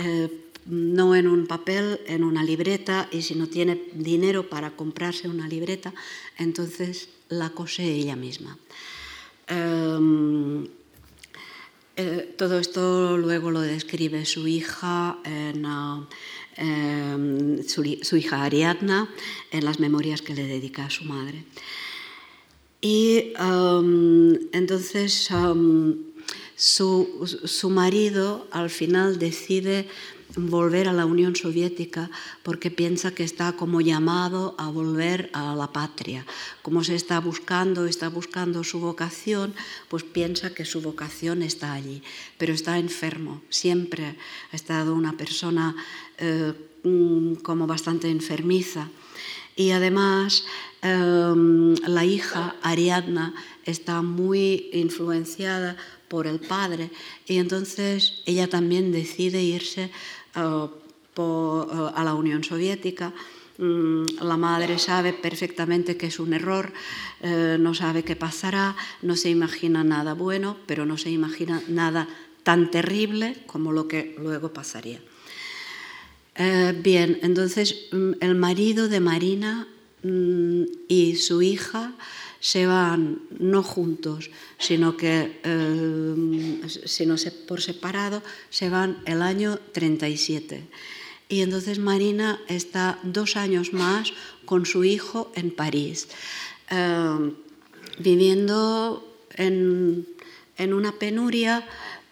Eh, 0.00 0.28
no 0.66 1.14
en 1.14 1.26
un 1.26 1.46
papel, 1.46 2.00
en 2.06 2.24
una 2.24 2.42
libreta, 2.44 3.08
y 3.12 3.22
si 3.22 3.34
no 3.34 3.46
tiene 3.46 3.80
dinero 3.94 4.50
para 4.50 4.76
comprarse 4.76 5.28
una 5.28 5.48
libreta, 5.48 5.94
entonces 6.36 7.08
la 7.28 7.50
cose 7.50 7.84
ella 7.84 8.16
misma. 8.16 8.58
Em, 9.46 10.66
eh, 11.98 12.34
todo 12.36 12.58
esto 12.58 13.16
luego 13.16 13.50
lo 13.50 13.60
describe 13.60 14.26
su 14.26 14.46
hija 14.46 15.16
en, 15.24 15.64
uh, 15.64 16.06
Em, 16.58 17.62
su, 17.68 17.84
hija 18.16 18.42
Ariadna 18.42 19.10
en 19.50 19.64
las 19.66 19.78
memorias 19.78 20.22
que 20.22 20.34
le 20.34 20.46
dedica 20.46 20.86
a 20.86 20.90
su 20.90 21.04
madre. 21.04 21.44
Y 22.80 23.34
em, 23.38 24.38
entonces 24.52 25.30
em, 25.30 25.96
su, 26.56 27.68
marido 27.68 28.48
al 28.50 28.70
final 28.70 29.18
decide 29.18 29.86
volver 30.36 30.88
a 30.88 30.92
la 30.92 31.06
Unión 31.06 31.34
Soviética 31.34 32.10
porque 32.42 32.70
piensa 32.70 33.14
que 33.14 33.24
está 33.24 33.52
como 33.52 33.80
llamado 33.80 34.54
a 34.58 34.68
volver 34.68 35.30
a 35.32 35.54
la 35.54 35.72
patria. 35.72 36.24
Como 36.62 36.84
se 36.84 36.94
está 36.94 37.18
buscando, 37.20 37.86
está 37.86 38.08
buscando 38.08 38.62
su 38.62 38.78
vocación, 38.78 39.54
pues 39.88 40.04
piensa 40.04 40.54
que 40.54 40.64
su 40.64 40.80
vocación 40.82 41.42
está 41.42 41.72
allí, 41.72 42.02
pero 42.38 42.52
está 42.52 42.78
enfermo. 42.78 43.42
Siempre 43.48 44.16
ha 44.52 44.56
estado 44.56 44.94
una 44.94 45.16
persona 45.16 45.74
eh, 46.18 46.52
mm, 46.84 47.36
como 47.36 47.66
bastante 47.66 48.10
enfermiza. 48.10 48.88
Y 49.56 49.70
además 49.70 50.44
em, 50.82 51.74
la 51.86 52.04
hija 52.04 52.56
Ariadna 52.60 53.34
está 53.64 54.02
muy 54.02 54.68
influenciada 54.74 55.78
por 56.08 56.26
el 56.26 56.38
padre 56.38 56.90
y 57.26 57.38
entonces 57.38 58.22
ella 58.26 58.48
también 58.48 58.92
decide 58.92 59.42
irse 59.42 59.90
eh, 60.36 60.68
eh, 61.18 61.90
a 61.94 62.04
la 62.04 62.14
Unión 62.14 62.44
Soviética. 62.44 63.12
Mm, 63.58 64.20
la 64.20 64.36
madre 64.36 64.78
sabe 64.78 65.14
perfectamente 65.14 65.96
que 65.96 66.08
es 66.08 66.20
un 66.20 66.34
error, 66.34 66.72
eh, 67.22 67.56
no 67.58 67.72
sabe 67.72 68.04
qué 68.04 68.16
pasará, 68.16 68.76
no 69.00 69.16
se 69.16 69.30
imagina 69.30 69.82
nada 69.82 70.12
bueno, 70.12 70.58
pero 70.66 70.84
no 70.84 70.98
se 70.98 71.10
imagina 71.10 71.62
nada 71.68 72.06
tan 72.42 72.70
terrible 72.70 73.38
como 73.46 73.72
lo 73.72 73.88
que 73.88 74.14
luego 74.18 74.52
pasaría. 74.52 75.00
bien, 76.82 77.18
entonces 77.22 77.88
mm, 77.92 78.20
el 78.20 78.34
marido 78.34 78.88
de 78.88 79.00
Marina 79.00 79.66
mm, 80.02 80.64
y 80.88 81.16
su 81.16 81.40
hija 81.40 81.94
se 82.46 82.64
van 82.64 83.22
no 83.40 83.64
juntos, 83.64 84.30
sino 84.56 84.96
que 84.96 85.40
eh, 85.42 86.62
sino 86.84 87.16
por 87.48 87.60
separado, 87.60 88.22
se 88.50 88.70
van 88.70 89.02
el 89.04 89.20
año 89.20 89.58
37. 89.72 90.62
Y 91.28 91.40
entonces 91.40 91.80
Marina 91.80 92.40
está 92.46 93.00
dos 93.02 93.34
años 93.34 93.72
más 93.72 94.12
con 94.44 94.64
su 94.64 94.84
hijo 94.84 95.32
en 95.34 95.50
París, 95.50 96.06
eh, 96.70 97.32
viviendo 97.98 99.12
en, 99.34 100.06
una 100.72 100.92
penuria, 100.92 101.66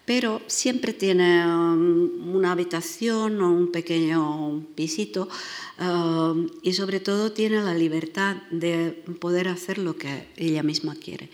pero 0.05 0.43
siempre 0.47 0.93
tiene 0.93 1.47
um, 1.47 2.35
una 2.35 2.53
habitación 2.53 3.41
o 3.41 3.51
un 3.51 3.73
pequeño 3.73 4.65
pisito 4.75 5.29
um, 5.81 6.49
y 6.63 6.75
sobre 6.75 7.01
todo 7.01 7.33
tiene 7.33 7.63
la 7.63 7.75
libertad 7.75 8.37
de 8.51 9.03
poder 9.19 9.49
hacer 9.49 9.79
lo 9.79 9.97
que 9.97 10.29
ella 10.37 10.63
misma 10.63 10.95
quiere. 10.95 11.31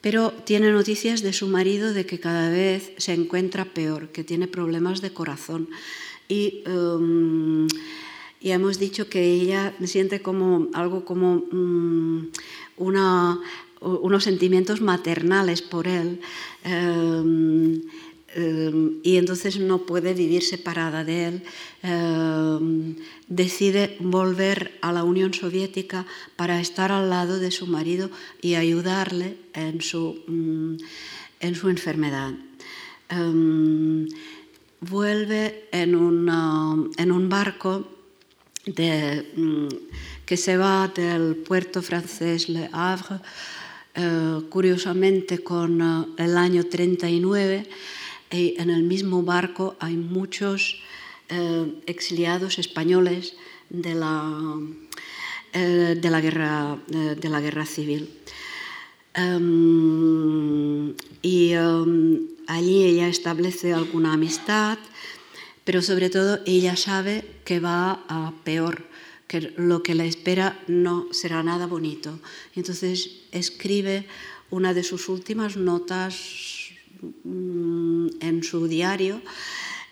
Pero 0.00 0.30
tiene 0.44 0.70
noticias 0.70 1.22
de 1.22 1.32
su 1.32 1.48
marido 1.48 1.92
de 1.92 2.06
que 2.06 2.20
cada 2.20 2.50
vez 2.50 2.92
se 2.98 3.14
encuentra 3.14 3.64
peor, 3.64 4.10
que 4.10 4.22
tiene 4.22 4.46
problemas 4.46 5.00
de 5.00 5.12
corazón. 5.12 5.68
Y, 6.28 6.62
um, 6.68 7.66
hemos 8.40 8.78
dicho 8.78 9.08
que 9.08 9.22
ella 9.24 9.74
siente 9.84 10.22
como 10.22 10.68
algo 10.72 11.04
como 11.04 11.44
una 12.76 13.40
unos 13.80 14.24
sentimientos 14.24 14.80
maternales 14.80 15.62
por 15.62 15.86
él 15.86 16.20
em, 16.64 17.82
em, 18.34 19.00
y 19.02 19.16
entonces 19.16 19.58
no 19.58 19.86
puede 19.86 20.14
vivir 20.14 20.42
separada 20.42 21.04
de 21.04 21.24
él. 21.26 21.42
Em, 21.82 22.96
decide 23.28 23.96
volver 24.00 24.78
a 24.82 24.92
la 24.92 25.04
Unión 25.04 25.32
Soviética 25.32 26.06
para 26.36 26.60
estar 26.60 26.92
al 26.92 27.08
lado 27.08 27.38
de 27.38 27.50
su 27.50 27.66
marido 27.66 28.10
y 28.42 28.54
ayudarle 28.54 29.36
en 29.54 29.80
su, 29.80 30.22
mm, 30.26 30.76
en 31.40 31.54
su 31.54 31.68
enfermedad. 31.68 32.34
vuelve 34.80 35.66
en, 35.72 35.94
en 36.98 37.12
un 37.12 37.28
barco 37.28 37.88
de, 38.66 39.26
mm, 39.34 39.68
que 40.26 40.36
se 40.36 40.56
va 40.56 40.88
del 40.88 41.36
puerto 41.36 41.82
francés 41.82 42.48
Le 42.48 42.68
Havre 42.72 43.20
eh, 44.00 44.42
curiosamente 44.48 45.40
con 45.40 45.82
eh, 45.82 46.22
el 46.22 46.36
año 46.36 46.62
39 46.62 47.66
y 48.30 48.54
en 48.56 48.70
el 48.70 48.84
mismo 48.84 49.24
barco 49.24 49.74
hay 49.80 49.96
muchos 49.96 50.80
eh, 51.28 51.82
exiliados 51.86 52.60
españoles 52.60 53.34
de 53.70 53.94
la, 53.96 54.54
de 55.52 56.10
la, 56.10 56.20
guerra, 56.20 56.78
de 56.86 57.28
la 57.28 57.40
guerra 57.40 57.66
civil. 57.66 58.08
Em, 59.14 60.94
y 61.20 61.54
em, 61.54 62.28
allí 62.46 62.84
ella 62.84 63.08
establece 63.08 63.72
alguna 63.72 64.12
amistad, 64.12 64.78
pero 65.64 65.82
sobre 65.82 66.08
todo 66.08 66.38
ella 66.46 66.76
sabe 66.76 67.24
que 67.44 67.58
va 67.58 68.04
a 68.08 68.32
peor 68.44 68.84
que 69.28 69.52
lo 69.56 69.82
que 69.82 69.94
la 69.94 70.06
espera 70.06 70.58
no 70.66 71.06
será 71.12 71.42
nada 71.42 71.66
bonito. 71.66 72.18
Entonces 72.56 73.20
escribe 73.30 74.06
una 74.50 74.74
de 74.74 74.82
sus 74.82 75.08
últimas 75.08 75.56
notas 75.56 76.72
mm, 77.24 78.08
en 78.20 78.42
su 78.42 78.66
diario. 78.66 79.20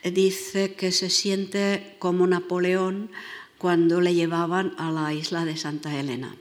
Dice 0.03 0.74
que 0.74 0.91
se 0.91 1.11
siente 1.11 1.97
como 1.99 2.26
Napoleón 2.26 3.11
cuando 3.59 4.01
le 4.01 4.14
llevaban 4.14 4.74
a 4.78 4.91
la 4.91 5.12
isla 5.12 5.45
de 5.45 5.57
Santa 5.57 5.99
Elena. 5.99 6.34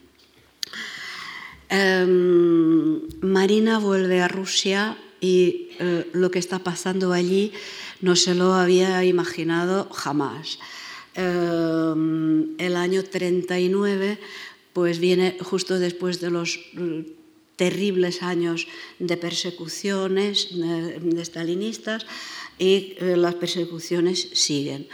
Em, 1.67 3.01
Marina 3.21 3.79
vuelve 3.79 4.21
a 4.21 4.27
Rusia 4.27 4.97
y 5.19 5.69
eh, 5.79 6.09
lo 6.13 6.29
que 6.31 6.39
está 6.39 6.59
pasando 6.59 7.11
allí 7.11 7.51
no 8.01 8.15
se 8.15 8.35
lo 8.35 8.53
había 8.53 9.03
imaginado 9.03 9.89
jamás. 9.91 10.59
Em, 11.15 12.59
el 12.59 12.75
año 12.75 13.03
39 13.03 14.19
pues 14.73 14.99
viene 14.99 15.37
justo 15.39 15.79
después 15.79 16.19
de 16.19 16.29
los 16.29 16.59
mm, 16.73 16.99
terribles 17.55 18.21
años 18.21 18.67
de 18.99 19.15
persecuciones 19.15 20.49
de, 20.51 21.23
stalinistas 21.23 22.05
y 22.59 22.95
eh, 22.99 23.15
las 23.15 23.35
persecuciones 23.35 24.27
siguen. 24.33 24.87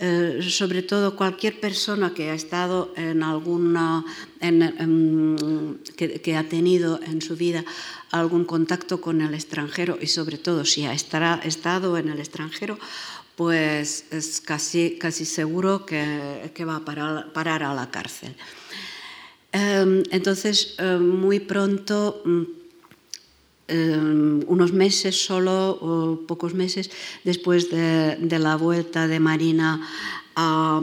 Eh, 0.00 0.40
sobre 0.42 0.82
todo 0.82 1.16
cualquier 1.16 1.58
persona 1.58 2.14
que 2.14 2.30
ha 2.30 2.34
estado 2.34 2.92
en 2.96 3.22
alguna, 3.24 4.04
que, 5.96 6.36
ha 6.36 6.44
tenido 6.44 7.00
en 7.02 7.20
su 7.20 7.34
vida 7.34 7.64
algún 8.12 8.44
contacto 8.44 9.00
con 9.00 9.20
el 9.20 9.34
extranjero 9.34 9.98
y 10.00 10.06
sobre 10.06 10.38
todo 10.38 10.64
si 10.64 10.86
ha 10.86 10.92
estado 10.92 11.98
en 11.98 12.10
el 12.10 12.20
extranjero 12.20 12.78
pues 13.38 14.04
es 14.10 14.40
casi, 14.40 14.98
casi 14.98 15.24
seguro 15.24 15.86
que, 15.86 16.50
que 16.54 16.64
va 16.64 16.74
a 16.74 16.84
parar, 16.84 17.32
parar, 17.32 17.62
a 17.62 17.72
la 17.72 17.88
cárcel. 17.88 18.34
Em, 19.52 20.02
entonces, 20.10 20.74
em, 20.78 20.98
muy 20.98 21.38
pronto, 21.38 22.20
mm, 22.24 22.42
em, 23.68 24.42
unos 24.48 24.72
meses 24.72 25.14
solo, 25.14 25.78
o 25.78 26.26
pocos 26.26 26.52
meses 26.52 26.90
después 27.22 27.70
de, 27.70 28.18
de 28.18 28.38
la 28.40 28.56
vuelta 28.56 29.06
de 29.06 29.20
Marina 29.20 29.86
a, 30.34 30.82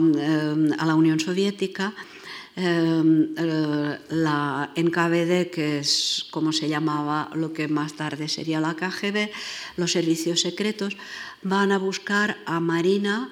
a 0.78 0.86
la 0.86 0.94
Unión 0.94 1.20
Soviética, 1.20 1.92
eh, 2.58 3.98
la 4.08 4.72
NKVD, 4.74 5.50
que 5.50 5.80
es 5.80 6.26
como 6.30 6.52
se 6.52 6.70
llamaba 6.70 7.28
lo 7.34 7.52
que 7.52 7.68
más 7.68 7.92
tarde 7.94 8.28
sería 8.28 8.60
la 8.60 8.74
KGB, 8.74 9.30
los 9.76 9.92
servicios 9.92 10.40
secretos, 10.40 10.96
van 11.42 11.70
a 11.70 11.78
buscar 11.78 12.38
a 12.46 12.58
Marina, 12.60 13.30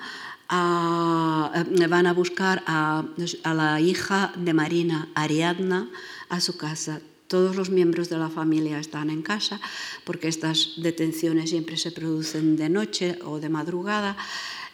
eh, 0.51 1.87
van 1.89 2.07
a 2.07 2.13
buscar 2.13 2.63
a, 2.67 3.03
la 3.45 3.81
hija 3.81 4.33
de 4.37 4.53
Marina, 4.53 5.09
Ariadna, 5.15 5.89
a 6.29 6.41
su 6.41 6.59
casa. 6.59 7.01
Todos 7.27 7.57
los 7.57 7.71
miembros 7.71 8.11
de 8.11 8.19
la 8.19 8.29
familia 8.29 8.79
están 8.79 9.09
en 9.09 9.23
casa 9.23 9.59
porque 10.05 10.29
estas 10.29 10.75
detenciones 10.77 11.49
siempre 11.49 11.79
se 11.79 11.93
producen 11.93 12.57
de 12.57 12.69
noche 12.69 13.19
o 13.25 13.41
de 13.41 13.49
madrugada. 13.49 14.19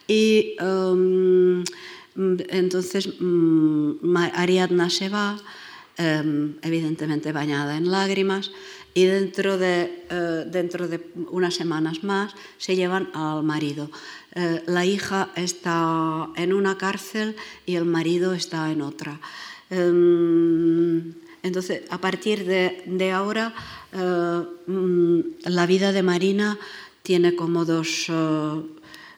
Y 0.08 0.56
em, 0.58 1.62
entonces 2.16 3.08
mm, 3.20 4.16
Ariadna 4.34 4.90
se 4.90 5.08
va, 5.08 5.38
em, 5.96 6.54
evidentemente 6.62 7.32
bañada 7.32 7.76
en 7.76 7.90
lágrimas, 7.90 8.50
y 8.94 9.04
dentro 9.04 9.56
de, 9.56 10.04
eh, 10.10 10.44
dentro 10.50 10.88
de 10.88 11.00
unas 11.30 11.54
semanas 11.54 12.02
más 12.02 12.34
se 12.58 12.74
llevan 12.74 13.08
al 13.14 13.42
marido. 13.42 13.90
Eh, 14.34 14.62
la 14.66 14.84
hija 14.84 15.30
está 15.36 16.28
en 16.36 16.52
una 16.52 16.76
cárcel 16.76 17.36
y 17.66 17.76
el 17.76 17.84
marido 17.84 18.34
está 18.34 18.70
en 18.70 18.82
otra. 18.82 19.20
Em, 19.70 21.14
entonces, 21.42 21.82
a 21.90 21.98
partir 21.98 22.44
de, 22.44 22.82
de 22.86 23.12
ahora, 23.12 23.54
eh, 23.92 24.42
mm, 24.66 25.20
la 25.44 25.66
vida 25.66 25.92
de 25.92 26.02
Marina 26.02 26.58
tiene 27.02 27.34
como 27.34 27.64
dos, 27.64 28.10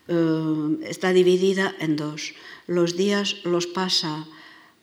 está 0.09 1.13
dividida 1.13 1.75
en 1.79 1.97
dos. 1.97 2.35
Los 2.67 2.97
días 2.97 3.37
los 3.45 3.67
pasa 3.67 4.27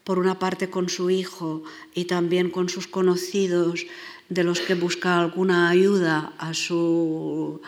por 0.04 0.18
una 0.18 0.40
parte 0.40 0.70
con 0.70 0.90
su 0.90 1.10
hijo 1.10 1.64
y 1.94 2.06
también 2.06 2.50
con 2.50 2.68
sus 2.68 2.88
conocidos 2.88 3.86
de 4.30 4.44
los 4.44 4.60
que 4.60 4.76
busca 4.76 5.20
alguna 5.20 5.70
ayuda 5.70 6.34
a 6.38 6.54
su, 6.54 7.62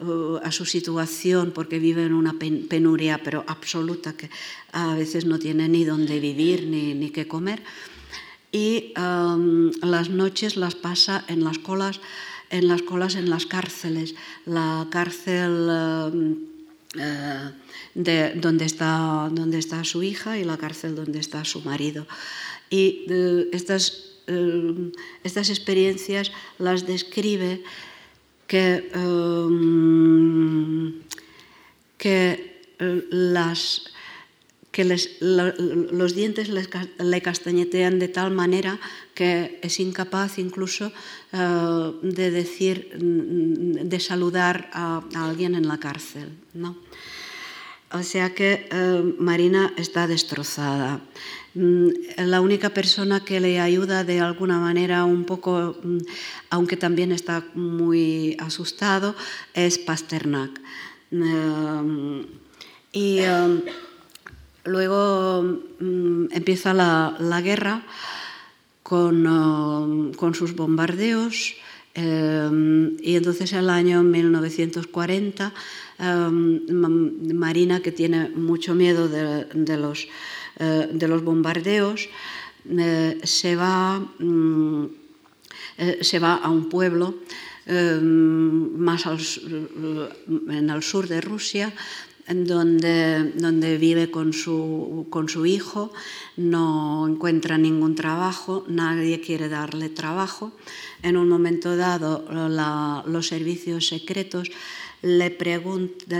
eh, 0.00 0.40
a 0.42 0.52
su 0.52 0.64
situación 0.64 1.52
porque 1.52 1.78
vive 1.78 2.04
en 2.04 2.12
una 2.12 2.34
penuria 2.38 3.20
pero 3.24 3.44
absoluta 3.46 4.12
que 4.16 4.30
a 4.72 4.94
veces 4.94 5.24
no 5.24 5.38
tiene 5.38 5.68
ni 5.68 5.84
dónde 5.84 6.20
vivir 6.20 6.68
ni, 6.68 6.94
ni 6.94 7.10
qué 7.10 7.26
comer 7.26 7.62
y 8.52 8.94
um, 8.96 9.70
las 9.82 10.08
noches 10.08 10.56
las 10.56 10.74
pasa 10.74 11.24
en 11.28 11.44
las 11.44 11.58
colas 11.58 12.00
en 12.50 12.68
las 12.68 12.82
colas 12.82 13.14
en 13.14 13.28
las 13.28 13.46
cárceles 13.46 14.14
la 14.46 14.86
cárcel 14.90 15.68
um, 15.68 16.57
uh, 16.96 17.52
de 17.94 18.34
donde 18.34 18.64
está, 18.64 19.28
donde 19.32 19.58
está 19.58 19.84
su 19.84 20.02
hija 20.02 20.38
y 20.38 20.44
la 20.44 20.56
cárcel 20.56 20.94
donde 20.94 21.18
está 21.18 21.44
su 21.44 21.60
marido. 21.62 22.06
Y 22.70 23.06
uh, 23.10 23.48
estas 23.52 24.08
eh, 24.28 24.92
estas 25.24 25.48
experiencias 25.48 26.32
las 26.58 26.86
describe 26.86 27.62
que, 28.46 28.90
que, 31.96 32.62
eh, 32.78 33.04
las, 33.10 33.90
que 34.78 34.84
los 34.84 36.14
dientes 36.14 36.50
le 36.50 37.20
castañetean 37.20 37.98
de 37.98 38.06
tal 38.06 38.30
manera 38.30 38.78
que 39.12 39.58
es 39.60 39.80
incapaz 39.80 40.38
incluso 40.38 40.92
eh, 41.32 41.92
de 42.02 42.30
decir, 42.30 42.94
de 42.94 43.98
saludar 43.98 44.70
a, 44.72 45.02
alguien 45.16 45.56
en 45.56 45.66
la 45.66 45.78
cárcel. 45.78 46.30
¿no? 46.54 46.78
O 47.90 48.04
sea 48.04 48.36
que 48.36 48.70
Marina 49.18 49.74
está 49.76 50.06
destrozada. 50.06 51.00
Mm, 51.54 51.88
la 52.18 52.40
única 52.40 52.70
persona 52.70 53.24
que 53.24 53.40
le 53.40 53.58
ayuda 53.58 54.04
de 54.04 54.20
alguna 54.20 54.60
manera 54.60 55.04
un 55.04 55.24
poco, 55.24 55.74
mm, 55.82 55.98
aunque 56.50 56.76
también 56.76 57.10
está 57.10 57.42
muy 57.54 58.36
asustado, 58.38 59.16
es 59.54 59.76
Pasternak. 59.78 60.60
Mm, 61.10 62.20
y 62.92 63.18
luego 64.64 65.60
empieza 66.30 66.74
la, 66.74 67.40
guerra 67.42 67.82
con, 68.82 70.12
con, 70.16 70.34
sus 70.34 70.54
bombardeos 70.54 71.56
Em, 72.00 72.96
y 73.02 73.16
entonces 73.16 73.52
el 73.52 73.68
año 73.70 74.04
1940, 74.04 75.52
em, 75.98 77.34
Marina, 77.34 77.80
que 77.80 77.90
tiene 77.90 78.28
mucho 78.28 78.72
miedo 78.72 79.08
de, 79.08 79.76
los, 79.76 80.06
eh, 80.60 80.96
los, 81.08 81.24
bombardeos, 81.24 82.08
eh, 82.70 83.18
se, 83.24 83.56
va, 83.56 83.98
mm, 83.98 84.84
eh, 85.78 85.98
se 86.02 86.20
va 86.20 86.36
a 86.36 86.50
un 86.50 86.68
pueblo 86.68 87.16
más 87.66 89.04
en 89.06 90.70
el 90.70 90.82
sur 90.82 91.06
de 91.06 91.20
Rusia, 91.20 91.74
donde, 92.28 93.32
donde 93.32 93.78
vive 93.78 94.10
con 94.10 94.32
su, 94.32 95.06
con 95.10 95.28
su 95.28 95.46
hijo, 95.46 95.92
no 96.36 97.06
encuentra 97.08 97.58
ningún 97.58 97.94
trabajo, 97.94 98.64
nadie 98.68 99.20
quiere 99.20 99.48
darle 99.48 99.88
trabajo. 99.88 100.52
En 101.02 101.16
un 101.16 101.28
momento 101.28 101.76
dado, 101.76 102.24
los 103.06 103.26
servicios 103.26 103.88
secretos 103.88 104.50
le, 105.02 105.36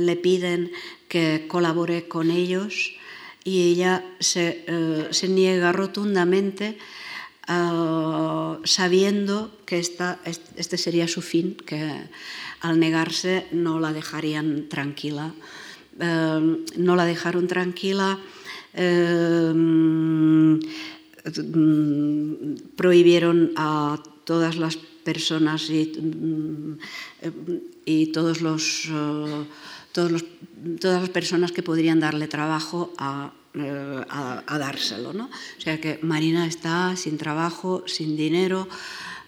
le 0.01 0.17
piden 0.17 0.71
que 1.09 1.47
colabore 1.49 2.09
con 2.09 2.31
ellos 2.31 2.93
y 3.45 3.73
ella 3.73 4.05
se, 4.21 4.65
eh, 4.67 5.09
se 5.11 5.29
niega 5.29 5.73
rotundamente 5.73 6.79
uh, 7.49 8.61
sabiendo 8.65 9.51
que 9.65 9.79
esta, 9.79 10.21
este 10.25 10.77
sería 10.77 11.09
su 11.09 11.23
fin, 11.23 11.57
que 11.57 12.09
al 12.61 12.79
negarse 12.79 13.47
no 13.53 13.81
la 13.81 13.93
dejarían 13.93 14.69
tranquila. 14.69 15.35
Em, 15.99 16.65
no 16.77 16.95
la 16.95 17.05
dejaron 17.05 17.49
tranquila, 17.51 18.19
em, 18.73 20.61
prohibieron 22.77 23.51
a 23.57 23.99
todas 24.25 24.57
las 24.57 24.77
personas 25.03 25.71
y, 25.71 25.91
y 27.85 28.13
todos 28.13 28.43
los, 28.43 28.87
eh, 28.87 29.45
todos 29.93 30.13
los, 30.13 30.25
todas 30.81 31.01
las 31.01 31.11
personas 31.11 31.51
que 31.51 31.63
podrían 31.63 31.99
darle 31.99 32.29
trabajo 32.29 32.93
a, 32.99 33.33
eh, 33.55 34.05
a, 34.09 34.59
dárselo. 34.59 35.13
¿no? 35.13 35.25
O 35.27 35.61
sea 35.61 35.81
que 35.81 35.99
Marina 36.03 36.47
está 36.47 36.95
sin 36.95 37.19
trabajo, 37.19 37.83
sin 37.87 38.17
dinero, 38.17 38.69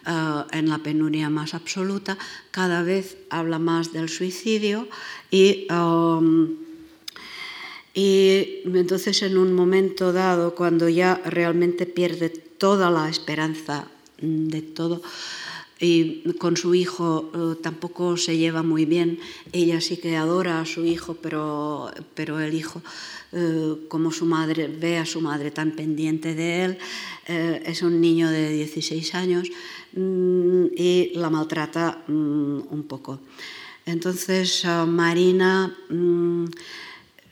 eh, 0.06 0.42
en 0.52 0.68
la 0.68 0.78
penuria 0.78 1.28
más 1.30 1.54
absoluta, 1.54 2.18
cada 2.50 2.82
vez 2.82 3.16
habla 3.30 3.58
más 3.58 3.92
del 3.92 4.08
suicidio 4.08 4.88
y, 5.30 5.66
um, 5.72 6.56
y 7.94 8.62
entonces 8.64 9.22
en 9.22 9.36
un 9.36 9.52
momento 9.52 10.12
dado, 10.12 10.54
cuando 10.54 10.88
ya 10.88 11.20
realmente 11.24 11.86
pierde 11.86 12.30
toda 12.30 12.90
la 12.90 13.08
esperanza 13.08 13.88
de 14.20 14.62
todo, 14.62 15.02
y 15.80 16.34
con 16.34 16.58
su 16.58 16.74
hijo 16.74 17.32
eh, 17.34 17.56
tampoco 17.62 18.18
se 18.18 18.36
lleva 18.36 18.62
muy 18.62 18.84
bien. 18.84 19.18
Ella 19.52 19.80
sí 19.80 19.96
que 19.96 20.16
adora 20.16 20.60
a 20.60 20.66
su 20.66 20.84
hijo, 20.84 21.14
pero, 21.14 21.90
pero 22.14 22.38
el 22.38 22.52
hijo, 22.52 22.82
eh, 23.32 23.76
como 23.88 24.12
su 24.12 24.26
madre, 24.26 24.68
ve 24.68 24.98
a 24.98 25.06
su 25.06 25.22
madre 25.22 25.50
tan 25.50 25.72
pendiente 25.72 26.34
de 26.34 26.64
él, 26.64 26.78
eh, 27.28 27.62
es 27.64 27.80
un 27.80 27.98
niño 27.98 28.28
de 28.28 28.52
16 28.52 29.14
años 29.14 29.48
y 29.94 31.12
la 31.14 31.30
maltrata 31.30 32.04
mm, 32.06 32.60
un 32.70 32.84
poco. 32.88 33.20
Entonces, 33.86 34.64
Marina... 34.86 35.76
Mm, 35.88 36.46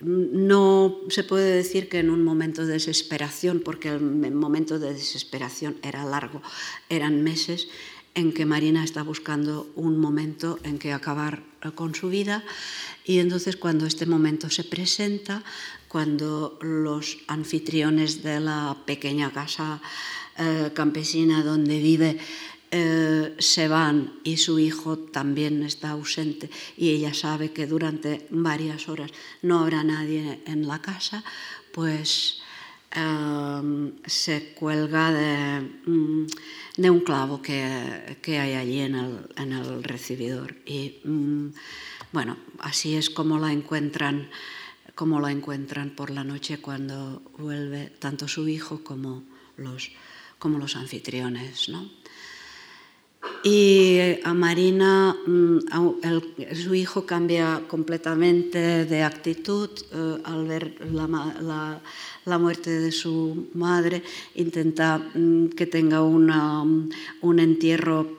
no 0.00 1.00
se 1.08 1.24
puede 1.24 1.56
decir 1.56 1.88
que 1.88 1.98
en 1.98 2.10
un 2.10 2.22
momento 2.22 2.64
de 2.64 2.74
desesperación, 2.74 3.60
porque 3.64 3.88
el 3.88 4.00
momento 4.00 4.78
de 4.78 4.92
desesperación 4.92 5.76
era 5.82 6.04
largo, 6.04 6.40
eran 6.88 7.24
meses, 7.24 7.68
en 8.14 8.32
que 8.32 8.46
Marina 8.46 8.84
está 8.84 9.02
buscando 9.02 9.70
un 9.76 9.98
momento 9.98 10.58
en 10.62 10.78
que 10.78 10.92
acabar 10.92 11.42
con 11.74 11.94
su 11.94 12.08
vida 12.08 12.44
y 13.04 13.18
entonces 13.18 13.56
cuando 13.56 13.86
este 13.86 14.06
momento 14.06 14.50
se 14.50 14.64
presenta, 14.64 15.44
cuando 15.86 16.58
los 16.60 17.18
anfitriones 17.28 18.22
de 18.22 18.40
la 18.40 18.76
pequeña 18.86 19.30
casa 19.30 19.80
eh, 20.36 20.70
campesina 20.74 21.42
donde 21.42 21.78
vive 21.78 22.18
eh, 22.70 23.34
se 23.38 23.68
van 23.68 24.20
y 24.24 24.36
su 24.36 24.58
hijo 24.58 24.98
también 24.98 25.62
está 25.62 25.90
ausente 25.90 26.50
y 26.76 26.90
ella 26.90 27.14
sabe 27.14 27.52
que 27.52 27.66
durante 27.66 28.26
varias 28.30 28.88
horas 28.88 29.10
no 29.42 29.60
habrá 29.60 29.84
nadie 29.84 30.40
en 30.46 30.66
la 30.66 30.80
casa, 30.80 31.24
pues 31.72 32.42
Em, 32.90 33.92
se 34.06 34.54
cuelga 34.54 35.10
mm, 35.60 36.26
de, 36.78 36.90
un 36.90 37.00
clavo 37.00 37.42
que, 37.42 37.62
hay 38.26 38.54
allí 38.54 38.80
en 38.80 38.94
el, 38.94 39.84
recibidor. 39.84 40.56
Y 40.64 41.00
mm, 41.04 41.48
bueno, 42.12 42.38
así 42.60 42.96
es 42.96 43.10
como 43.10 43.38
la 43.38 43.52
encuentran 43.52 44.28
como 44.94 45.20
la 45.20 45.30
encuentran 45.30 45.90
por 45.90 46.10
la 46.10 46.24
noche 46.24 46.58
cuando 46.58 47.22
vuelve 47.38 47.86
tanto 48.00 48.26
su 48.26 48.48
hijo 48.48 48.82
como 48.82 49.22
los, 49.56 49.92
como 50.40 50.58
los 50.58 50.74
anfitriones. 50.74 51.68
¿no? 51.68 51.88
Y 53.42 54.18
a 54.24 54.34
Marina, 54.34 55.16
mm, 55.26 55.58
su 56.54 56.74
hijo 56.74 57.06
cambia 57.06 57.62
completamente 57.68 58.84
de 58.84 59.02
actitud 59.02 59.70
eh, 59.92 60.18
al 60.24 60.46
ver 60.46 60.76
la, 60.90 62.38
muerte 62.38 62.70
de 62.70 62.92
su 62.92 63.48
madre, 63.54 64.02
intenta 64.34 64.98
mm, 64.98 65.48
que 65.50 65.66
tenga 65.66 66.02
un 66.02 67.38
entierro 67.38 68.18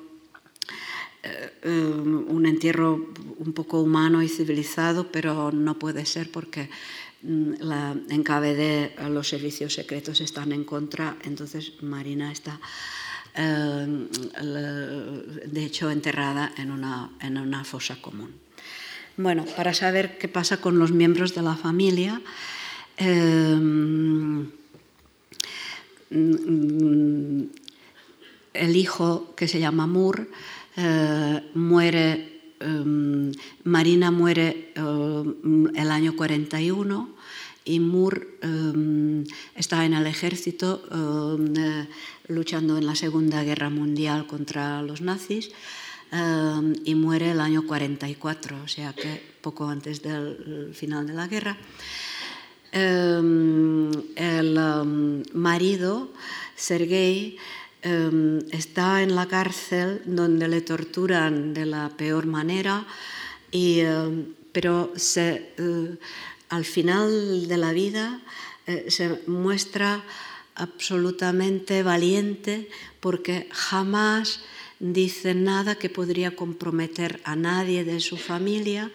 eh, 1.22 1.52
eh, 1.64 1.70
un 1.70 2.46
entierro 2.46 3.10
un 3.40 3.52
poco 3.54 3.82
humano 3.82 4.24
y 4.24 4.30
civilizado, 4.30 5.12
pero 5.12 5.52
no 5.52 5.78
puede 5.78 6.06
ser 6.06 6.32
porque 6.32 6.70
mm, 7.24 7.56
la, 7.60 7.96
en 8.10 8.24
KBD 8.24 9.10
los 9.10 9.28
servicios 9.28 9.74
secretos 9.74 10.22
están 10.22 10.54
en 10.54 10.64
contra, 10.64 11.18
entonces 11.26 11.74
Marina 11.82 12.32
está 12.32 12.60
de 15.46 15.66
hecho 15.66 15.90
enterrada 15.90 16.52
en 16.58 16.72
una, 16.72 17.10
en 17.22 17.38
una 17.38 17.64
fosa 17.64 18.02
común. 18.02 18.34
Bueno, 19.16 19.46
para 19.56 19.74
saber 19.74 20.18
qué 20.18 20.28
pasa 20.28 20.62
con 20.62 20.80
los 20.80 20.92
miembros 20.92 21.36
de 21.36 21.42
la 21.42 21.56
familia, 21.56 22.22
em, 22.98 24.48
el 28.54 28.76
hijo 28.76 29.34
que 29.36 29.48
se 29.48 29.60
llama 29.60 29.88
Moore 29.88 30.28
eh, 30.78 31.42
muere, 31.54 32.54
em, 32.60 33.32
Marina 33.64 34.12
muere 34.12 34.74
el 34.76 35.92
año 35.92 36.16
41 36.16 37.10
y 37.66 37.80
Moore 37.80 38.26
está 39.56 39.86
en 39.86 39.94
el 39.94 40.08
ejército 40.08 40.82
luchando 42.30 42.78
en 42.78 42.86
la 42.86 42.96
Segunda 42.96 43.44
Guerra 43.44 43.70
Mundial 43.70 44.28
contra 44.28 44.82
los 44.82 45.02
nazis 45.02 45.50
eh, 46.12 46.74
y 46.86 46.96
muere 46.96 47.32
el 47.32 47.42
año 47.42 47.66
44, 47.66 48.64
o 48.64 48.68
sea 48.68 48.94
que 48.94 49.22
poco 49.42 49.68
antes 49.68 50.02
del 50.02 50.72
final 50.74 51.08
de 51.08 51.14
la 51.14 51.28
guerra. 51.28 51.58
Eh, 52.72 53.92
el 54.16 54.58
um, 54.58 55.24
marido, 55.34 56.14
Sergei, 56.56 57.38
eh, 57.82 58.40
está 58.52 59.02
en 59.02 59.16
la 59.16 59.28
cárcel 59.28 60.02
donde 60.06 60.48
le 60.48 60.62
torturan 60.62 61.54
de 61.54 61.66
la 61.66 61.90
peor 61.90 62.28
manera, 62.28 62.86
y, 63.52 63.82
pero 64.52 64.94
se, 64.96 65.54
al 66.50 66.66
final 66.66 67.48
de 67.48 67.58
la 67.58 67.74
vida 67.74 68.22
se 68.88 69.24
muestra 69.26 70.04
absolutamente 70.60 71.84
valiente 71.84 72.70
porque 73.00 73.48
jamás 73.52 74.42
dice 74.80 75.34
nada 75.34 75.76
que 75.76 75.90
podría 75.90 76.36
comprometer 76.36 77.20
a 77.24 77.36
nadie 77.36 77.84
de 77.84 78.00
su 78.00 78.18
familia 78.18 78.92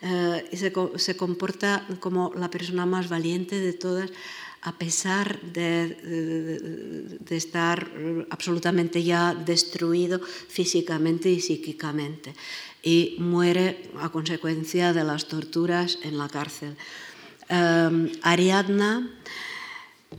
eh, 0.00 0.48
y 0.52 0.56
se, 0.56 1.16
comporta 1.16 1.86
como 2.00 2.32
la 2.36 2.50
persona 2.50 2.86
más 2.86 3.08
valiente 3.08 3.58
de 3.58 3.72
todas 3.72 4.10
a 4.62 4.72
pesar 4.76 5.40
de, 5.40 7.18
estar 7.30 7.90
absolutamente 8.28 9.02
ya 9.04 9.32
destruido 9.34 10.18
físicamente 10.20 11.30
y 11.30 11.40
psíquicamente. 11.40 12.34
Y 12.82 13.16
muere 13.18 13.90
a 14.00 14.08
consecuencia 14.10 14.92
de 14.92 15.04
las 15.04 15.26
torturas 15.26 15.98
en 16.02 16.18
la 16.18 16.28
cárcel. 16.28 16.76
Eh, 17.48 18.12
Ariadna 18.22 19.08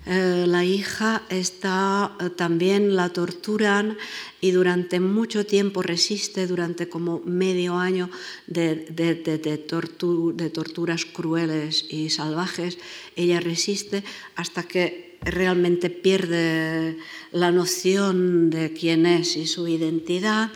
eh, 0.06 0.46
la 0.48 0.64
hija 0.64 1.24
está 1.30 2.16
eh, 2.20 2.30
también 2.30 2.96
la 2.96 3.10
torturan 3.10 3.98
y 4.40 4.52
durante 4.52 5.00
mucho 5.00 5.46
tiempo 5.46 5.82
resiste, 5.82 6.48
durante 6.48 6.88
como 6.88 7.20
medio 7.26 7.76
año 7.76 8.10
de, 8.48 8.76
de, 8.76 10.50
torturas 10.50 11.06
crueles 11.06 11.86
y 11.90 12.10
salvajes, 12.10 12.78
ella 13.16 13.40
resiste 13.40 14.04
hasta 14.36 14.64
que 14.64 15.18
realmente 15.22 15.90
pierde 15.90 16.98
la 17.32 17.52
noción 17.52 18.50
de 18.50 18.74
quién 18.74 19.06
es 19.06 19.36
y 19.36 19.48
su 19.48 19.68
identidad 19.68 20.52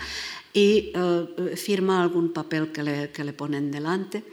y 0.54 0.94
eh, 0.94 1.56
firma 1.58 2.02
algún 2.02 2.32
papel 2.32 2.72
que 2.72 2.84
le, 2.84 3.10
que 3.12 3.24
le 3.24 3.34
ponen 3.34 3.72
delante. 3.72 4.24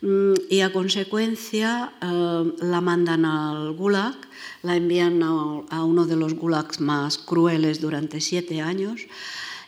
Mm, 0.00 0.34
y 0.48 0.60
a 0.60 0.72
consecuencia 0.72 1.92
eh, 2.00 2.52
la 2.60 2.80
mandan 2.80 3.24
al 3.24 3.72
Gulag, 3.72 4.14
la 4.62 4.76
envían 4.76 5.22
a, 5.22 5.82
uno 5.82 6.06
de 6.06 6.14
los 6.14 6.34
Gulags 6.34 6.80
más 6.80 7.18
crueles 7.18 7.80
durante 7.80 8.20
siete 8.20 8.60
años 8.60 9.06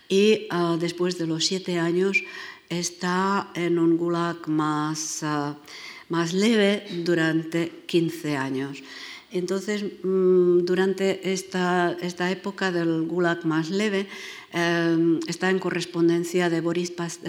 y 0.08 0.46
eh, 0.46 0.48
después 0.78 1.18
de 1.18 1.26
los 1.26 1.46
siete 1.46 1.80
años 1.80 2.22
está 2.68 3.50
en 3.54 3.80
un 3.80 3.96
Gulag 3.96 4.46
más, 4.46 5.24
más 6.08 6.32
leve 6.32 6.86
durante 7.04 7.82
15 7.86 8.36
años. 8.36 8.82
Entonces, 9.32 9.84
mm, 10.02 10.64
durante 10.64 11.32
esta, 11.32 11.96
esta 12.00 12.30
época 12.30 12.70
del 12.70 13.06
Gulag 13.06 13.44
más 13.46 13.70
leve, 13.70 14.06
em, 14.53 15.20
está 15.26 15.51
en 15.51 15.59
correspondencia 15.59 16.51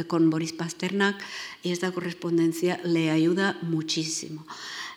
con 0.08 0.30
Boris 0.30 0.54
Pasternak 0.54 1.22
y 1.64 1.72
esta 1.72 1.92
correspondencia 1.92 2.80
le 2.84 3.12
ayuda 3.12 3.58
muchísimo. 3.62 4.46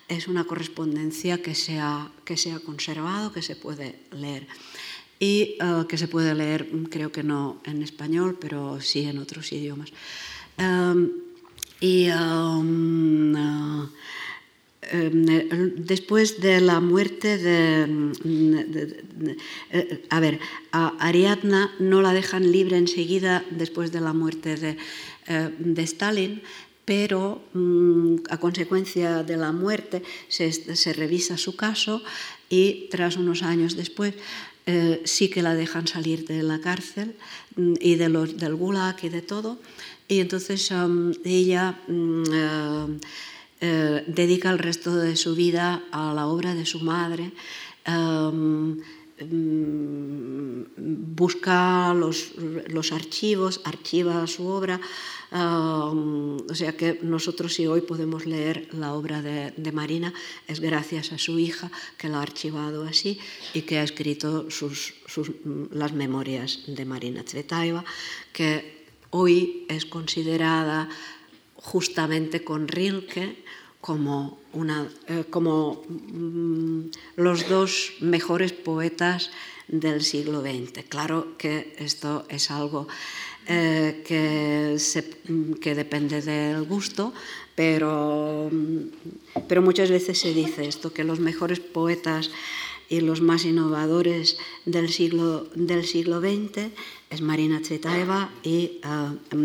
Es 0.08 0.28
una 0.28 0.44
correspondencia 0.44 1.40
que 1.42 1.54
se 1.54 1.78
ha, 1.78 2.10
que 2.24 2.36
se 2.36 2.58
conservado, 2.60 3.32
que 3.32 3.42
se 3.42 3.56
puede 3.56 4.00
leer 4.12 4.46
y 5.18 5.56
eh, 5.60 5.84
que 5.88 5.96
se 5.96 6.08
puede 6.08 6.34
leer, 6.34 6.68
creo 6.90 7.10
que 7.10 7.22
no 7.22 7.60
en 7.64 7.82
español, 7.82 8.36
pero 8.40 8.80
sí 8.80 9.04
en 9.04 9.18
otros 9.18 9.52
idiomas. 9.52 9.92
Em, 10.58 11.10
Em, 11.86 13.34
después 15.76 16.40
de 16.40 16.60
la 16.60 16.80
muerte 16.80 17.38
de, 17.38 18.12
eh, 19.70 20.04
a 20.10 20.20
ver, 20.20 20.38
a 20.72 20.94
Ariadna 20.98 21.72
no 21.78 22.02
la 22.02 22.12
dejan 22.12 22.50
libre 22.50 22.76
enseguida 22.76 23.44
después 23.50 23.92
de 23.92 24.00
la 24.00 24.12
muerte 24.12 24.56
de, 24.56 24.76
eh, 25.26 25.50
Stalin, 25.78 26.42
pero 26.84 27.42
mm, 27.54 28.16
a 28.30 28.38
consecuencia 28.38 29.22
de 29.22 29.36
la 29.36 29.52
muerte 29.52 30.02
se, 30.28 30.92
revisa 30.92 31.36
su 31.38 31.56
caso 31.56 32.02
y 32.48 32.88
tras 32.90 33.16
unos 33.16 33.42
años 33.42 33.76
después 33.76 34.14
eh, 34.66 35.02
sí 35.04 35.28
que 35.28 35.42
la 35.42 35.54
dejan 35.54 35.86
salir 35.86 36.26
de 36.26 36.42
la 36.42 36.60
cárcel 36.60 37.16
mm, 37.56 37.74
y 37.80 37.96
de 37.96 38.08
los, 38.08 38.36
del 38.36 38.54
gulag 38.54 38.96
y 39.02 39.08
de 39.08 39.22
todo. 39.22 39.58
Y 40.08 40.20
entonces 40.20 40.70
ella... 41.24 41.80
Mm, 41.88 42.98
eh, 43.60 44.04
dedica 44.06 44.50
el 44.50 44.58
resto 44.58 44.94
de 44.94 45.16
su 45.16 45.34
vida 45.34 45.82
a 45.90 46.12
la 46.12 46.26
obra 46.26 46.54
de 46.54 46.66
su 46.66 46.80
madre. 46.80 47.32
Em, 47.84 48.80
em, 49.18 50.64
busca 51.14 51.94
los, 51.94 52.92
archivos, 52.92 53.60
archiva 53.64 54.26
su 54.26 54.46
obra, 54.46 54.80
em, 55.30 56.36
o 56.36 56.54
sea 56.54 56.76
que 56.76 56.98
nosotros 57.02 57.54
si 57.54 57.66
hoy 57.66 57.82
podemos 57.82 58.26
leer 58.26 58.68
la 58.72 58.92
obra 58.94 59.22
de, 59.22 59.72
Marina 59.72 60.12
es 60.48 60.60
gracias 60.60 61.12
a 61.12 61.18
su 61.18 61.38
hija 61.38 61.70
que 61.96 62.08
la 62.08 62.18
ha 62.18 62.22
archivado 62.22 62.84
así 62.84 63.18
y 63.54 63.62
que 63.62 63.78
ha 63.78 63.84
escrito 63.84 64.48
las 65.70 65.92
memorias 65.92 66.64
de 66.66 66.84
Marina 66.84 67.22
Tsvetaeva, 67.22 67.84
que 68.32 68.84
hoy 69.10 69.64
es 69.68 69.86
considerada 69.86 70.88
justamente 71.64 72.44
con 72.44 72.68
Rilke 72.68 73.42
como, 73.80 74.38
una, 74.52 74.86
eh, 75.08 75.24
como 75.30 75.82
mm, 75.88 76.90
los 77.16 77.48
dos 77.48 77.94
mejores 78.00 78.52
poetas 78.52 79.30
del 79.66 80.02
siglo 80.02 80.42
XX. 80.42 80.84
Claro 80.88 81.36
que 81.38 81.74
esto 81.78 82.26
es 82.28 82.50
algo 82.50 82.86
eh, 83.46 84.04
que, 84.06 84.76
que, 85.60 85.74
depende 85.74 86.20
del 86.20 86.64
gusto, 86.64 87.14
pero, 87.54 88.50
mm, 88.52 89.44
pero 89.48 89.62
muchas 89.62 89.90
veces 89.90 90.18
se 90.18 90.34
dice 90.34 90.68
esto, 90.68 90.92
que 90.92 91.02
los 91.02 91.18
mejores 91.18 91.60
poetas 91.60 92.30
y 92.90 93.00
los 93.00 93.22
más 93.22 93.44
innovadores 93.46 94.36
del 94.66 94.90
siglo, 94.90 95.48
del 95.54 95.84
siglo 95.86 96.20
XX 96.20 96.72
es 97.14 97.20
Marina 97.20 97.60
Tsvetaeva 97.60 98.30
y 98.42 98.80
uh, 98.84 99.36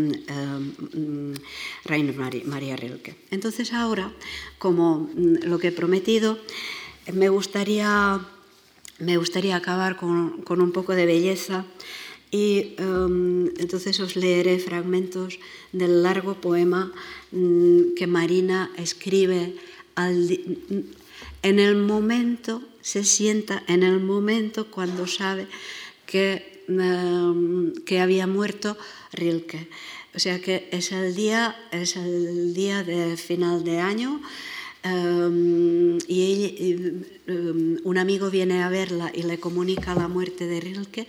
Maria 2.44 2.76
Rilke. 2.76 3.16
Entonces 3.30 3.72
ahora, 3.72 4.12
como 4.58 5.10
mm, 5.14 5.44
lo 5.44 5.58
que 5.58 5.68
he 5.68 5.72
prometido, 5.72 6.38
me 7.12 7.28
gustaría, 7.28 8.20
me 8.98 9.16
gustaría 9.16 9.56
acabar 9.56 9.96
con, 9.96 10.42
con 10.42 10.60
un 10.60 10.72
poco 10.72 10.94
de 10.94 11.06
belleza 11.06 11.64
y 12.30 12.76
um, 12.78 13.46
entonces 13.58 13.98
os 14.00 14.14
leeré 14.14 14.58
fragmentos 14.58 15.38
del 15.72 16.02
largo 16.02 16.34
poema 16.34 16.92
mm, 17.32 17.94
que 17.96 18.06
Marina 18.06 18.70
escribe 18.76 19.56
en 21.42 21.58
el 21.58 21.76
momento, 21.76 22.62
se 22.80 23.04
sienta 23.04 23.62
en 23.66 23.82
el 23.82 24.00
momento 24.00 24.70
cuando 24.70 25.06
sabe 25.06 25.46
que, 26.06 26.49
em, 26.78 27.72
que 27.84 28.00
había 28.00 28.26
muerto 28.26 28.76
Rilke. 29.12 29.68
O 30.14 30.18
sea 30.18 30.40
que 30.40 30.68
es 30.72 30.92
el 30.92 31.14
día, 31.14 31.56
es 31.72 31.96
el 31.96 32.54
día 32.54 32.82
de 32.82 33.16
final 33.16 33.64
de 33.64 33.78
año 33.80 34.20
em, 34.82 35.98
y, 36.08 37.04
em, 37.26 37.78
un 37.84 37.98
amigo 37.98 38.30
viene 38.30 38.62
a 38.62 38.68
verla 38.68 39.10
y 39.14 39.22
le 39.22 39.38
comunica 39.38 39.94
la 39.94 40.08
muerte 40.08 40.46
de 40.46 40.60
Rilke 40.60 41.06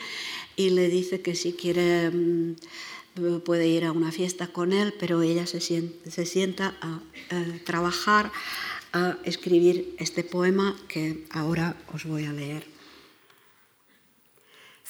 y 0.56 0.72
le 0.72 0.90
dice 0.90 1.22
que 1.22 1.36
si 1.36 1.54
quiere 1.54 2.12
puede 3.44 3.68
ir 3.68 3.84
a 3.86 3.92
una 3.92 4.12
fiesta 4.12 4.48
con 4.48 4.72
él, 4.72 4.94
pero 5.00 5.22
ella 5.22 5.46
se 5.46 5.60
sienta, 5.60 6.76
a 6.82 7.02
trabajar 7.66 8.32
a 8.94 9.18
escribir 9.24 9.96
este 10.00 10.24
poema 10.24 10.76
que 10.88 11.26
ahora 11.32 11.76
os 11.94 12.06
voy 12.06 12.26
a 12.26 12.34
leer. 12.34 12.71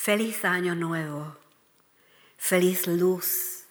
Feliz 0.04 0.46
año 0.46 0.74
nuevo, 0.74 1.38
feliz 2.36 2.88
luz 2.88 3.66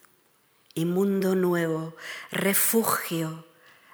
y 0.74 0.84
mundo 0.84 1.34
nuevo, 1.34 1.96
refugio, 2.30 3.44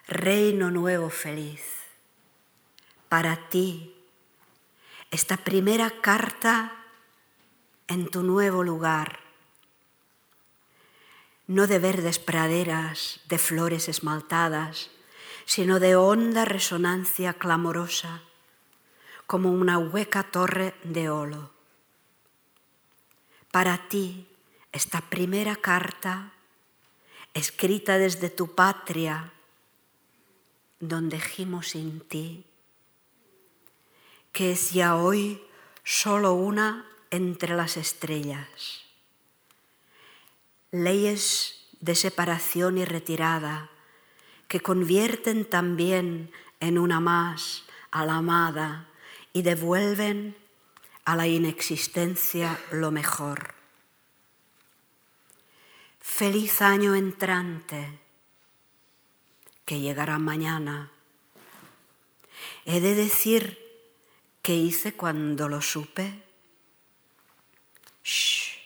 reino 0.07 0.71
nuevo 0.71 1.09
feliz. 1.09 1.63
Para 3.09 3.49
ti, 3.49 3.97
esta 5.11 5.39
primera 5.39 6.03
carta 6.03 6.77
en 7.89 8.11
tu 8.11 8.23
nuevo 8.23 8.63
lugar, 8.63 9.21
no 11.47 11.67
de 11.67 11.79
verdes 11.79 12.19
praderas, 12.19 13.21
de 13.31 13.39
flores 13.39 13.89
esmaltadas, 13.89 14.91
sino 15.47 15.81
de 15.81 15.97
honda 15.97 16.45
resonancia 16.45 17.33
clamorosa, 17.33 18.21
como 19.27 19.51
una 19.53 19.79
hueca 19.79 20.25
torre 20.25 20.75
de 20.85 21.09
olo. 21.09 21.56
Para 23.57 23.89
ti, 23.89 24.29
esta 24.71 25.01
primera 25.01 25.57
carta, 25.57 26.31
escrita 27.33 27.97
desde 27.97 28.29
tu 28.29 28.55
patria, 28.55 29.33
donde 30.79 31.19
gimo 31.19 31.63
sin 31.63 32.01
ti, 32.01 32.45
que 34.31 34.53
es 34.53 34.73
ya 34.73 34.97
hoy 34.97 35.43
solo 35.85 36.35
una 36.35 36.85
entre 37.11 37.57
las 37.57 37.79
estrellas. 37.79 38.85
Leyes 40.71 41.67
de 41.81 41.95
separación 41.95 42.77
y 42.77 42.85
retirada, 42.85 43.71
que 44.49 44.61
convierten 44.61 45.47
también 45.47 46.31
en 46.61 46.77
una 46.77 47.01
más 47.01 47.65
a 47.91 48.05
la 48.05 48.17
amada 48.17 48.87
y 49.33 49.41
devuelven 49.41 50.37
a 51.07 51.17
la 51.17 51.27
inexistencia 51.27 52.61
lo 52.71 52.91
mejor. 52.91 53.55
Feliz 55.99 56.61
año 56.61 56.95
entrante 56.95 57.99
que 59.65 59.81
llegará 59.81 60.19
mañana. 60.19 60.91
He 62.67 62.81
de 62.81 62.95
decir 62.95 63.59
qué 64.43 64.55
hice 64.55 64.93
cuando 64.93 65.49
lo 65.49 65.63
supe. 65.63 66.23
Shh. 68.05 68.59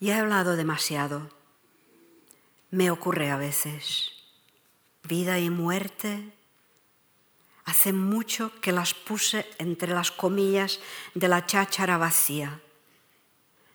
Ya 0.00 0.16
he 0.16 0.20
hablado 0.20 0.56
demasiado 0.56 1.30
me 2.72 2.90
ocurre 2.90 3.30
a 3.30 3.36
veces. 3.36 4.12
Vida 5.04 5.38
y 5.38 5.50
muerte. 5.50 6.32
Hace 7.72 7.94
mucho 7.94 8.52
que 8.60 8.70
las 8.70 8.92
puse 8.92 9.50
entre 9.56 9.94
las 9.94 10.10
comillas 10.10 10.78
de 11.14 11.26
la 11.26 11.46
cháchara 11.46 11.96
vacía. 11.96 12.60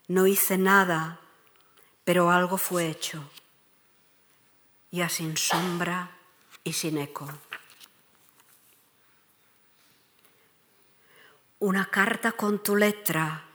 No 0.08 0.28
hice 0.28 0.60
nada, 0.60 1.20
pero 2.04 2.30
algo 2.30 2.60
fue 2.60 2.92
hecho, 2.92 3.28
ya 4.92 5.10
sin 5.10 5.36
sombra 5.36 6.12
y 6.64 6.74
sin 6.74 7.00
eco. 7.00 7.28
Una 11.58 11.86
carta 11.90 12.34
con 12.34 12.62
tu 12.62 12.76
letra, 12.76 13.46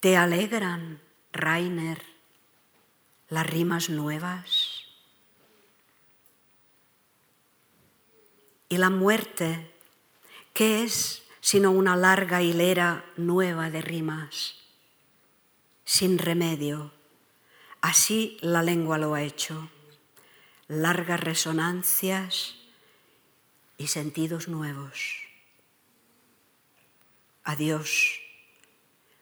¿Te 0.00 0.16
alegran, 0.16 1.00
Rainer, 1.32 2.02
las 3.28 3.46
rimas 3.46 3.88
nuevas? 3.88 4.79
¿Y 8.70 8.78
la 8.78 8.88
muerte 8.88 9.68
qué 10.54 10.84
es 10.84 11.24
sino 11.40 11.72
una 11.72 11.96
larga 11.96 12.40
hilera 12.40 13.04
nueva 13.16 13.68
de 13.68 13.80
rimas? 13.82 14.54
Sin 15.84 16.18
remedio, 16.18 16.92
así 17.80 18.38
la 18.42 18.62
lengua 18.62 18.96
lo 18.96 19.14
ha 19.14 19.22
hecho, 19.22 19.68
largas 20.68 21.18
resonancias 21.18 22.54
y 23.76 23.88
sentidos 23.88 24.46
nuevos. 24.46 25.16
Adiós. 27.42 28.20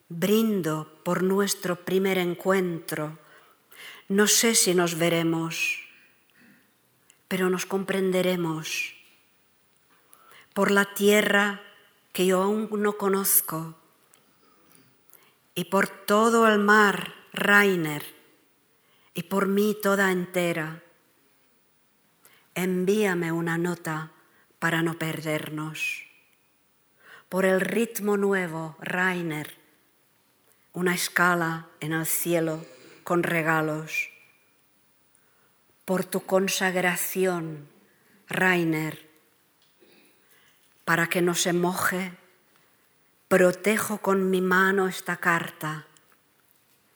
Brindo 0.09 1.01
por 1.03 1.23
nuestro 1.23 1.85
primer 1.85 2.19
encuentro. 2.19 3.17
No 4.09 4.27
sé 4.27 4.53
si 4.53 4.75
nos 4.75 4.99
veremos, 4.99 5.79
pero 7.27 7.49
nos 7.49 7.65
comprenderemos. 7.65 8.98
Por 10.59 10.71
la 10.71 10.93
tierra 10.93 11.61
que 12.11 12.25
yo 12.25 12.43
aún 12.43 12.67
no 12.83 12.97
conozco 12.97 13.75
y 15.55 15.63
por 15.63 15.87
todo 15.87 16.49
el 16.49 16.59
mar, 16.59 17.13
Rainer, 17.31 18.03
y 19.13 19.23
por 19.23 19.47
mí 19.47 19.77
toda 19.81 20.11
entera. 20.11 20.83
Envíame 22.55 23.31
una 23.31 23.57
nota 23.57 24.11
para 24.59 24.81
no 24.81 24.99
perdernos. 24.99 26.03
Por 27.29 27.45
el 27.45 27.61
ritmo 27.61 28.17
nuevo, 28.17 28.75
Rainer, 28.81 29.55
una 30.73 30.93
escala 30.93 31.69
en 31.79 31.93
el 31.93 32.05
cielo 32.05 32.65
con 33.05 33.23
regalos. 33.23 34.09
Por 35.85 36.03
tu 36.03 36.25
consagración, 36.25 37.69
Rainer, 38.27 39.08
para 40.89 41.05
que 41.05 41.21
no 41.21 41.35
se 41.35 41.53
moje, 41.53 42.13
protejo 43.27 43.99
con 43.99 44.31
mi 44.31 44.41
mano 44.41 44.87
esta 44.87 45.17
carta 45.17 45.85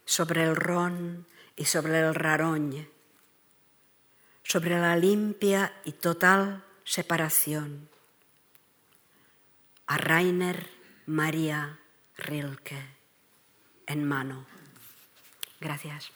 sobre 0.03 0.45
el 0.45 0.55
ron 0.55 1.27
y 1.55 1.65
sobre 1.65 1.99
el 1.99 2.15
raroñ, 2.15 2.87
sobre 4.41 4.79
la 4.79 4.95
limpia 4.95 5.79
y 5.85 5.91
total 5.91 6.63
separación. 6.83 7.87
A 9.85 9.99
Rainer 9.99 10.71
María 11.05 11.77
Rilke 12.17 12.83
en 13.85 14.05
mano. 14.05 14.47
Gracias. 15.61 16.11